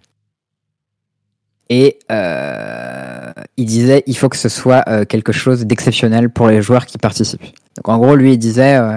[1.69, 6.63] Et euh, il disait, il faut que ce soit euh, quelque chose d'exceptionnel pour les
[6.63, 7.43] joueurs qui participent.
[7.77, 8.97] Donc en gros, lui, il disait, euh,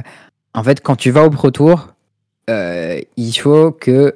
[0.54, 1.94] en fait, quand tu vas au Pro Tour,
[2.48, 4.14] il faut que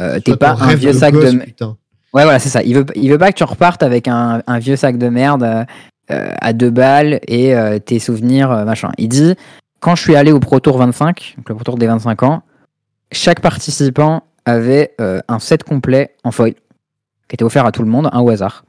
[0.00, 1.38] Soit pas un vieux sac gosse, de...
[1.38, 1.76] putain.
[2.12, 2.62] Ouais, voilà, c'est ça.
[2.64, 5.66] Il veut, il veut pas que tu repartes avec un, un vieux sac de merde
[6.08, 7.54] à deux balles et
[7.86, 8.90] tes souvenirs, machin.
[8.98, 9.34] Il dit,
[9.78, 12.42] quand je suis allé au Pro Tour 25, donc le Pro Tour des 25 ans,
[13.14, 16.52] chaque participant avait euh, un set complet en foil
[17.28, 18.64] qui était offert à tout le monde, un au hasard.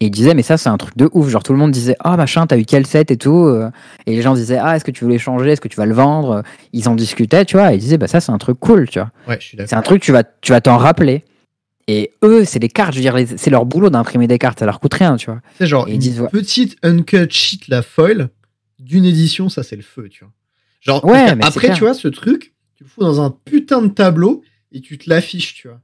[0.00, 1.30] Et il disait, mais ça, c'est un truc de ouf.
[1.30, 3.46] Genre, tout le monde disait, ah, machin, t'as eu quel set et tout.
[3.46, 3.70] euh,
[4.06, 5.94] Et les gens disaient, ah, est-ce que tu veux l'échanger Est-ce que tu vas le
[5.94, 6.42] vendre
[6.74, 7.72] Ils en discutaient, tu vois.
[7.72, 9.10] Et ils disaient, bah, ça, c'est un truc cool, tu vois.
[9.26, 9.70] Ouais, je suis d'accord.
[9.70, 11.24] C'est un truc, tu vas, tu vas t'en rappeler.
[11.88, 14.66] Et eux, c'est des cartes, je veux dire, c'est leur boulot d'imprimer des cartes, ça
[14.66, 15.40] leur coûte rien, tu vois.
[15.56, 18.28] C'est genre Et une disent, petite uncut sheet, la foil,
[18.80, 20.32] d'une édition, ça c'est le feu, tu vois.
[20.80, 23.88] Genre, Ouais, mais après, tu vois, ce truc, tu le fous dans un putain de
[23.88, 24.42] tableau
[24.72, 25.80] et tu te l'affiches, tu vois.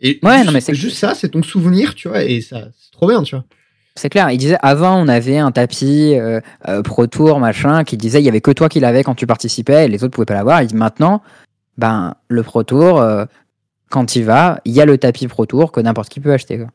[0.00, 2.68] Et Ouais, juste, non, mais c'est- juste ça, c'est ton souvenir, tu vois, et ça,
[2.78, 3.44] c'est trop bien, tu vois.
[3.96, 4.28] C'est clair.
[4.32, 8.24] Il disait, avant, on avait un tapis euh, euh, Pro Tour, machin, qui disait, il
[8.24, 10.62] y avait que toi qui l'avais quand tu participais et les autres pouvaient pas l'avoir.
[10.62, 11.22] Il dit, maintenant,
[11.78, 13.24] ben, le Pro Tour, euh,
[13.90, 16.58] quand il va, il y a le tapis Pro Tour que n'importe qui peut acheter,
[16.58, 16.66] quoi.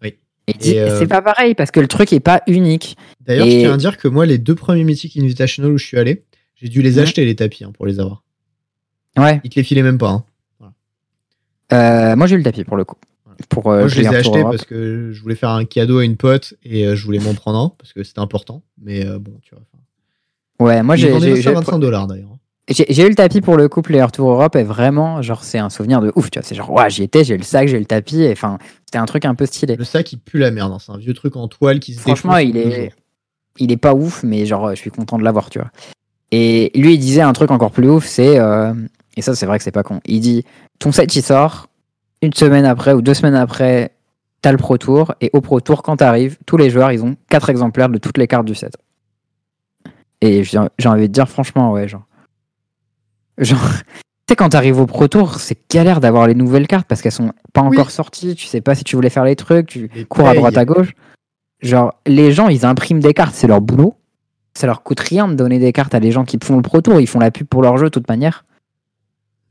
[0.00, 0.14] Oui.
[0.46, 0.54] Et
[0.98, 2.96] c'est pas pareil parce que le truc est pas unique.
[3.20, 5.84] D'ailleurs, Et- je tiens à dire que moi, les deux premiers Mythic Invitational où je
[5.84, 6.24] suis allé,
[6.54, 8.22] j'ai dû les acheter, les tapis, hein, pour les avoir.
[9.18, 9.40] Ouais.
[9.44, 10.10] Ils te les filaient même pas.
[10.10, 10.24] hein.
[11.72, 12.96] Euh, moi, j'ai eu le tapis pour le coup.
[13.48, 16.04] Pour, euh, Moi, je les ai achetés parce que je voulais faire un cadeau à
[16.04, 18.62] une pote et euh, je voulais m'en prendre un parce que c'était important.
[18.80, 19.64] Mais bon, tu vois.
[20.68, 22.36] Ouais, moi, ils j'ai j'ai- 25 dollars d'ailleurs.
[22.68, 25.58] J'ai j'ai eu le tapis pour le couple Player Tour Europe et vraiment, genre, c'est
[25.58, 26.46] un souvenir de ouf, tu vois.
[26.46, 29.04] C'est genre, ouais, j'y étais, j'ai le sac, j'ai le tapis, et enfin, c'était un
[29.04, 29.76] truc un peu stylé.
[29.76, 30.72] Le sac, il pue la merde.
[30.72, 30.78] hein.
[30.80, 32.92] C'est un vieux truc en toile qui se Franchement, il est,
[33.58, 35.70] il est pas ouf, mais genre, je suis content de l'avoir, tu vois.
[36.30, 38.72] Et lui, il disait un truc encore plus ouf, c'est, euh,
[39.16, 40.00] et ça, c'est vrai que c'est pas con.
[40.06, 40.44] Il dit,
[40.78, 41.68] ton set, il sort,
[42.22, 43.92] une semaine après ou deux semaines après,
[44.42, 47.16] t'as le Pro Tour, et au Pro Tour, quand t'arrives, tous les joueurs, ils ont
[47.28, 48.76] quatre exemplaires de toutes les cartes du set.
[50.20, 50.58] Et j'ai
[50.88, 52.06] envie de dire, franchement, ouais, genre.
[53.38, 53.60] Genre.
[54.26, 57.12] Tu sais, quand t'arrives au Pro Tour, c'est galère d'avoir les nouvelles cartes parce qu'elles
[57.12, 57.76] sont pas Oui.
[57.76, 58.34] encore sorties.
[58.34, 60.94] Tu sais pas si tu voulais faire les trucs, tu cours à droite à gauche.
[61.60, 63.96] Genre, les gens, ils impriment des cartes, c'est leur boulot.
[64.54, 66.80] Ça leur coûte rien de donner des cartes à des gens qui font le Pro
[66.80, 67.02] Tour.
[67.02, 68.46] Ils font la pub pour leur jeu de toute manière.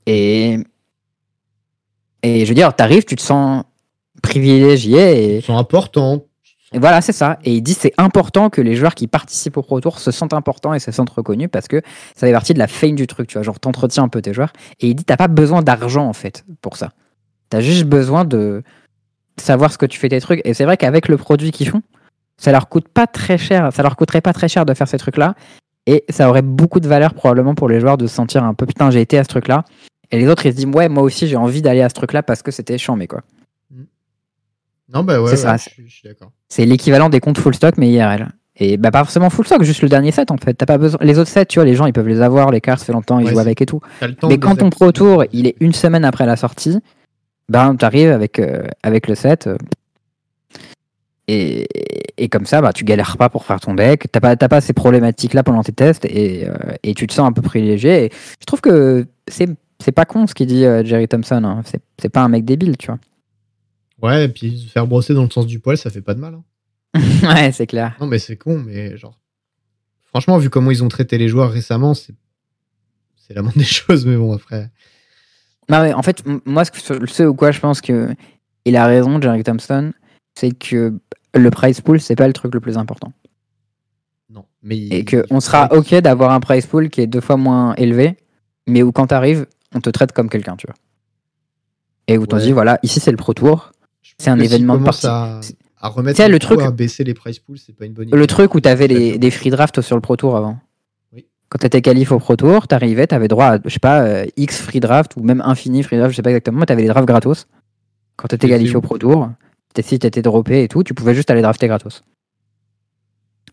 [0.06, 0.60] Et.
[2.26, 3.66] Et je veux dire, t'arrives, tu te sens
[4.22, 6.24] privilégié et, Ils sont importants.
[6.72, 7.38] et voilà, c'est ça.
[7.44, 10.34] Et il dit c'est important que les joueurs qui participent au Pro Tour se sentent
[10.34, 11.82] importants et se sentent reconnus parce que
[12.16, 13.44] ça fait partie de la fame du truc, tu vois.
[13.44, 14.54] Genre, t'entretiens un peu tes joueurs.
[14.80, 16.92] Et il dit t'as pas besoin d'argent en fait pour ça.
[17.50, 18.64] T'as juste besoin de
[19.38, 20.42] savoir ce que tu fais tes trucs.
[20.46, 21.82] Et c'est vrai qu'avec le produit qu'ils font,
[22.38, 23.72] ça leur coûte pas très cher.
[23.74, 25.36] Ça leur coûterait pas très cher de faire ces trucs-là.
[25.86, 28.66] Et ça aurait beaucoup de valeur probablement pour les joueurs de se sentir un peu
[28.66, 29.66] putain, j'ai été à ce truc-là.
[30.14, 32.22] Et les autres, ils se disent ouais, moi aussi j'ai envie d'aller à ce truc-là
[32.24, 33.22] parce que c'était chiant, mais quoi.
[34.94, 36.32] Non, bah ouais, C'est ça, ouais, c'est- je suis- d'accord.
[36.50, 38.28] C'est l'équivalent des comptes full stock, mais IRL.
[38.58, 40.54] Et bah, pas forcément full stock, juste le dernier set en fait.
[40.54, 41.00] T'as pas besoin.
[41.02, 42.94] Les autres sets, tu vois, les gens ils peuvent les avoir, les cartes, ça fait
[42.94, 43.80] longtemps, ils Ouais, jouent avec et tout.
[44.30, 44.92] Mais quand ton Pro.
[44.92, 46.78] Tour, il est une semaine après la sortie,
[47.50, 49.48] ben t'arrives avec, euh, avec le set.
[49.48, 49.58] euh,
[51.28, 51.66] et,
[52.18, 54.08] et comme ça, bah, tu galères pas pour faire ton deck.
[54.12, 56.54] T'as pas, pas ces problématiques-là pendant tes tests et, euh,
[56.84, 58.06] et tu te sens un peu privilégié.
[58.06, 58.10] Et
[58.42, 59.48] je trouve que c'est,
[59.84, 61.44] c'est pas con ce qu'il dit euh, Jerry Thompson.
[61.44, 61.62] hein.
[62.00, 63.00] C'est, pas un mec débile, tu vois.
[64.02, 66.20] Ouais, et puis se faire brosser dans le sens du poil, ça fait pas de
[66.20, 66.36] mal.
[66.36, 66.44] hein.
[67.24, 67.96] ouais, c'est clair.
[68.00, 69.20] Non, mais c'est con, mais genre.
[70.02, 72.14] Franchement, vu comment ils ont traité les joueurs récemment, c'est.
[73.30, 74.70] La moindre des choses, mais bon, après.
[75.70, 78.14] Non, mais en fait, moi, ce, que, ce au quoi je pense que
[78.66, 79.92] il a raison, Jerry Thompson,
[80.36, 80.94] c'est que
[81.34, 83.12] le price pool, c'est pas le truc le plus important.
[84.30, 84.46] Non.
[84.62, 87.74] Mais Et que on sera ok d'avoir un price pool qui est deux fois moins
[87.76, 88.18] élevé,
[88.68, 90.76] mais où quand t'arrives, on te traite comme quelqu'un, tu vois.
[92.08, 92.40] Et où Ouais.
[92.42, 93.72] dit, voilà, ici c'est le Pro Tour.
[94.18, 95.08] c'est un événement de partie.
[95.08, 95.40] À,
[95.80, 98.18] à remettre le truc à baisser les price pools, c'est pas une bonne idée.
[98.18, 100.58] Le truc où t'avais les, des free drafts sur le Pro Tour avant.
[101.14, 101.26] Oui.
[101.50, 104.62] Quand t'étais qualif au Pro Tour, t'arrivais, t'avais droit à, je sais pas, euh, X
[104.62, 107.48] free draft ou même infini free draft, je sais pas exactement, t'avais les drafts gratos.
[108.16, 109.30] Quand t'étais qualifié au Pro Tour,
[109.82, 112.04] si t'étais droppé et tout, tu pouvais juste aller drafter gratos.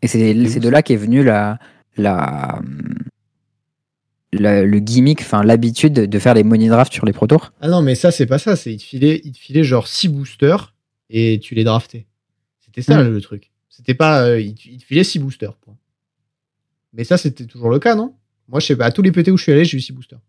[0.02, 1.58] Et c'est de là qu'est venu la,
[1.96, 2.60] la,
[4.32, 7.52] le gimmick, enfin l'habitude de faire les money drafts sur les Pro Tours.
[7.60, 8.56] Ah non, mais ça, c'est pas ça.
[8.56, 10.74] C'est ils te filaient, ils te filaient genre 6 boosters
[11.10, 12.06] et tu les draftais.
[12.60, 13.08] C'était ça Mm.
[13.12, 13.50] le truc.
[13.68, 14.22] C'était pas.
[14.22, 15.56] euh, ils, te- filaient 6 boosters.
[16.92, 18.14] Mais ça, c'était toujours le cas, non?
[18.48, 18.86] Moi, je sais pas.
[18.86, 20.20] À tous les PT où je suis allé, j'ai eu 6 boosters.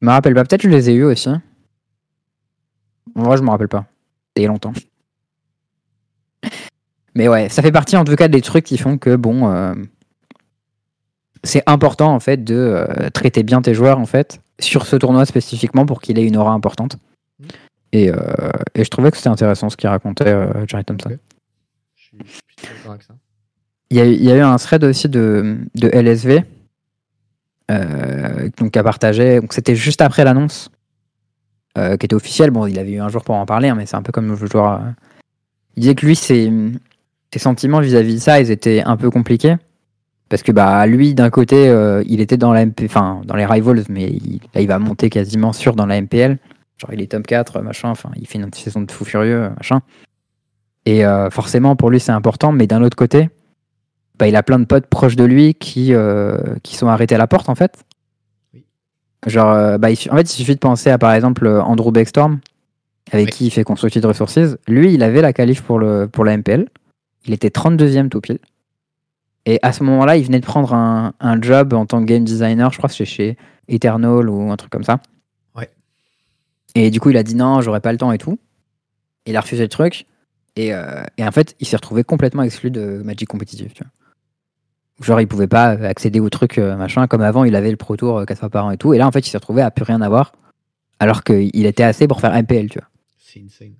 [0.00, 1.28] Je me rappelle pas, peut-être je les ai eus aussi.
[1.28, 3.86] En vrai, je me rappelle pas.
[4.28, 4.72] C'était il longtemps.
[7.14, 9.74] Mais ouais, ça fait partie en tout cas des trucs qui font que bon, euh,
[11.44, 15.24] c'est important en fait de euh, traiter bien tes joueurs en fait sur ce tournoi
[15.26, 16.96] spécifiquement pour qu'il ait une aura importante.
[17.92, 18.16] Et, euh,
[18.74, 21.10] et je trouvais que c'était intéressant ce qu'il racontait euh, Jerry Thompson.
[21.96, 22.18] Je suis,
[22.84, 23.14] je avec ça.
[23.90, 26.44] Il y, a, eu- il y a eu un thread aussi de, de LSV
[27.70, 29.40] euh, donc, a partagé.
[29.40, 30.70] Donc, c'était juste après l'annonce
[31.76, 32.50] qui était officielle.
[32.50, 34.28] Bon, il avait eu un jour pour en parler, hein, mais c'est un peu comme
[34.28, 34.82] le joueur.
[35.76, 36.52] Il disait que lui, ses,
[37.32, 39.56] ses sentiments vis-à-vis de ça, ils étaient un peu compliqués.
[40.30, 43.44] Parce que bah lui, d'un côté, euh, il était dans la MP, enfin dans les
[43.44, 46.38] rivals, mais il, là, il va monter quasiment sûr dans la MPL.
[46.78, 49.80] Genre il est top 4, machin, enfin il fait une saison de fou furieux, machin.
[50.86, 53.28] Et euh, forcément pour lui c'est important, mais d'un autre côté,
[54.20, 57.18] bah, il a plein de potes proches de lui qui, euh, qui sont arrêtés à
[57.18, 57.84] la porte en fait.
[58.54, 58.64] Oui.
[59.26, 62.38] Genre, bah, il, en fait, il suffit de penser à par exemple Andrew Beckstorm,
[63.10, 64.56] avec qui il fait Constructed Resources.
[64.68, 66.68] Lui, il avait la qualif pour, le, pour la MPL.
[67.26, 68.38] Il était 32e tout pile.
[69.46, 72.24] Et à ce moment-là, il venait de prendre un, un job en tant que game
[72.24, 73.36] designer, je crois que c'est chez
[73.68, 75.00] Eternal ou un truc comme ça.
[75.56, 75.70] Ouais.
[76.74, 78.38] Et du coup, il a dit non, j'aurais pas le temps et tout.
[79.26, 80.06] Il a refusé le truc.
[80.56, 83.72] Et, euh, et en fait, il s'est retrouvé complètement exclu de Magic compétitif.
[83.72, 83.92] Tu vois.
[85.06, 87.06] Genre, il pouvait pas accéder au truc euh, machin.
[87.06, 88.92] Comme avant, il avait le Pro Tour euh, 4 fois par an et tout.
[88.92, 90.32] Et là, en fait, il s'est retrouvé à plus rien avoir.
[90.98, 92.88] Alors qu'il était assez pour faire MPL, tu vois.
[93.18, 93.74] C'est insane.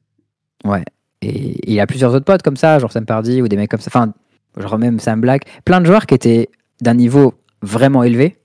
[0.64, 0.84] Ouais.
[1.20, 3.70] Et, et il a plusieurs autres potes comme ça, genre Sam Pardy ou des mecs
[3.70, 3.90] comme ça.
[3.92, 4.14] Enfin,
[4.56, 5.44] genre même Sam Black.
[5.64, 6.48] Plein de joueurs qui étaient
[6.80, 8.38] d'un niveau vraiment élevé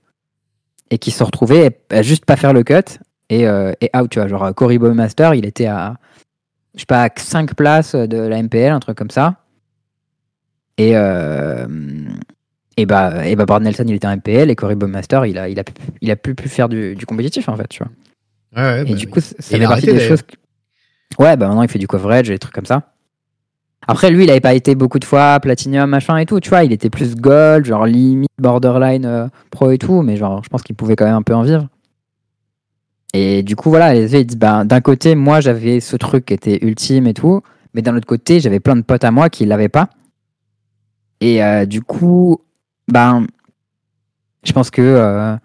[0.90, 4.10] et qui se sont retrouvés à juste pas faire le cut et, euh, et out,
[4.10, 4.28] tu vois.
[4.28, 5.96] Genre Cory Bowmaster, il était à,
[6.74, 9.36] je sais pas, à 5 places de la MPL, un truc comme ça.
[10.78, 11.66] Et, euh,
[12.76, 15.48] et bah, et bah Brad Nelson, il était en MPL et Cory Bowmaster, il a,
[15.48, 15.64] il a,
[16.02, 17.92] il a plus pu faire du, du compétitif en fait, tu vois.
[18.54, 20.22] Ouais, ouais, Et bah du coup, ça fait partie des choses.
[21.18, 22.92] Ouais, bah maintenant il fait du coverage et des trucs comme ça.
[23.88, 26.64] Après, lui, il avait pas été beaucoup de fois platinum, machin et tout, tu vois.
[26.64, 30.62] Il était plus gold, genre limite borderline euh, pro et tout, mais genre, je pense
[30.62, 31.68] qu'il pouvait quand même un peu en vivre.
[33.14, 33.92] Et du coup, voilà,
[34.36, 37.42] bah, d'un côté, moi, j'avais ce truc qui était ultime et tout,
[37.74, 39.88] mais d'un autre côté, j'avais plein de potes à moi qui l'avaient pas.
[41.20, 42.40] Et euh, du coup,
[42.88, 43.26] Ben,
[44.42, 44.82] je pense que.
[44.82, 45.36] euh,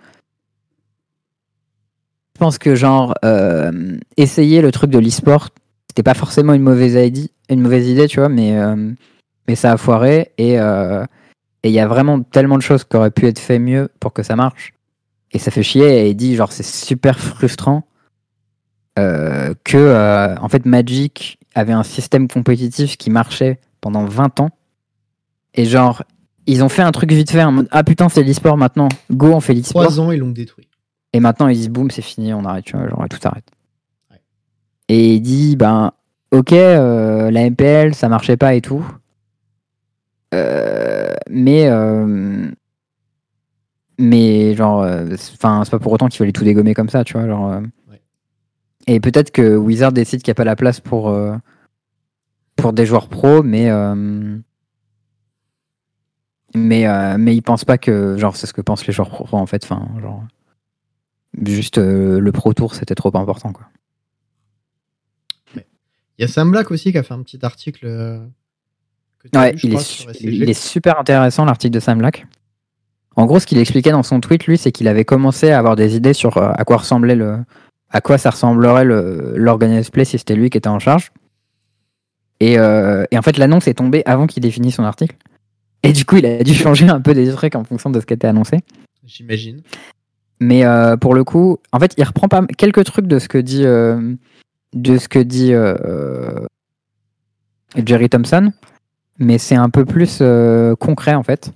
[2.33, 3.13] je pense que, genre,
[4.17, 5.49] essayer le truc de l'e-sport,
[5.91, 8.93] c'était pas forcément une mauvaise idée, une mauvaise idée tu vois, mais, euh,
[9.49, 10.31] mais ça a foiré.
[10.37, 11.03] Et euh,
[11.63, 14.13] et il y a vraiment tellement de choses qui auraient pu être fait mieux pour
[14.13, 14.73] que ça marche.
[15.33, 16.05] Et ça fait chier.
[16.05, 17.83] Et il dit, genre, c'est super frustrant
[18.97, 24.49] euh, que, en fait, Magic avait un système compétitif qui marchait pendant 20 ans.
[25.53, 26.03] Et genre,
[26.47, 29.33] ils ont fait un truc vite fait en mode Ah putain, c'est l'e-sport maintenant, go,
[29.33, 29.83] on fait l'e-sport.
[29.83, 30.69] Trois ans, ils l'ont détruit.
[31.13, 33.45] Et maintenant, ils disent boum, c'est fini, on arrête, tu vois, genre tout arrête.
[34.89, 35.91] Et il dit ben,
[36.31, 38.85] ok, euh, la MPL, ça marchait pas et tout.
[40.33, 42.49] Euh, mais, euh,
[43.97, 44.85] mais genre,
[45.17, 47.61] c'est- enfin, c'est pas pour autant qu'il fallait tout dégommer comme ça, tu vois, genre.
[47.89, 48.01] Ouais.
[48.87, 51.15] Et peut-être que Wizard décide qu'il n'y a pas la place pour,
[52.55, 53.69] pour des joueurs pros, mais.
[56.55, 56.85] mais,
[57.17, 59.63] mais ils pensent pas que genre c'est ce que pensent les joueurs pros en fait
[59.63, 60.23] enfin genre
[61.41, 63.67] juste le pro tour c'était trop important quoi
[66.17, 67.85] Il y a Sam Black aussi qui a fait un petit article.
[67.85, 68.19] euh,
[69.35, 72.25] ouais il est, crois, il super intéressant l'article de Sam Black
[73.15, 75.75] en gros ce qu'il expliquait dans son tweet lui c'est qu'il avait commencé à avoir
[75.75, 77.37] des idées sur euh, à quoi ressemblait le
[77.89, 81.11] à quoi ça ressemblerait le l'organised play si c'était lui qui était en charge
[82.39, 85.15] et, euh, et en fait l'annonce est tombée avant qu'il définisse son article
[85.83, 88.05] et du coup il a dû changer un peu des trucs en fonction de ce
[88.05, 88.59] qui était annoncé
[89.05, 89.61] J'imagine.
[90.39, 93.37] Mais euh, pour le coup, en fait, il reprend pas quelques trucs de ce que
[93.37, 94.15] dit euh,
[94.73, 96.47] de ce que dit euh, euh,
[97.85, 98.51] Jerry Thompson,
[99.19, 101.51] mais c'est un peu plus euh, concret en fait.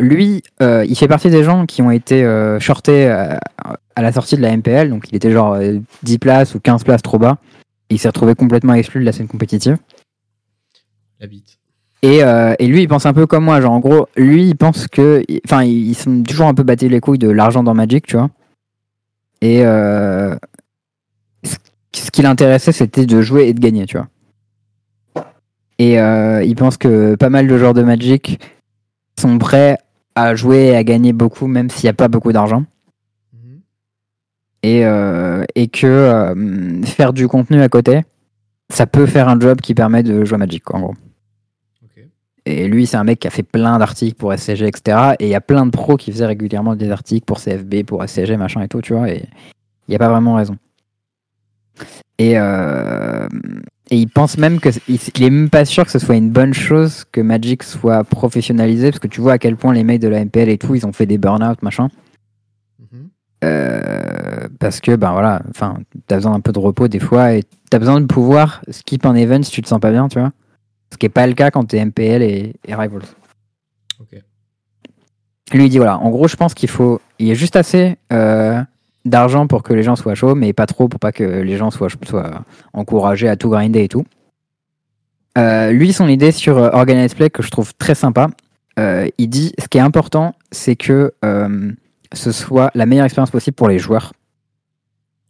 [0.00, 2.24] Lui, il fait partie des gens qui ont été
[2.58, 3.38] shortés à,
[3.96, 6.84] à la sortie de la MPL, donc il était genre euh, 10 places ou 15
[6.84, 7.38] places trop bas.
[7.90, 9.76] Et il s'est retrouvé complètement exclu de la scène compétitive.
[11.20, 11.58] La bite.
[12.02, 13.60] Et, euh, et lui, il pense un peu comme moi.
[13.60, 15.22] Genre, en gros, lui, il pense que.
[15.46, 18.16] Enfin, ils ils sont toujours un peu battus les couilles de l'argent dans Magic, tu
[18.16, 18.30] vois.
[19.40, 20.36] Et euh,
[21.92, 24.08] ce qui l'intéressait, c'était de jouer et de gagner, tu vois.
[25.78, 28.40] Et euh, il pense que pas mal de joueurs de Magic
[29.18, 29.78] sont prêts
[30.14, 32.64] à jouer et à gagner beaucoup, même s'il n'y a pas beaucoup d'argent.
[33.32, 33.60] Mhm.
[34.62, 38.02] Et, euh, et que euh, faire du contenu à côté,
[38.70, 40.94] ça peut faire un job qui permet de jouer à Magic, quoi, en gros.
[42.46, 45.14] Et lui, c'est un mec qui a fait plein d'articles pour SCG, etc.
[45.18, 48.06] Et il y a plein de pros qui faisaient régulièrement des articles pour CFB, pour
[48.06, 49.08] SCG, machin et tout, tu vois.
[49.08, 49.26] Et
[49.88, 50.56] il n'y a pas vraiment raison.
[52.18, 53.26] Et, euh,
[53.90, 56.54] et il pense même que il, est même pas sûr que ce soit une bonne
[56.54, 60.08] chose que Magic soit professionnalisé, parce que tu vois à quel point les mecs de
[60.08, 61.88] la MPL et tout, ils ont fait des burn-out, machin.
[62.78, 63.08] Mhm.
[63.44, 67.42] Euh, parce que ben voilà, enfin, t'as besoin d'un peu de repos des fois et
[67.68, 70.32] t'as besoin de pouvoir skip un event si tu te sens pas bien, tu vois.
[70.92, 73.02] Ce qui est pas le cas quand t'es MPL et, et Rivals.
[74.00, 74.22] Ok.
[75.52, 77.96] Lui il dit voilà, en gros je pense qu'il faut, il y a juste assez
[78.12, 78.62] euh,
[79.04, 81.70] d'argent pour que les gens soient chauds, mais pas trop pour pas que les gens
[81.70, 84.04] soient, soient encouragés à tout grinder et tout.
[85.36, 88.28] Euh, lui son idée sur euh, Organized Play que je trouve très sympa,
[88.78, 91.72] euh, il dit ce qui est important c'est que euh,
[92.12, 94.12] ce soit la meilleure expérience possible pour les joueurs.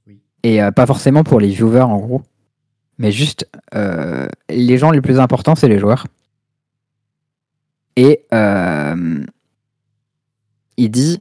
[0.06, 0.20] Oui.
[0.42, 2.22] Et pas forcément pour les viewers en gros.
[2.98, 3.48] Mais juste,
[4.50, 6.06] les gens les plus importants, c'est les joueurs.
[7.96, 8.26] Et
[10.76, 11.18] il dit,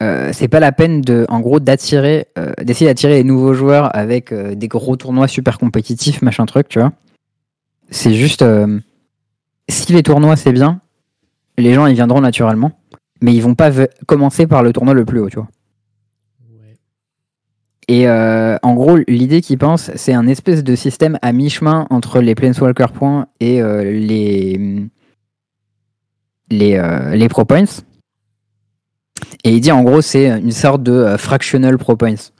[0.00, 3.94] euh, c'est pas la peine de, en gros, d'attirer, euh, d'essayer d'attirer les nouveaux joueurs
[3.96, 6.92] avec euh, des gros tournois super compétitifs, machin truc, tu vois.
[7.90, 8.44] C'est juste,
[9.70, 10.82] si les tournois c'est bien,
[11.56, 12.72] les gens ils viendront naturellement
[13.22, 13.70] mais ils vont pas
[14.06, 15.48] commencer par le tournoi le plus haut, tu vois.
[16.60, 16.76] Ouais.
[17.88, 22.34] Et en gros, l'idée qu'ils pensent, c'est un espèce de système à mi-chemin entre les
[22.34, 24.86] Planeswalker points et les
[26.50, 27.82] les, les Pro Points.
[29.44, 32.32] Et il dit en gros, c'est une sorte de euh, fractional Pro Points.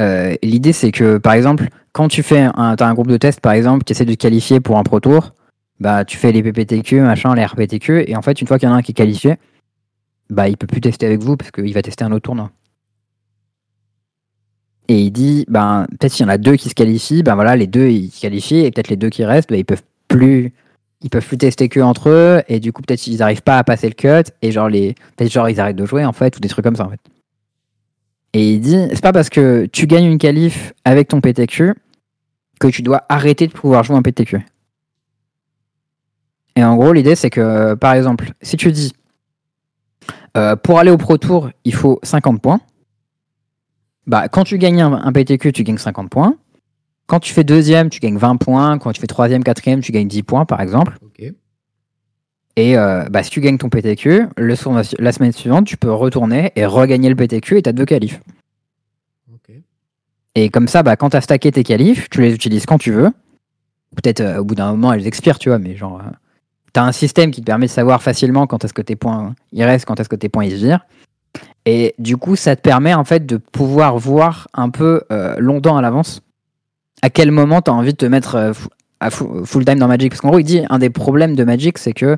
[0.00, 3.40] Euh, l'idée, c'est que par exemple, quand tu fais un, t'as un groupe de test,
[3.40, 5.34] par exemple, tu essaies de qualifier pour un Pro Tour,
[5.78, 8.72] bah tu fais les PPTQ, machin, les RPTQ, et en fait, une fois qu'il y
[8.72, 9.36] en a un qui est qualifié,
[10.30, 12.50] bah il peut plus tester avec vous parce qu'il va tester un autre tournoi.
[14.88, 17.54] Et il dit, ben peut-être s'il y en a deux qui se qualifient, ben voilà,
[17.54, 20.52] les deux ils se qualifient et peut-être les deux qui restent, ben, ils peuvent plus,
[21.02, 23.64] ils peuvent plus tester que entre eux et du coup peut-être ils n'arrivent pas à
[23.64, 26.40] passer le cut et genre les, peut-être genre ils arrêtent de jouer en fait ou
[26.40, 27.00] des trucs comme ça en fait.
[28.32, 31.74] Et il dit, c'est pas parce que tu gagnes une qualif avec ton PTQ
[32.60, 34.46] que tu dois arrêter de pouvoir jouer un PTQ.
[36.56, 38.92] Et en gros l'idée c'est que par exemple si tu dis
[40.36, 42.60] euh, pour aller au Pro Tour, il faut 50 points.
[44.06, 46.36] Bah, quand tu gagnes un, un PTQ, tu gagnes 50 points.
[47.10, 48.78] Quand tu fais deuxième, tu gagnes 20 points.
[48.78, 50.96] Quand tu fais troisième, quatrième, tu gagnes 10 points, par exemple.
[52.54, 55.90] Et euh, bah, si tu gagnes ton PTQ, le soir- la semaine suivante, tu peux
[55.92, 58.20] retourner et regagner le PTQ et t'as deux qualifs.
[60.36, 63.10] Et comme ça, bah, quand t'as stacké tes qualifs, tu les utilises quand tu veux.
[63.96, 66.10] Peut-être euh, au bout d'un moment, elles expirent, tu vois, mais genre, euh,
[66.72, 69.64] t'as un système qui te permet de savoir facilement quand est-ce que tes points ils
[69.64, 70.86] restent, quand est-ce que tes points ils se virent.
[71.66, 75.76] Et du coup, ça te permet en fait de pouvoir voir un peu euh, longtemps
[75.76, 76.22] à l'avance
[77.02, 78.52] à quel moment t'as envie de te mettre euh,
[79.00, 80.10] à full time dans Magic?
[80.10, 82.16] Parce qu'en gros, il dit un des problèmes de Magic, c'est que,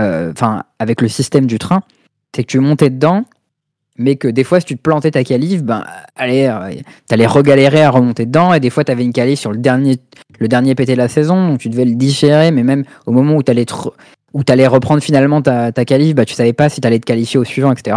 [0.00, 1.82] euh, enfin, avec le système du train,
[2.34, 3.24] c'est que tu montais dedans,
[3.96, 5.84] mais que des fois, si tu te plantais ta qualif, ben,
[6.16, 6.72] allez, euh,
[7.06, 9.98] t'allais regalérer à remonter dedans, et des fois, t'avais une qualif sur le dernier,
[10.38, 13.34] le dernier PT de la saison, donc tu devais le digérer, mais même au moment
[13.34, 13.66] où t'allais
[14.34, 17.40] où t'allais reprendre finalement ta, ta qualif, bah, tu savais pas si t'allais te qualifier
[17.40, 17.96] au suivant, etc.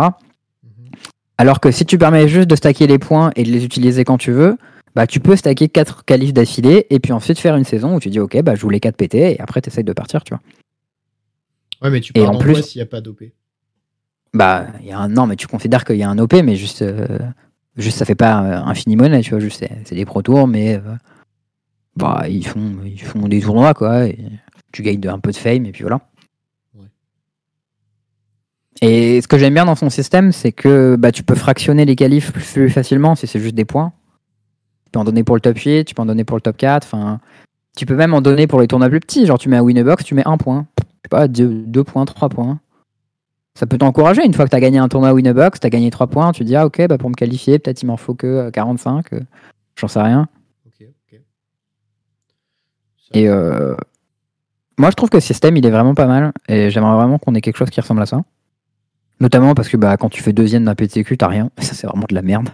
[0.64, 0.92] Mhm.
[1.38, 4.18] Alors que si tu permets juste de stacker les points et de les utiliser quand
[4.18, 4.58] tu veux,
[4.96, 8.10] bah, tu peux stacker 4 qualifs d'affilée et puis ensuite faire une saison où tu
[8.10, 10.42] dis ok bah je voulais 4 PT et après tu essayes de partir tu vois.
[11.82, 13.24] Ouais, mais tu Et pars en en plus- s'il n'y a pas d'OP.
[14.34, 16.56] Bah il y a un non mais tu considères qu'il y a un OP mais
[16.56, 17.20] juste euh,
[17.78, 20.76] juste ça fait pas euh, infini monnaie tu vois juste c'est, des pro tours mais
[20.76, 20.82] euh,
[21.98, 24.18] bah ils font ils font des tournois quoi et
[24.72, 26.00] tu gagnes de- un peu de fame et puis voilà.
[26.76, 26.88] Ouais.
[28.82, 31.96] Et ce que j'aime bien dans son système c'est que bah tu peux fractionner les
[31.96, 33.92] qualifs plus facilement si c'est juste des points.
[34.92, 36.58] Tu peux en donner pour le top 8, tu peux en donner pour le top
[36.58, 37.22] 4, enfin
[37.78, 40.04] tu peux même en donner pour les tournois plus petits, genre tu mets un Winnerbox,
[40.04, 40.68] tu mets un point.
[40.78, 42.60] Je sais pas, 2 points, 3 points.
[43.56, 45.90] Ça peut t'encourager une fois que tu as gagné un tournoi Winnerbox, tu as gagné
[45.92, 48.28] 3 points, tu dis ah ok, bah pour me qualifier, peut-être il m'en faut que
[48.28, 49.20] euh, 45, euh,
[49.78, 50.28] j'en sais rien.
[52.98, 53.76] Ça- Et euh,
[54.78, 57.34] moi je trouve que le système il est vraiment pas mal et j'aimerais vraiment qu'on
[57.36, 58.22] ait quelque chose qui ressemble à ça.
[59.22, 61.50] Notamment parce que bah, quand tu fais deuxième d'un PTQ, t'as rien.
[61.60, 62.50] Ça c'est vraiment de la merde.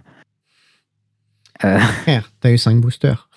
[1.64, 1.80] Euh,
[2.40, 3.30] t'as eu 5 boosters.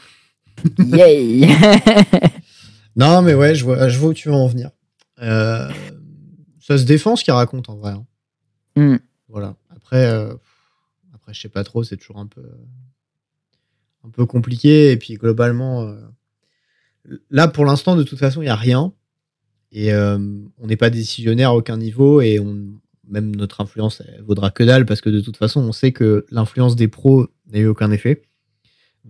[0.79, 1.47] yay
[2.97, 4.71] Non, mais ouais, je vois, je vois où tu veux en venir.
[5.23, 5.71] Euh,
[6.61, 7.93] ça se défend ce qu'il raconte en vrai.
[7.93, 8.07] hein.
[8.77, 8.97] Hmm.
[9.29, 9.57] Voilà.
[9.75, 10.35] Après, euh,
[11.15, 12.43] après, je sais pas trop, c'est toujours un peu,
[14.05, 14.91] un peu compliqué.
[14.93, 15.97] Et puis globalement, euh,
[17.31, 18.93] là pour l'instant, de toute façon, il y a rien.
[19.73, 20.19] Et euh,
[20.59, 22.21] on n'est pas décisionnaire à aucun niveau.
[22.21, 22.67] Et on,
[23.11, 26.25] même notre influence elle vaudra que dalle parce que de toute façon, on sait que
[26.31, 28.23] l'influence des pros n'a eu aucun effet.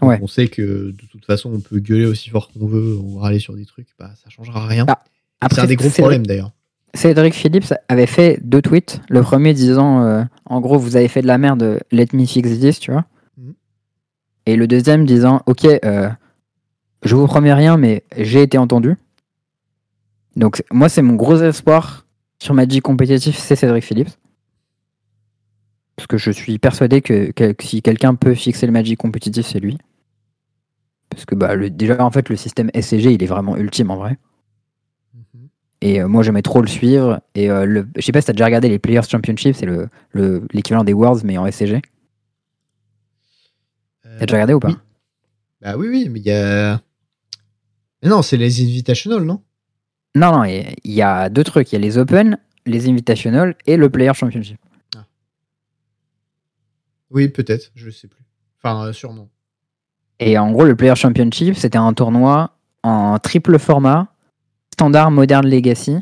[0.01, 0.19] Donc Ouais.
[0.23, 3.23] on sait que de toute façon, on peut gueuler aussi fort qu'on veut, on va
[3.23, 4.87] râler sur des trucs, bah ça changera rien.
[5.41, 6.53] Ah, c'est un des gros Cédric- problèmes d'ailleurs.
[6.95, 9.01] Cédric Phillips avait fait deux tweets.
[9.09, 12.59] Le premier disant euh, en gros, vous avez fait de la merde, let me fix
[12.61, 13.05] this, tu vois.
[13.37, 13.55] Mhm.
[14.47, 16.09] Et le deuxième disant ok, euh,
[17.05, 18.97] je vous promets rien, mais j'ai été entendu.
[20.37, 22.07] Donc moi, c'est mon gros espoir
[22.41, 24.11] sur Magic compétitif, c'est Cédric Phillips.
[25.97, 29.77] Parce que je suis persuadé que, si quelqu'un peut fixer le Magic compétitif, c'est lui.
[31.11, 33.97] Parce que bah, le, déjà, en fait, le système SCG, il est vraiment ultime en
[33.97, 34.17] vrai.
[35.15, 35.49] Mhm.
[35.83, 37.21] Et euh, moi, j'aimais trop le suivre.
[37.35, 39.89] Et euh, le, je sais pas si t'as déjà regardé les Players Championship, c'est le,
[40.13, 41.83] le- l'équivalent des Worlds, mais en SCG.
[44.03, 44.69] T'as déjà regardé ou pas?
[44.69, 44.77] oui.
[45.61, 46.81] Bah oui, oui, mais il y a.
[48.03, 49.43] Mais non, c'est les Invitational, non?
[50.15, 51.71] Non, non, il y a deux trucs.
[51.73, 54.59] Il y a les Open, les Invitational et le Player Championship.
[57.11, 58.25] Oui, peut-être, je sais plus.
[58.63, 59.29] Enfin, euh, sûrement.
[60.21, 64.09] Et en gros, le Player Championship, c'était un tournoi en triple format,
[64.73, 65.97] standard Modern Legacy,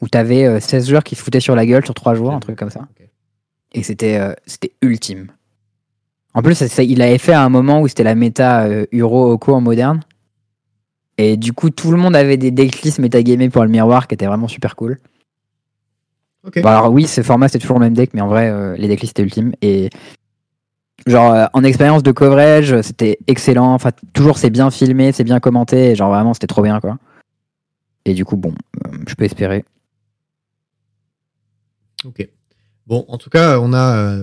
[0.00, 2.40] où t'avais euh, 16 joueurs qui se foutaient sur la gueule sur 3 jours, un
[2.40, 2.88] truc comme ça.
[3.72, 5.28] Et c'était euh, c'était ultime.
[6.32, 8.86] En plus, ça- ça- il avait fait à un moment où c'était la méta euh,
[8.92, 10.00] Euro Oko en moderne.
[11.18, 14.26] Et du coup, tout le monde avait des decklists métagamés pour le miroir qui étaient
[14.26, 14.98] vraiment super cool.
[16.46, 16.60] Ok.
[16.60, 18.88] Bon, alors oui, ce format c'est toujours le même deck, mais en vrai, euh, les
[18.88, 19.52] decklists étaient ultimes.
[19.62, 19.90] Et
[21.06, 23.72] genre, euh, en expérience de coverage, c'était excellent.
[23.72, 25.90] Enfin, toujours c'est bien filmé, c'est bien commenté.
[25.90, 26.98] Et genre, vraiment, c'était trop bien, quoi.
[28.04, 28.52] Et du coup, bon,
[28.86, 29.64] euh, je peux espérer.
[32.04, 32.28] Ok.
[32.86, 34.18] Bon, en tout cas, on a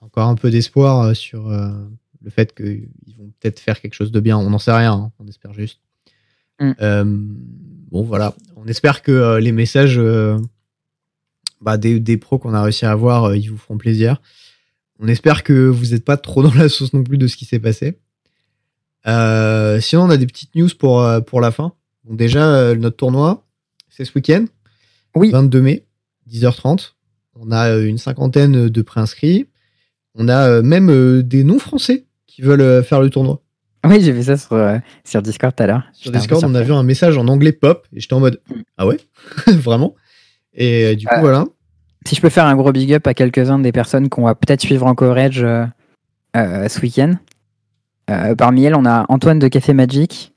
[0.00, 2.88] encore un peu d'espoir sur le fait qu'ils
[3.18, 4.38] vont peut-être faire quelque chose de bien.
[4.38, 5.80] On n'en sait rien, hein, on espère juste.
[6.60, 6.72] Mm.
[6.80, 8.34] Euh, bon, voilà.
[8.56, 10.38] On espère que euh, les messages euh,
[11.60, 14.20] bah, des, des pros qu'on a réussi à avoir, ils vous feront plaisir.
[15.00, 17.44] On espère que vous n'êtes pas trop dans la sauce non plus de ce qui
[17.44, 17.98] s'est passé.
[19.06, 21.72] Sinon, on a des petites news pour, pour la fin.
[22.04, 23.46] Donc déjà, notre tournoi,
[23.88, 24.44] c'est ce week-end.
[25.14, 25.30] Oui.
[25.30, 25.86] 22 mai,
[26.30, 26.92] 10h30.
[27.36, 29.46] On a une cinquantaine de préinscrits.
[30.14, 33.40] On a même des non-français qui veulent faire le tournoi.
[33.86, 35.82] Oui, j'ai vu ça sur, euh, sur Discord tout à l'heure.
[35.92, 38.40] Sur Discord, on a vu un message en anglais pop et j'étais en mode.
[38.76, 38.98] Ah ouais?
[39.46, 39.94] Vraiment?
[40.54, 41.44] Et euh, du coup, Euh, voilà.
[42.06, 44.60] Si je peux faire un gros big up à quelques-uns des personnes qu'on va peut-être
[44.60, 45.44] suivre en coverage
[46.34, 47.14] ce week-end.
[48.36, 50.32] Parmi elles, on a Antoine de Café Magic.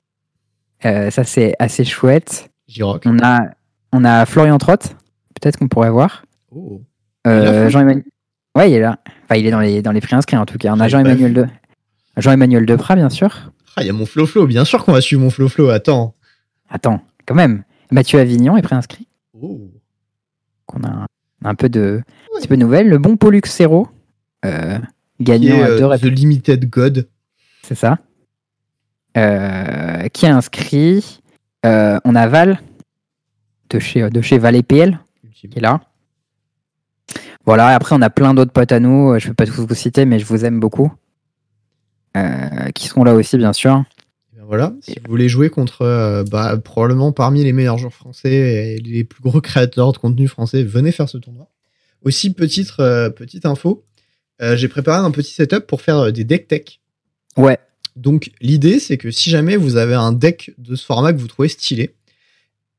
[0.83, 2.49] Ça, c'est assez chouette.
[2.67, 3.03] J-Rock.
[3.05, 3.51] On a
[3.93, 4.95] On a Florian Trott,
[5.39, 6.25] peut-être qu'on pourrait voir.
[6.53, 6.81] Oh.
[7.25, 8.03] Jean-Emmanuel.
[8.55, 8.99] Ouais, il est là.
[9.23, 10.73] Enfin, il est dans les, dans les préinscrits en tout cas.
[10.75, 11.45] On a Jean-Emmanuel de...
[12.17, 13.51] Jean-Emmanuel Deprat, bien sûr.
[13.75, 14.47] Ah, il y a mon Flo Flo.
[14.47, 15.69] Bien sûr qu'on va suivre mon Flo Flo.
[15.69, 16.15] Attends.
[16.69, 17.63] Attends, quand même.
[17.91, 19.07] Mathieu Avignon est préinscrit.
[19.41, 19.71] Oh.
[20.65, 21.05] qu'on a un,
[21.43, 22.01] un peu de
[22.35, 22.87] un petit peu de nouvelles.
[22.87, 23.87] Le bon Pollux Zero,
[24.45, 24.77] euh,
[25.19, 27.07] gagnant est à deux euh, The Limited God.
[27.63, 27.97] c'est ça.
[29.17, 31.21] Euh, qui est inscrit.
[31.65, 32.59] Euh, on a Val
[33.69, 34.99] de chez, de chez Val EPL
[35.49, 35.81] qui est là.
[37.45, 39.73] Voilà, après on a plein d'autres potes à nous, je ne peux pas tous vous
[39.73, 40.91] citer, mais je vous aime beaucoup.
[42.17, 43.83] Euh, qui seront là aussi, bien sûr.
[44.33, 47.93] Et ben voilà, si vous voulez jouer contre euh, bah, probablement parmi les meilleurs joueurs
[47.93, 51.49] français et les plus gros créateurs de contenu français, venez faire ce tournoi.
[52.03, 53.85] Aussi, petite, euh, petite info,
[54.41, 56.79] euh, j'ai préparé un petit setup pour faire des deck tech.
[57.37, 57.59] Ouais,
[57.95, 61.27] Donc l'idée, c'est que si jamais vous avez un deck de ce format que vous
[61.27, 61.95] trouvez stylé,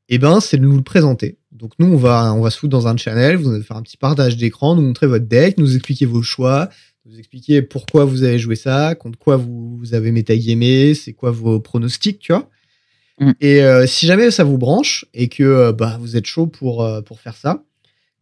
[0.08, 1.38] eh ben c'est de nous le présenter.
[1.52, 3.82] Donc nous, on va, on va se foutre dans un channel, vous allez faire un
[3.82, 6.68] petit partage d'écran, nous montrer votre deck, nous expliquer vos choix,
[7.04, 11.30] nous expliquer pourquoi vous avez joué ça, contre quoi vous, vous avez métagamé, c'est quoi
[11.30, 12.48] vos pronostics, tu vois.
[13.18, 13.30] Mm.
[13.40, 16.84] Et euh, si jamais ça vous branche et que euh, bah, vous êtes chaud pour,
[16.84, 17.64] euh, pour faire ça,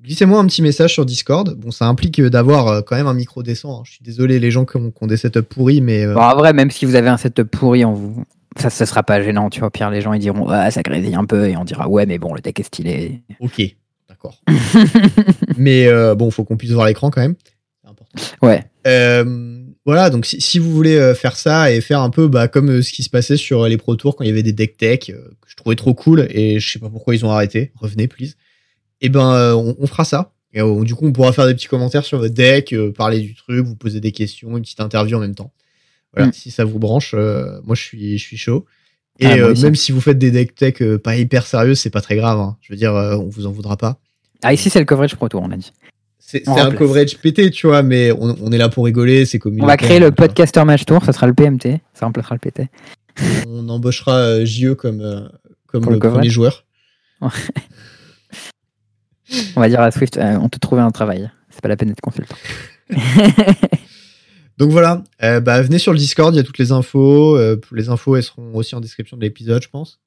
[0.03, 1.55] glissez-moi un petit message sur Discord.
[1.57, 3.81] Bon, ça implique d'avoir quand même un micro décent.
[3.81, 3.83] hein.
[3.85, 6.37] Je suis désolé les gens qui ont, qui ont des setups pourris, mais Bon, en
[6.37, 8.25] vrai, même si vous avez un setup pourri, on vous...
[8.57, 9.71] ça ne sera pas gênant, tu vois.
[9.71, 12.19] Pire, les gens ils diront ah, ça grésille un peu, et on dira ouais, mais
[12.19, 13.21] bon, le deck est stylé.
[13.41, 13.61] ok,
[14.09, 14.43] d'accord.
[15.59, 17.37] mais euh, bon, faut qu'on puisse voir l'écran quand même.
[18.43, 19.57] Ouais, Euh,
[19.87, 22.71] voilà, donc si, si vous voulez euh, faire ça et faire un peu bah, comme
[22.71, 24.77] euh, ce qui se passait sur les Pro Tours quand il y avait des deck
[24.77, 25.13] tech que
[25.47, 28.35] je trouvais trop cool et je sais pas pourquoi ils ont arrêté, revenez please.
[29.01, 30.33] Et ben euh, on, on fera ça.
[30.53, 33.35] Et euh, du coup on pourra faire des petits commentaires sur votre deck, parler du
[33.35, 35.53] truc, vous poser des questions, une petite interview en même temps.
[36.15, 36.33] Voilà, Mm.
[36.33, 38.67] si ça vous branche, euh, moi je suis je suis chaud.
[39.21, 39.63] Et Ah, euh, aussi.
[39.63, 42.39] même si vous faites des deck tech euh, pas hyper sérieux, c'est pas très grave.
[42.41, 42.57] hein.
[42.63, 43.99] Je veux dire, euh, on vous en voudra pas.
[44.43, 45.73] ah, ici c'est le coverage Pro Tour, on a dit.
[46.31, 46.79] C'est On un remplace.
[46.79, 49.69] coverage pété, tu vois, mais on, on est là pour rigoler, c'est On communautaire.
[49.69, 52.69] va créer le podcaster match tour, ça sera le PMT, ça remplacera le PT.
[53.49, 55.23] on embauchera euh, JE comme, euh,
[55.67, 56.65] comme Pour le, premier joueur.
[59.57, 61.31] On va dire à Swift, euh, on te trouver un travail.
[61.51, 62.37] C'est pas la peine d'être consultant.
[64.59, 67.37] Donc voilà, euh, bah, venez sur le Discord, il y a toutes les infos.
[67.37, 70.01] euh, les infos, elles seront aussi en description de l'épisode, je pense.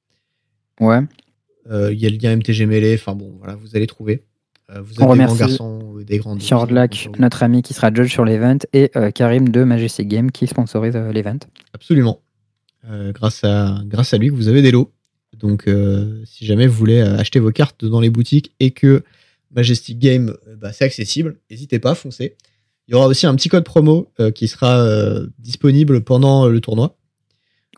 [0.79, 0.99] Ouais.
[1.71, 4.23] Euh, Il y a le lien MTG Melee, enfin bon, voilà, vous allez trouver.
[4.69, 5.23] Euh, vous êtes On des
[6.03, 9.63] euh, des grands Fjordlac, notre ami qui sera judge sur l'event, et euh, Karim de
[9.63, 11.39] Majestic Game qui sponsorise euh, l'event.
[11.73, 12.19] Absolument.
[12.89, 14.91] Euh, grâce, à, grâce à lui que vous avez des lots.
[15.37, 19.03] Donc euh, si jamais vous voulez euh, acheter vos cartes dans les boutiques et que
[19.55, 22.35] Majestic Game, euh, bah, c'est accessible, n'hésitez pas, foncez.
[22.87, 26.59] Il y aura aussi un petit code promo euh, qui sera euh, disponible pendant le
[26.59, 26.97] tournoi.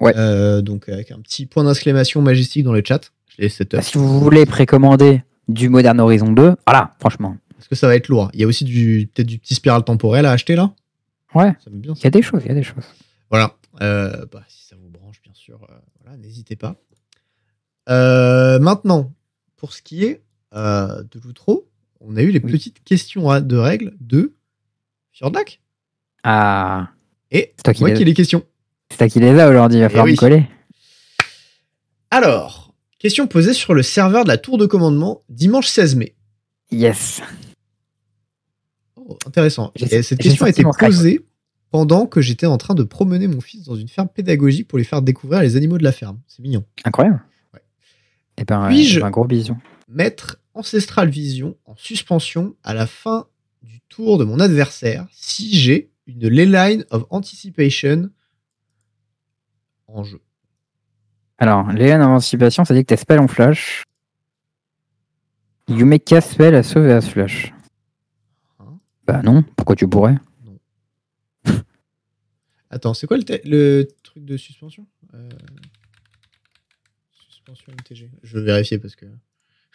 [0.01, 0.13] Ouais.
[0.17, 3.11] Euh, donc avec un petit point d'exclamation Majestic dans le chat.
[3.37, 3.63] Je.
[3.71, 7.95] Bah, si vous voulez précommander du Modern Horizon 2, voilà, franchement, Parce que ça va
[7.95, 8.29] être lourd.
[8.33, 10.71] Il y a aussi du peut-être du petit spiral temporel à acheter là.
[11.33, 12.83] ouais, Ça il y a des choses, il y a des choses.
[13.31, 13.55] Voilà.
[13.81, 15.73] Euh, bah, si ça vous branche, bien sûr, euh,
[16.03, 16.75] voilà, n'hésitez pas.
[17.89, 19.11] Euh, maintenant,
[19.55, 20.21] pour ce qui est
[20.53, 21.67] de l'outro,
[22.01, 22.51] on a eu les Oui.
[22.51, 24.35] petites questions à- de règles de
[25.11, 25.59] Fjordak.
[26.23, 26.89] Ah,
[27.31, 28.43] Et C'est toi qui moi les- qui les questions.
[28.91, 30.11] c'est toi qui les as aujourd'hui, il va Eh falloir oui.
[30.13, 30.47] me coller.
[32.11, 36.15] Alors, question posée sur le serveur de la tour de commandement dimanche 16 mai.
[36.71, 37.21] Yes.
[39.25, 39.71] Intéressant.
[39.75, 41.25] Et cette question a été posée
[41.71, 44.85] pendant que j'étais en train de promener mon fils dans une ferme pédagogique pour lui
[44.85, 46.19] faire découvrir les animaux de la ferme.
[46.27, 46.63] C'est mignon.
[46.85, 47.21] Incroyable.
[47.53, 47.61] Ouais.
[48.37, 49.57] Et ben, Puis-je- eh ben, gros bisous.
[49.87, 53.27] mettre Ancestral Vision en suspension à la fin
[53.61, 58.09] du tour de mon adversaire si j'ai une Leyline of Anticipation
[59.87, 60.21] en jeu?
[61.37, 63.83] Alors, Léon Anticipation, ça dit que tes spells en flash.
[65.67, 67.51] You make cast spell à sauver à flash.
[69.07, 70.15] Bah non, pourquoi tu pourrais?
[72.69, 74.85] Attends, c'est quoi le, truc de suspension?
[75.13, 75.29] Euh,
[77.29, 78.09] Suspension MTG.
[78.23, 79.05] Je vais vérifier parce que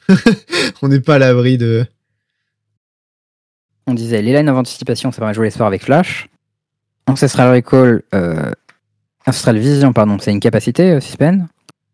[0.83, 1.87] on n'est pas à l'abri de.
[3.87, 6.29] On disait les lines of anticipation, ça permet de jouer les sorts avec flash.
[7.07, 8.51] Ancestral Recall, euh,
[9.27, 11.47] Ancestral Vision, pardon, c'est une capacité euh, suspend.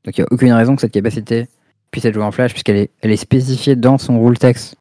[0.04, 1.48] Donc il n'y a aucune raison que cette capacité
[1.90, 4.76] puisse être jouée en flash, puisqu'elle est, elle est spécifiée dans son rule text.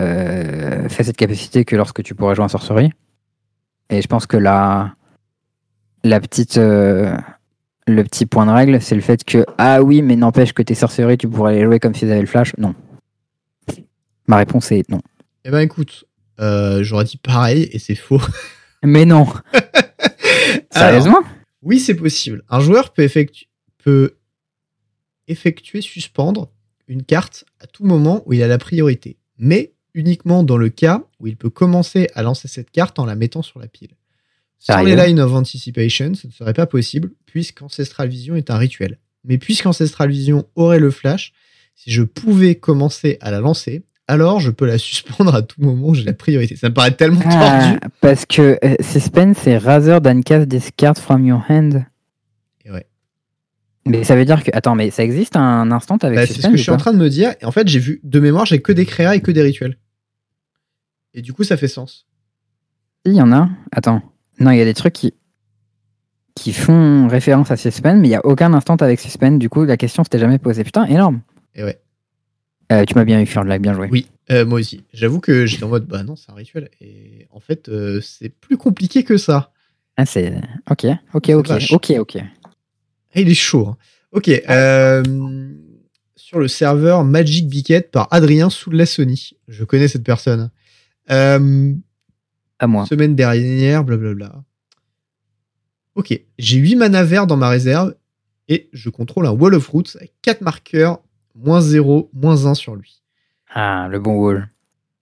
[0.00, 2.90] Euh, fait cette capacité que lorsque tu pourras jouer en sorcerie.
[3.90, 4.94] Et je pense que la,
[6.04, 7.16] la petite, euh,
[7.86, 10.74] le petit point de règle, c'est le fait que, ah oui, mais n'empêche que tes
[10.74, 12.52] sorceries, tu pourrais les jouer comme si elles avaient le flash.
[12.58, 12.74] Non.
[14.26, 15.00] Ma réponse est non.
[15.44, 16.04] Eh ben écoute,
[16.38, 18.20] euh, j'aurais dit pareil et c'est faux.
[18.84, 19.26] Mais non.
[20.74, 21.22] Alors, Sérieusement
[21.62, 22.44] Oui, c'est possible.
[22.48, 23.48] Un joueur peut, effectu-
[23.82, 24.16] peut
[25.26, 26.50] effectuer suspendre
[26.86, 31.02] une carte à tout moment où il a la priorité, mais uniquement dans le cas
[31.20, 33.90] où il peut commencer à lancer cette carte en la mettant sur la pile.
[34.58, 38.98] Sans les Line of Anticipation, ce ne serait pas possible, puisqu'Ancestral Vision est un rituel.
[39.24, 41.32] Mais puisqu'Ancestral Vision aurait le flash,
[41.76, 45.94] si je pouvais commencer à la lancer, alors je peux la suspendre à tout moment
[45.94, 46.56] j'ai la priorité.
[46.56, 47.94] Ça me paraît tellement Ah, tordu.
[48.00, 51.84] parce que euh, Suspend, c'est Rather than cast this card from your hand.
[53.86, 54.50] Mais ça veut dire que.
[54.52, 56.92] Attends, mais ça existe un instant avec Bah, c'est ce que je suis en train
[56.92, 57.34] de me dire.
[57.40, 59.78] Et en fait, j'ai vu de mémoire, j'ai que des créas et que des rituels.
[61.14, 62.06] Et du coup, ça fait sens.
[63.04, 63.48] Il y en a.
[63.72, 64.02] Attends.
[64.40, 65.14] Non, il y a des trucs qui
[66.38, 69.32] qui font référence à Suspend, mais il n'y a aucun instant avec Suspend.
[69.32, 70.62] Du coup, la question s'était jamais posée.
[70.62, 71.20] Putain, énorme.
[71.54, 71.80] Et ouais.
[72.70, 73.88] Euh, tu m'as bien eu, Furlag, bien joué.
[73.90, 74.84] Oui, euh, moi aussi.
[74.92, 76.68] J'avoue que j'étais en mode, bah non, c'est un rituel.
[76.80, 79.52] Et en fait, euh, c'est plus compliqué que ça.
[79.96, 80.34] Ah, c'est.
[80.70, 81.50] Ok, ok, ok.
[81.72, 82.18] Ok, ok.
[83.18, 83.68] Il est chaud.
[83.68, 83.76] hein.
[84.12, 84.28] Ok.
[84.28, 85.02] euh,
[86.16, 89.30] sur le serveur Magic Biquette par Adrien Soulassoni.
[89.48, 90.50] Je connais cette personne.
[91.10, 91.74] Euh,
[92.58, 92.86] À moi.
[92.86, 94.42] semaine dernière, blablabla.
[95.94, 96.20] Ok.
[96.38, 97.94] J'ai 8 mana verts dans ma réserve
[98.48, 101.00] et je contrôle un Wall of Roots avec 4 marqueurs,
[101.34, 103.02] moins 0, moins 1 sur lui.
[103.50, 104.50] Ah, le bon wall.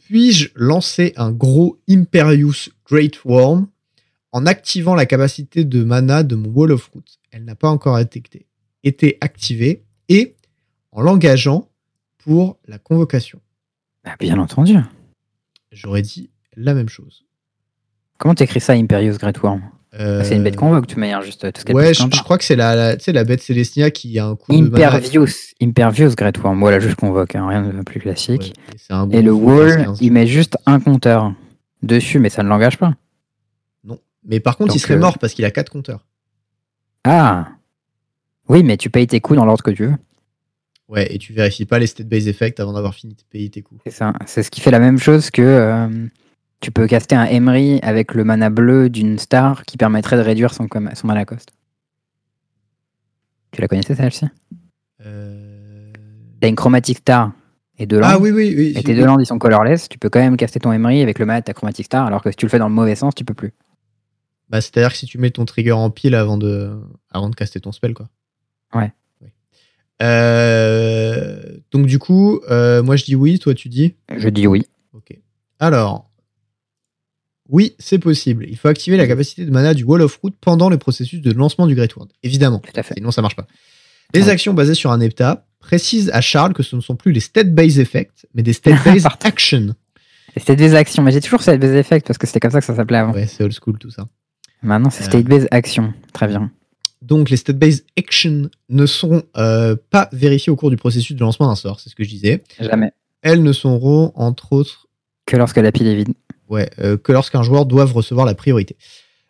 [0.04, 3.66] Puis-je lancer un gros Imperius Great Worm?
[4.36, 7.98] En activant la capacité de mana de mon Wall of Roots Elle n'a pas encore
[7.98, 8.22] été,
[8.84, 10.36] été activée et
[10.92, 11.70] en l'engageant
[12.18, 13.40] pour la convocation.
[14.04, 14.74] Ah, bien entendu.
[15.72, 17.24] J'aurais dit la même chose.
[18.18, 19.62] Comment t'écris ça, Imperius Great Worm?
[19.98, 22.02] Euh, Ah, C'est une bête convoque, de toute manière, juste tout ce qu'elle Ouais, je,
[22.02, 24.88] je crois que c'est la, bête Célestia qui a un coup de mana.
[24.88, 25.54] Impervious.
[25.62, 26.60] Impervious Great Worm.
[26.60, 28.52] Voilà, juste convoque, hein, rien de plus classique.
[28.90, 29.98] Ouais, et Et le wall, 15.
[30.02, 31.32] il met juste un compteur
[31.82, 32.94] dessus, mais ça ne l'engage pas.
[34.26, 36.04] Mais par contre, Donc, il serait euh, mort parce qu'il a 4 compteurs.
[37.04, 37.48] Ah
[38.48, 39.94] Oui, mais tu payes tes coups dans l'ordre que tu veux.
[40.88, 43.62] Ouais, et tu vérifies pas les state base effects avant d'avoir fini de payer tes
[43.62, 43.80] coups.
[43.84, 44.12] C'est ça.
[44.26, 45.88] C'est ce qui fait la même chose que euh,
[46.60, 50.54] tu peux caster un Emery avec le mana bleu d'une star qui permettrait de réduire
[50.54, 50.68] son,
[51.04, 51.50] mana cost.
[53.50, 54.26] Tu la connaissais celle-ci?
[55.04, 55.92] Euh...
[56.40, 57.32] T'as une chromatic star
[57.78, 58.10] et deux landes.
[58.12, 58.72] Ah oui, oui, oui.
[58.76, 58.98] Et tes oui.
[58.98, 61.40] deux landes ils sont colorless, tu peux quand même caster ton Emery avec le mana
[61.40, 63.24] de ta chromatic star, alors que si tu le fais dans le mauvais sens, tu
[63.24, 63.52] peux plus.
[64.48, 66.72] Bah, c'est-à-dire que si tu mets ton trigger en pile avant de,
[67.10, 68.08] avant de caster ton spell, quoi.
[68.74, 68.92] Ouais.
[70.02, 71.40] Euh,
[71.72, 73.94] Donc, du coup, euh, moi je dis oui, toi tu dis?
[74.16, 74.62] Je dis oui.
[74.92, 75.16] Ok.
[75.58, 76.10] Alors,
[77.48, 78.46] oui, c'est possible.
[78.48, 81.32] Il faut activer la capacité de mana du Wall of Root pendant le processus de
[81.32, 82.08] lancement du Great Word.
[82.22, 82.58] Évidemment.
[82.58, 82.94] Tout à fait.
[82.94, 83.46] Sinon, ça marche pas.
[84.14, 84.30] Les Ouais.
[84.30, 87.78] actions basées sur un hepta précisent à Charles que ce ne sont plus les state-based
[87.78, 89.74] effects, mais des state-based actions.
[90.36, 92.66] C'était des actions, mais j'ai toujours cette base effect parce que c'était comme ça que
[92.66, 93.12] ça s'appelait avant.
[93.12, 94.06] Ouais, c'est old school tout ça.
[94.62, 95.08] Maintenant c'est Euh.
[95.08, 95.92] state base action.
[96.12, 96.50] Très bien.
[97.02, 101.46] Donc, les state-based actions ne sont euh, pas vérifiées au cours du processus de lancement
[101.46, 102.42] d'un sort, c'est ce que je disais.
[102.58, 102.90] Jamais.
[103.22, 104.88] Elles ne seront, entre autres,
[105.26, 106.14] Que lorsque la pile est vide.
[106.48, 108.76] ouais, euh, que lorsqu'un joueur doit recevoir la priorité.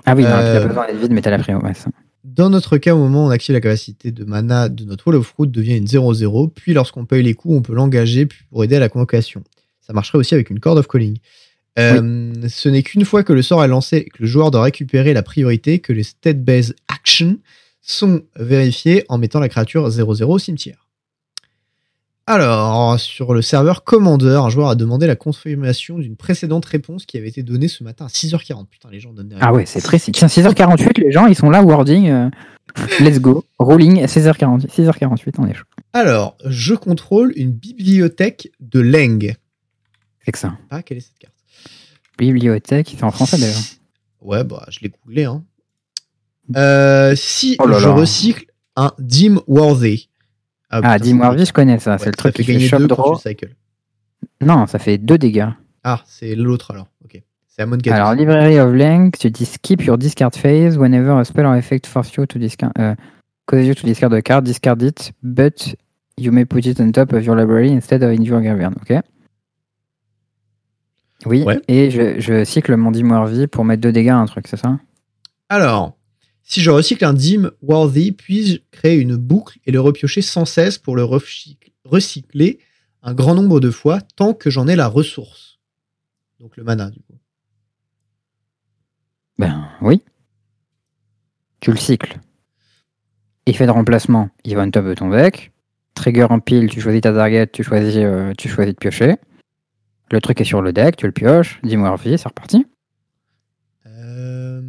[0.06, 0.58] Ah oui, non, Euh.
[0.58, 1.58] tu as besoin d'être vide, mais t'as la prio.
[1.60, 1.90] Ouais, ça.
[2.24, 5.16] Dans notre cas, au moment où on active la capacité de mana de notre Wall
[5.16, 8.76] of Fruit devient une 0-0, puis lorsqu'on paye les coups, on peut l'engager pour aider
[8.76, 9.42] à la convocation.
[9.80, 11.18] Ça marcherait aussi avec une Cord of Calling.
[11.78, 14.62] Euh, Ce n'est qu'une fois que le sort est lancé et que le joueur doit
[14.62, 17.38] récupérer la priorité que les state based actions
[17.82, 20.86] sont vérifiées en mettant la créature 0-0 au cimetière.
[22.28, 27.16] Alors, sur le serveur Commander, un joueur a demandé la confirmation d'une précédente réponse qui
[27.18, 28.66] avait été donnée ce matin à 6h40.
[28.66, 30.10] Putain, les gens donnent des Ah ouais, c'est précis.
[30.10, 32.08] Tiens, 6h48, les gens, ils sont là, wording.
[32.08, 32.28] euh,
[32.98, 33.44] let's go.
[33.60, 34.66] Rolling, 16h48.
[34.66, 35.66] 6h48, on est chaud.
[35.92, 39.34] Alors, je contrôle une bibliothèque de Leng.
[40.24, 40.58] C'est que ça.
[40.70, 41.35] Ah, quelle est cette carte
[42.18, 43.58] Bibliothèque, c'est en français d'ailleurs.
[44.20, 45.24] Ouais, bah, je l'ai googlé.
[45.24, 45.44] Hein.
[46.56, 47.94] Euh, si Oh là je là.
[47.94, 50.08] recycle un Dim Worthy.
[50.70, 51.92] Ah, putain, Dim Warvy, je connais ça.
[51.92, 53.46] ouais, c'est le truc qui fait gagner deux quand tu.
[54.40, 55.48] Non, ça fait deux dégâts.
[55.84, 56.88] Ah, c'est l'autre alors.
[57.04, 57.22] Ok.
[57.46, 57.92] C'est Amon Gatos.
[57.94, 61.86] Alors, Library of Length, tu dis skip your discard phase whenever a spell or effect
[61.86, 62.72] force you to discard.
[62.78, 62.94] Euh,
[63.46, 65.74] causes you to discard a card, discard it, but
[66.18, 68.74] you may put it on top of your library instead of in your graveyard.
[68.82, 69.00] Ok
[71.24, 71.60] Oui, Ouais.
[71.68, 74.58] et je, je cycle mon Dim Warvy pour mettre deux dégâts à un truc, c'est
[74.58, 74.78] ça?
[75.48, 75.96] Alors,
[76.42, 80.78] si je recycle un Dim Worthy, puis-je créer une boucle et le repiocher sans cesse
[80.78, 82.58] pour le recyc- recycler
[83.02, 85.58] un grand nombre de fois tant que j'en ai la ressource?
[86.38, 87.14] Donc le mana, du coup.
[89.38, 90.02] Ben oui.
[91.60, 92.18] Tu le cycles.
[93.46, 95.52] Effet de remplacement, il va on top de ton deck.
[95.94, 99.16] Trigger en pile, tu choisis ta target, tu choisis, euh, tu choisis de piocher.
[100.10, 102.64] Le truc est sur le deck, tu le pioches, dis-moi Warvy, c'est reparti.
[103.86, 104.62] Euh,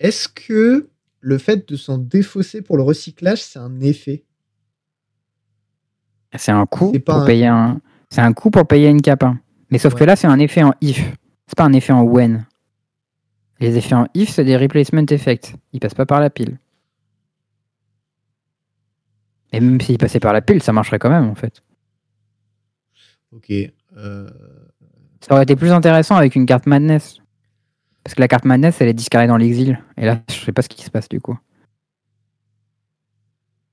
[0.00, 0.88] Est-ce que
[1.20, 4.24] le fait de s'en défausser pour le recyclage, c'est un effet?
[6.36, 7.80] C'est un coût pour un- payer un.
[8.10, 9.22] C'est un coût pour payer une cap.
[9.22, 9.38] hein.
[9.70, 10.98] Mais sauf que là, c'est un effet en if.
[11.46, 12.46] C'est pas un effet en when.
[13.60, 15.54] Les effets en if, c'est des replacement effects.
[15.72, 16.58] Ils passent pas par la pile.
[19.52, 21.62] Et même s'ils passaient par la pile, ça marcherait quand même en fait.
[23.32, 23.50] Ok.
[23.96, 24.30] euh,
[25.20, 27.18] Ça aurait été plus intéressant avec une carte Madness.
[28.04, 29.78] Parce que la carte Madness, elle est discarrée dans l'exil.
[29.96, 31.38] Et là, je sais pas ce qui se passe du coup.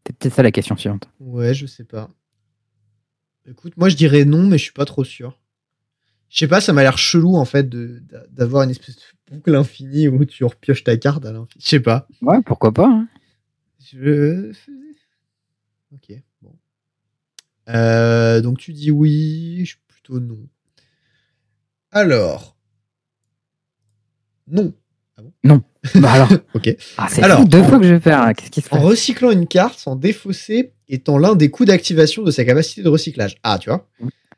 [0.06, 1.08] C'est peut-être ça la question suivante.
[1.20, 2.10] Ouais, je sais pas.
[3.48, 5.40] Écoute, moi je dirais non, mais je suis pas trop sûr.
[6.30, 7.68] Je sais pas, ça m'a l'air chelou en fait
[8.32, 11.64] d'avoir une espèce de boucle infinie où tu repioches ta carte à l'infini.
[11.64, 12.08] Je sais pas.
[12.22, 12.88] Ouais, pourquoi pas.
[12.88, 13.08] hein.
[13.92, 14.52] Je...
[15.94, 16.56] Ok, bon.
[17.70, 20.38] Euh, donc tu dis oui, je suis plutôt non.
[21.92, 22.56] Alors.
[24.52, 24.74] Non.
[25.96, 26.30] bah alors.
[26.56, 26.76] Ok.
[26.98, 28.34] Ah, c'est Alors, deux en- fois que je là.
[28.34, 28.84] Qu'est-ce qui se En passe?
[28.86, 33.38] recyclant une carte sans défausser étant l'un des coûts d'activation de sa capacité de recyclage.
[33.44, 33.88] Ah, tu vois?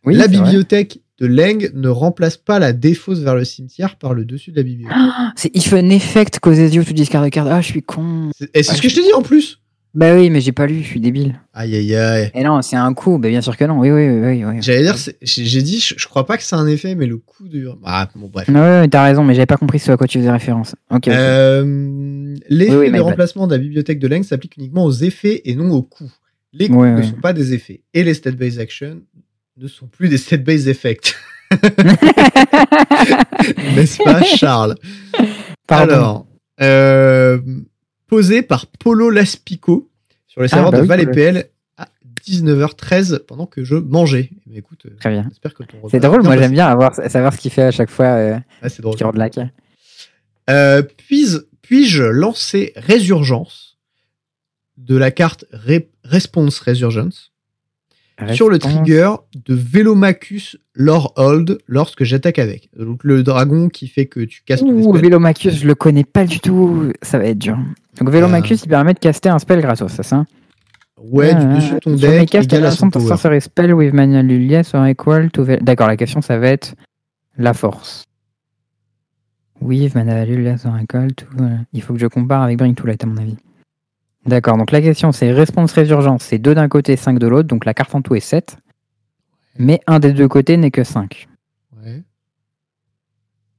[0.04, 0.38] Oui, la vrai.
[0.38, 4.58] bibliothèque de Leng ne remplace pas la défausse vers le cimetière par le dessus de
[4.58, 4.98] la bibliothèque.
[5.00, 7.48] Ah, C'est if an effect causes you to discard a card.
[7.48, 8.32] Ah, je suis con.
[8.38, 9.61] C'est- Et c'est ce que je te dis en plus.
[9.94, 11.42] Bah oui, mais j'ai pas lu, je suis débile.
[11.54, 12.32] Aïe aïe aïe.
[12.34, 13.18] Et non, c'est un coup.
[13.18, 13.78] Bah bien sûr que non.
[13.80, 14.20] Oui, oui, oui.
[14.22, 14.58] oui, oui.
[14.62, 17.50] J'allais dire, j'ai dit, je, je crois pas que c'est un effet, mais le coup
[17.50, 17.70] de.
[17.84, 18.48] Ah, bon, bref.
[18.48, 20.76] Ouais, ouais, t'as raison, mais j'avais pas compris ce à quoi tu faisais référence.
[20.90, 21.08] Ok.
[21.08, 21.08] ok.
[21.10, 25.56] Euh, L'effet Oui, de remplacement de la bibliothèque de Leng s'applique uniquement aux effets et
[25.56, 26.12] non aux coûts.
[26.54, 27.82] Les coûts Ouais, ne sont pas des effets.
[27.94, 29.02] Et les state-based actions
[29.58, 31.16] ne sont plus des state-based effects.
[33.76, 34.76] N'est-ce pas, Charles?
[35.68, 35.94] Pardon.
[35.94, 36.28] Alors,
[36.62, 37.40] euh,
[38.12, 39.90] posé par Polo Laspico
[40.28, 41.12] sur les Ah, serveurs bah de oui.
[41.14, 41.46] PL
[41.78, 41.88] à
[42.28, 44.30] 19h13 pendant que je mangeais.
[44.48, 45.26] Mais écoute, euh, Très bien.
[45.30, 47.90] j'espère que ton C'est drôle, moi j'aime bien avoir, savoir ce qu'il fait à chaque
[47.90, 48.96] fois euh, Ah, c'est drôle.
[48.98, 49.50] de la caille.
[50.50, 51.26] Euh, puis-
[51.62, 53.78] Puis-je lancer Résurgence
[54.78, 57.32] de la carte Re- Response Resurgence
[58.34, 64.06] sur le trigger de Velomachus Lore Hold lorsque j'attaque avec Donc le dragon qui fait
[64.06, 65.06] que tu casses ton Ouh, spell.
[65.06, 66.92] Velomachus, je le connais pas du tout.
[67.02, 67.58] Ça va être dur.
[68.00, 68.66] Donc Velomachus, Euh.
[68.66, 70.26] il permet de caster un spell gratos, c'est ça
[70.98, 73.08] Ouais, du dessus ton deck, égal à la son ton power.
[73.10, 73.94] sorcerer spell with
[74.86, 75.44] equal to...
[75.62, 76.76] D'accord, la question, ça va être
[77.38, 78.06] la force.
[79.62, 81.26] With mana Lulia sont equal to...
[81.36, 81.58] voilà.
[81.74, 83.38] Il faut que je compare avec Bring to Light, à mon avis.
[84.26, 87.66] D'accord, donc la question, c'est Response Résurgence, c'est 2 d'un côté, 5 de l'autre, donc
[87.66, 88.58] la carte en tout est 7.
[89.58, 91.28] Mais un des deux côtés n'est que 5.
[91.84, 92.04] Ouais.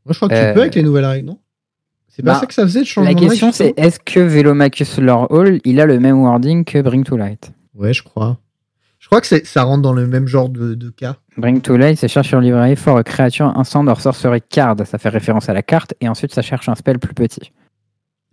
[0.05, 1.39] Moi, je crois que Euh, tu peux avec les nouvelles règles, non?
[2.15, 4.99] C'est pas bah, ça que ça faisait de changement La question, c'est est-ce que Velomachus
[4.99, 7.53] Lore Hall, il a le même wording que Bring to Light?
[7.75, 8.39] Ouais, je crois.
[8.99, 11.17] Je crois que ça rentre dans le même genre de, de cas.
[11.39, 14.77] Bring to light, ça cherche sur librairie for a creature instant or sorcery card.
[14.87, 15.95] Ça fait référence à la carte.
[16.01, 17.51] Et ensuite, ça cherche un spell plus petit.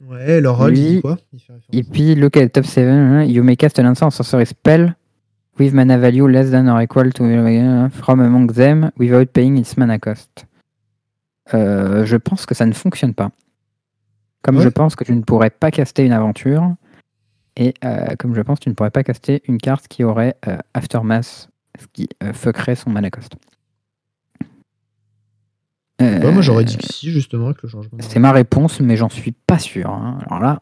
[0.06, 1.18] Ouais, leur rôle, il dit quoi?
[1.34, 1.74] Il fait référence.
[1.74, 3.28] Et puis, look at top 7.
[3.30, 4.94] You may cast an instant or sorcery spell
[5.58, 7.24] with mana value less than or equal to
[7.92, 10.46] from among them without paying its mana cost.
[11.54, 13.32] Euh, je pense que ça ne fonctionne pas.
[14.42, 16.76] Comme je pense que tu ne pourrais pas caster une aventure.
[17.58, 20.36] Et euh, comme je pense que tu ne pourrais pas caster une carte qui aurait
[20.48, 23.34] euh, Aftermath, ce qui euh, fuckerait son mana cost.
[26.00, 27.98] Ouais, moi, j'aurais dit que si, justement, avec le changement.
[28.00, 29.90] C'est ma réponse, mais j'en suis pas sûr.
[29.90, 30.20] hein.
[30.26, 30.62] Alors là,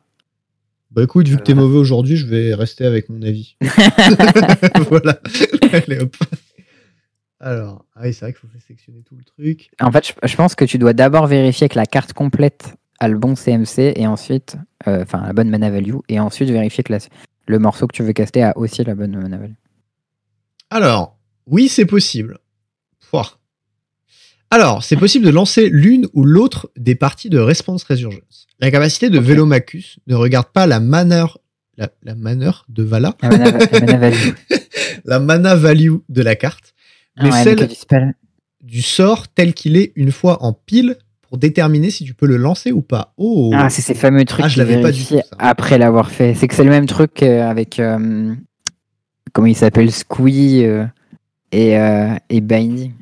[0.90, 3.56] Bah écoute, vu que t'es mauvais aujourd'hui, je vais rester avec mon avis.
[4.90, 5.20] voilà.
[5.72, 6.16] Allez, hop.
[7.40, 9.70] Alors, ah oui, c'est vrai qu'il faut sélectionner tout le truc.
[9.80, 13.08] en fait, je, je pense que tu dois d'abord vérifier que la carte complète a
[13.08, 14.56] le bon CMC et ensuite,
[14.88, 17.00] euh, enfin, la bonne mana value, et ensuite vérifier que la-
[17.48, 19.54] le morceau que tu veux caster a aussi la bonne mana value.
[20.70, 22.40] Alors, oui, c'est possible.
[23.10, 23.38] Pouah.
[24.50, 28.48] Alors, c'est possible de lancer l'une ou l'autre des parties de Response Resurgence.
[28.60, 29.26] La capacité de Ok.
[29.26, 31.38] Velomachus ne regarde pas la maneur,
[31.78, 34.30] la, de Vala, La mana, la mana value.
[35.06, 36.74] la mana value de la carte,
[37.22, 38.16] mais Ah ouais, celle mais du spell.
[38.62, 40.98] du sort tel qu'il est une fois en pile
[41.28, 43.14] pour déterminer si tu peux le lancer ou pas.
[43.18, 45.24] Oh, Ah, c'est ces fameux trucs Ah, je l'avais pas du tout, ça.
[45.40, 46.34] après l'avoir fait.
[46.36, 47.80] C'est que c'est le même truc euh, avec.
[47.80, 48.34] euh,
[49.34, 50.86] comment il s'appelle Squee euh,
[51.52, 52.94] et, euh, et Binding.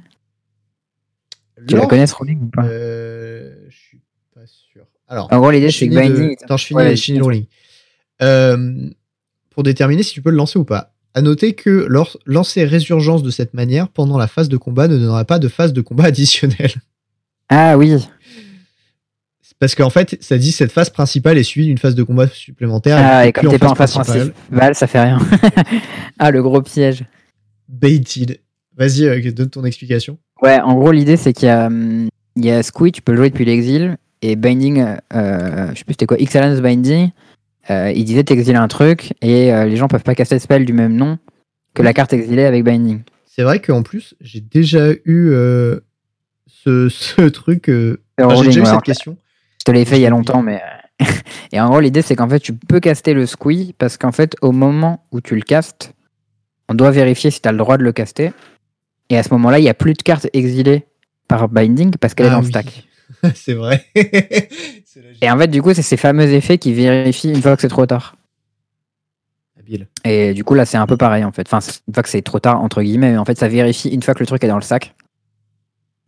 [1.67, 4.01] Tu la connais ce ruling ou pas Euh, je suis
[4.33, 4.83] pas sûr.
[5.07, 6.35] Alors, En gros, l'idée, c'est que Binding.
[6.43, 7.41] Attends, je finis, Ouais, je.
[8.21, 8.89] Euh,
[9.49, 10.93] pour déterminer si tu peux le lancer ou pas.
[11.13, 14.97] À noter que lors, lancer résurgence de cette manière pendant la phase de combat ne
[14.97, 16.73] donnera pas de phase de combat additionnelle.
[17.49, 18.05] Ah oui.
[19.59, 22.97] Parce qu'en fait, ça dit cette phase principale est suivie d'une phase de combat supplémentaire.
[22.99, 24.31] Ah, et comme t'es pas en phase principale.
[24.31, 25.19] principale, ça fait rien.
[26.19, 27.05] ah, le gros piège.
[27.69, 28.39] Baited.
[28.77, 30.17] Vas-y, euh, donne ton explication.
[30.41, 33.13] Ouais, en gros, l'idée, c'est qu'il y a, hum, il y a Squee, tu peux
[33.13, 34.83] le jouer depuis l'exil, et Binding,
[35.13, 37.11] euh, je sais plus c'était quoi, Excellence Binding,
[37.69, 40.65] euh, il disait t'exiles un truc et euh, les gens peuvent pas casser le spell
[40.65, 41.17] du même nom
[41.73, 43.01] que la carte exilée avec Binding.
[43.25, 45.31] C'est vrai qu'en plus, j'ai déjà eu
[46.47, 47.69] ce, ce truc.
[47.69, 49.17] enfin, j'ai rolling, déjà eu cette question.
[49.67, 50.61] Je te l'ai fait il y a longtemps, mais.
[51.01, 51.05] euh,
[51.51, 54.35] et en gros, l'idée, c'est qu'en fait, tu peux caster le squee parce qu'en fait,
[54.41, 55.93] au moment où tu le castes,
[56.69, 58.31] on doit vérifier si tu as le droit de le caster.
[59.09, 60.85] Et à ce moment-là, il n'y a plus de cartes exilées
[61.27, 62.51] par Binding parce qu'elle est Ah dans le oui.
[62.51, 62.87] stack.
[63.35, 63.85] c'est vrai.
[65.21, 67.67] Et en fait, du coup, c'est ces fameux effets qui vérifient une fois que c'est
[67.67, 68.15] trop tard.
[69.59, 69.87] Habile.
[70.03, 71.47] Et du coup, là, c'est un peu pareil, en fait.
[71.51, 74.01] Enfin, une fois que c'est trop tard, entre guillemets, mais en fait, ça vérifie une
[74.03, 74.93] fois que le truc est dans le sac.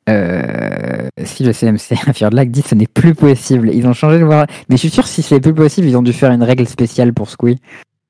[0.09, 4.23] Euh, si le CMC Fear Lag dit ce n'est plus possible, ils ont changé de
[4.25, 4.45] voir.
[4.69, 7.13] Mais je suis sûr, si c'est plus possible, ils ont dû faire une règle spéciale
[7.13, 7.57] pour Squee.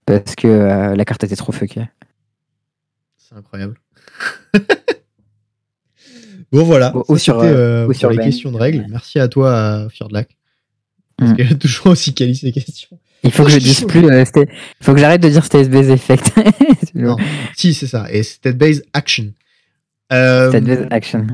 [0.05, 1.85] Parce que euh, la carte était trop fuckée.
[3.17, 3.75] C'est incroyable.
[6.51, 6.93] bon, voilà.
[7.09, 8.25] Ou- sur, euh, ou pour sur les Ben.
[8.25, 8.85] questions de règles.
[8.89, 10.29] Merci à toi, Fjordlac.
[11.17, 11.35] Parce Mm.
[11.35, 12.99] qu'elle a toujours aussi quali ces questions.
[13.23, 14.05] Il faut que je dise plus.
[14.07, 14.45] euh, il
[14.85, 16.31] faut que j'arrête de dire State-Based Effect.
[16.83, 17.17] C'est Non.
[17.55, 18.05] Si, c'est ça.
[18.11, 19.33] Et State Based Action.
[20.13, 21.27] Euh, State-Based Action.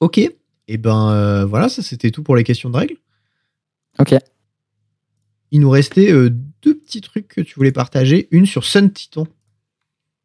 [0.00, 0.20] ok.
[0.68, 2.96] Et ben euh, voilà, ça c'était tout pour les questions de règles.
[3.98, 4.14] Ok.
[5.50, 6.30] Il nous restait euh,
[6.62, 8.28] deux petits trucs que tu voulais partager.
[8.30, 9.26] Une sur Sun Titan.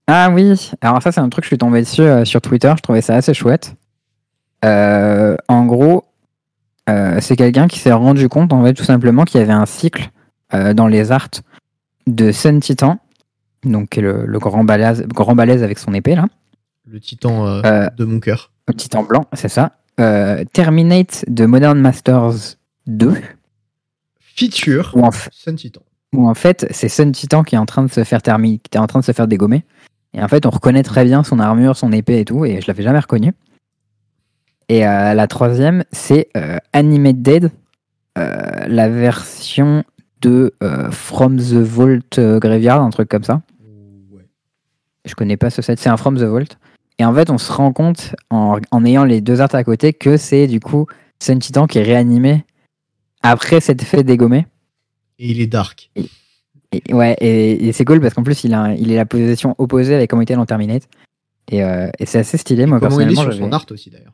[0.08, 2.74] Ah oui, alors ça c'est un truc que je suis tombé dessus euh, sur Twitter,
[2.76, 3.76] je trouvais ça assez chouette.
[4.64, 6.06] En gros,
[6.88, 10.10] c'est quelqu'un qui s'est rendu compte en fait tout simplement qu'il y avait un cycle
[10.52, 11.30] dans les arts
[12.08, 13.00] de Sun Titan,
[13.64, 16.26] donc le, le grand, balèze, grand balèze avec son épée là,
[16.88, 18.52] Le titan de mon cœur.
[18.68, 19.79] le titan blanc, c'est ça.
[20.00, 22.56] Euh, Terminate de Modern Masters
[22.88, 23.14] 2,
[24.36, 25.82] Feature où en, f- Sun Titan.
[26.14, 28.78] où en fait c'est Sun Titan qui est en train de se faire terminer, qui
[28.78, 29.66] est en train de se faire dégommer.
[30.14, 32.68] Et en fait, on reconnaît très bien son armure, son épée et tout, et je
[32.68, 33.34] l'avais jamais reconnu.
[34.68, 37.52] Et euh, la troisième, c'est euh, Animate Dead,
[38.18, 39.84] euh, la version
[40.22, 40.54] de
[40.92, 43.42] From the Vault Graveyard, un truc comme ça.
[44.12, 44.26] Ouais.
[45.06, 46.56] Je connais pas ce set, c'est un From the Vault.
[47.00, 49.94] Et en fait, on se rend compte, en, en ayant les deux arts à côté,
[49.94, 50.86] que c'est du coup
[51.22, 52.46] Sun Titan qui est réanimé
[53.24, 54.46] après s'être fait dégommer.
[55.18, 55.90] Et il est dark.
[55.96, 59.56] Et, ouais, et, et c'est cool parce qu'en plus, il, a, il est la position
[59.58, 60.88] opposée avec comment il était dans Terminate.
[61.52, 63.32] Et, euh, et c'est assez stylé, moi Comment il est personnellement.
[63.32, 64.14] sur son art aussi d'ailleurs.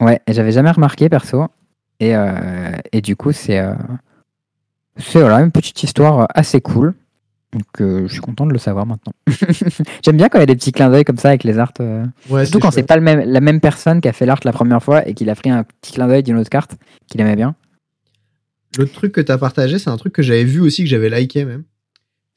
[0.00, 1.46] Ouais, j'avais jamais remarqué perso.
[2.00, 3.74] Et, euh, et du coup, c'est euh,
[4.96, 6.94] c'est voilà, une petite histoire assez cool.
[7.52, 9.12] Donc euh, je suis content de le savoir maintenant.
[10.04, 11.72] J'aime bien quand il y a des petits clins d'œil comme ça avec les arts.
[11.80, 14.40] euh, Ouais, Surtout quand c'est pas le même, la même personne qui a fait l'art
[14.44, 16.76] la première fois et qu'il a pris un petit clin d'œil d'une autre carte
[17.10, 17.54] qu'il aimait bien.
[18.78, 21.10] L'autre truc que tu as partagé, c'est un truc que j'avais vu aussi, que j'avais
[21.10, 21.64] liké même.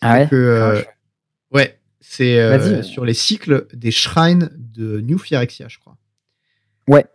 [0.01, 0.27] Ah ouais?
[0.29, 0.81] Que, euh,
[1.51, 5.95] ouais, c'est euh, sur les cycles des shrines de New Phyrexia, je crois.
[6.89, 7.05] Ouais.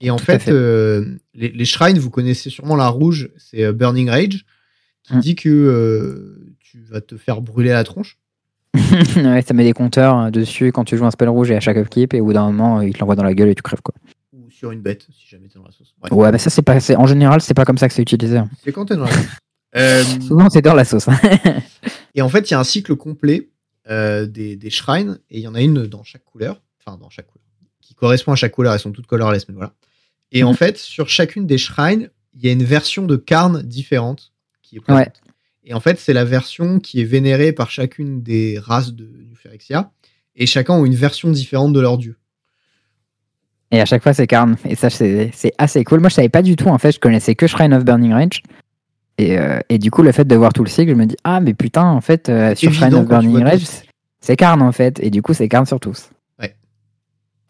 [0.00, 0.50] Et en Tout fait, fait.
[0.50, 4.44] euh, les, les shrines, vous connaissez sûrement la rouge, c'est Burning Rage,
[5.04, 5.20] qui Mm.
[5.20, 6.40] dit que euh,
[6.74, 8.18] tu vas te faire brûler la tronche.
[8.74, 11.60] ouais, ça met des compteurs euh, dessus quand tu joues un spell rouge et à
[11.60, 13.54] chaque upkeep et au bout d'un moment euh, il te l'envoie dans la gueule et
[13.54, 13.94] tu crèves quoi.
[14.32, 15.94] Ou sur une bête, si jamais t'es dans la sauce.
[16.00, 16.12] Bref.
[16.12, 18.38] Ouais, mais ça c'est pas, en général c'est pas comme ça que c'est utilisé.
[18.38, 18.50] hein.
[18.64, 19.24] C'est quand t'es dans la sauce.
[19.76, 21.08] Euh, Souvent c'est dans la sauce.
[21.08, 21.18] hein.
[22.14, 23.48] Et en fait, il y a un cycle complet
[23.90, 27.10] euh, des, des shrines, et il y en a une dans chaque couleur, enfin dans
[27.10, 27.44] chaque couleur,
[27.80, 29.72] qui correspond à chaque couleur, elles sont toutes colorless, mais voilà.
[30.30, 30.56] Et en Mhm.
[30.56, 34.32] fait, sur chacune des shrines, il y a une version de Karn différente
[34.62, 35.06] qui est présente.
[35.06, 35.12] Ouais.
[35.64, 39.34] Et en fait, c'est la version qui est vénérée par chacune des races de New
[39.34, 39.90] Phyrexia,
[40.36, 42.16] et chacun ont une version différente de leur dieu.
[43.70, 44.56] Et à chaque fois c'est Karn.
[44.66, 46.00] Et ça c'est assez cool.
[46.00, 48.42] Moi je savais pas du tout en fait, je connaissais que Shrine of Burning Rage.
[49.18, 51.16] Et, euh, et du coup le fait de voir tout le cycle, je me dis
[51.24, 53.64] ah mais putain en fait euh, sur Shrine of Burning Rage
[54.20, 55.00] c'est- Karn en fait.
[55.00, 56.10] Et du coup c'est Karn sur tous.
[56.38, 56.54] Ouais.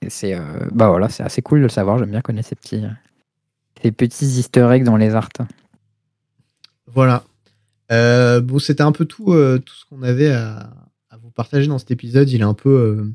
[0.09, 0.41] C'est euh,
[0.73, 1.99] bah voilà c'est assez cool de le savoir.
[1.99, 2.83] J'aime bien connaître ces petits
[3.83, 5.29] ces petits Easter eggs dans les arts.
[6.87, 7.25] Voilà.
[7.93, 10.71] Euh, bon, c'était un peu tout, euh, tout ce qu'on avait à,
[11.11, 12.31] à vous partager dans cet épisode.
[12.31, 13.13] Il est un peu, euh,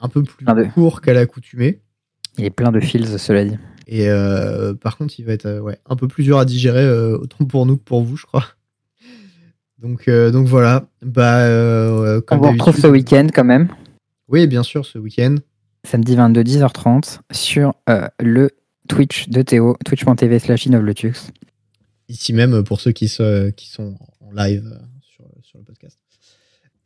[0.00, 1.80] un peu plus de- court qu'à l'accoutumée.
[2.36, 3.58] Il est plein de feels cela dit.
[3.88, 4.06] Et
[4.82, 7.76] par contre, il va être ouais, un peu plus dur à digérer, autant pour nous
[7.78, 8.44] que pour vous, je crois.
[9.78, 10.86] Donc, donc voilà.
[11.02, 11.46] Bah,
[12.30, 13.68] On vous retrouve ce week-end quand même.
[14.28, 15.36] Oui, bien sûr, ce week-end.
[15.84, 17.72] samedi 22 10h30 sur
[18.20, 18.50] le
[18.88, 21.14] Twitch de Théo, twitch.tv slash innovletux.
[22.08, 25.98] Ici même pour ceux qui, sont en live euh, sur, le podcast.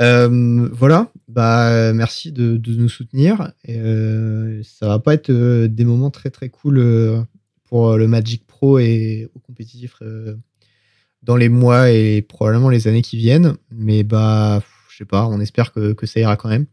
[0.01, 1.13] Euh, voilà.
[1.29, 3.53] Bah, merci de, nous soutenir.
[3.65, 7.23] Et, euh, ça va pas être euh, des moments très très cool euh,
[7.65, 10.37] pour euh, le Magic Pro et au compétitif euh,
[11.23, 13.57] dans les mois et probablement les années qui viennent.
[13.71, 16.67] Mais bah, je sais pas, on espère que, ça ira quand même.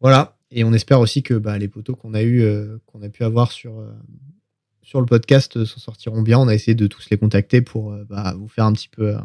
[0.00, 0.36] Voilà.
[0.50, 3.24] Et on espère aussi que bah, les poteaux qu'on a eu, euh, qu'on a pu
[3.24, 3.90] avoir sur, euh,
[4.88, 6.38] sur le podcast s'en sortiront bien.
[6.38, 9.16] On a essayé de tous les contacter pour bah, vous faire un petit peu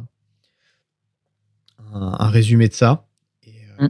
[1.94, 3.08] un, résumé de ça.
[3.80, 3.86] Mm.
[3.86, 3.88] Et,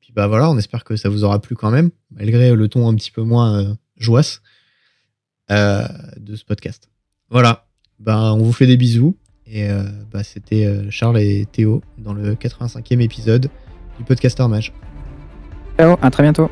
[0.00, 2.88] puis bah voilà, on espère que ça vous aura plu quand même, malgré le ton
[2.88, 4.24] un petit peu moins joyeux
[5.48, 6.90] de ce podcast.
[7.30, 7.68] Voilà,
[8.00, 9.16] bah, on vous fait des bisous.
[9.46, 9.68] Et
[10.10, 13.48] bah, c'était Charles et Théo dans le 85e épisode
[13.98, 14.72] du Podcaster Mage.
[15.78, 16.50] Ciao, à très bientôt.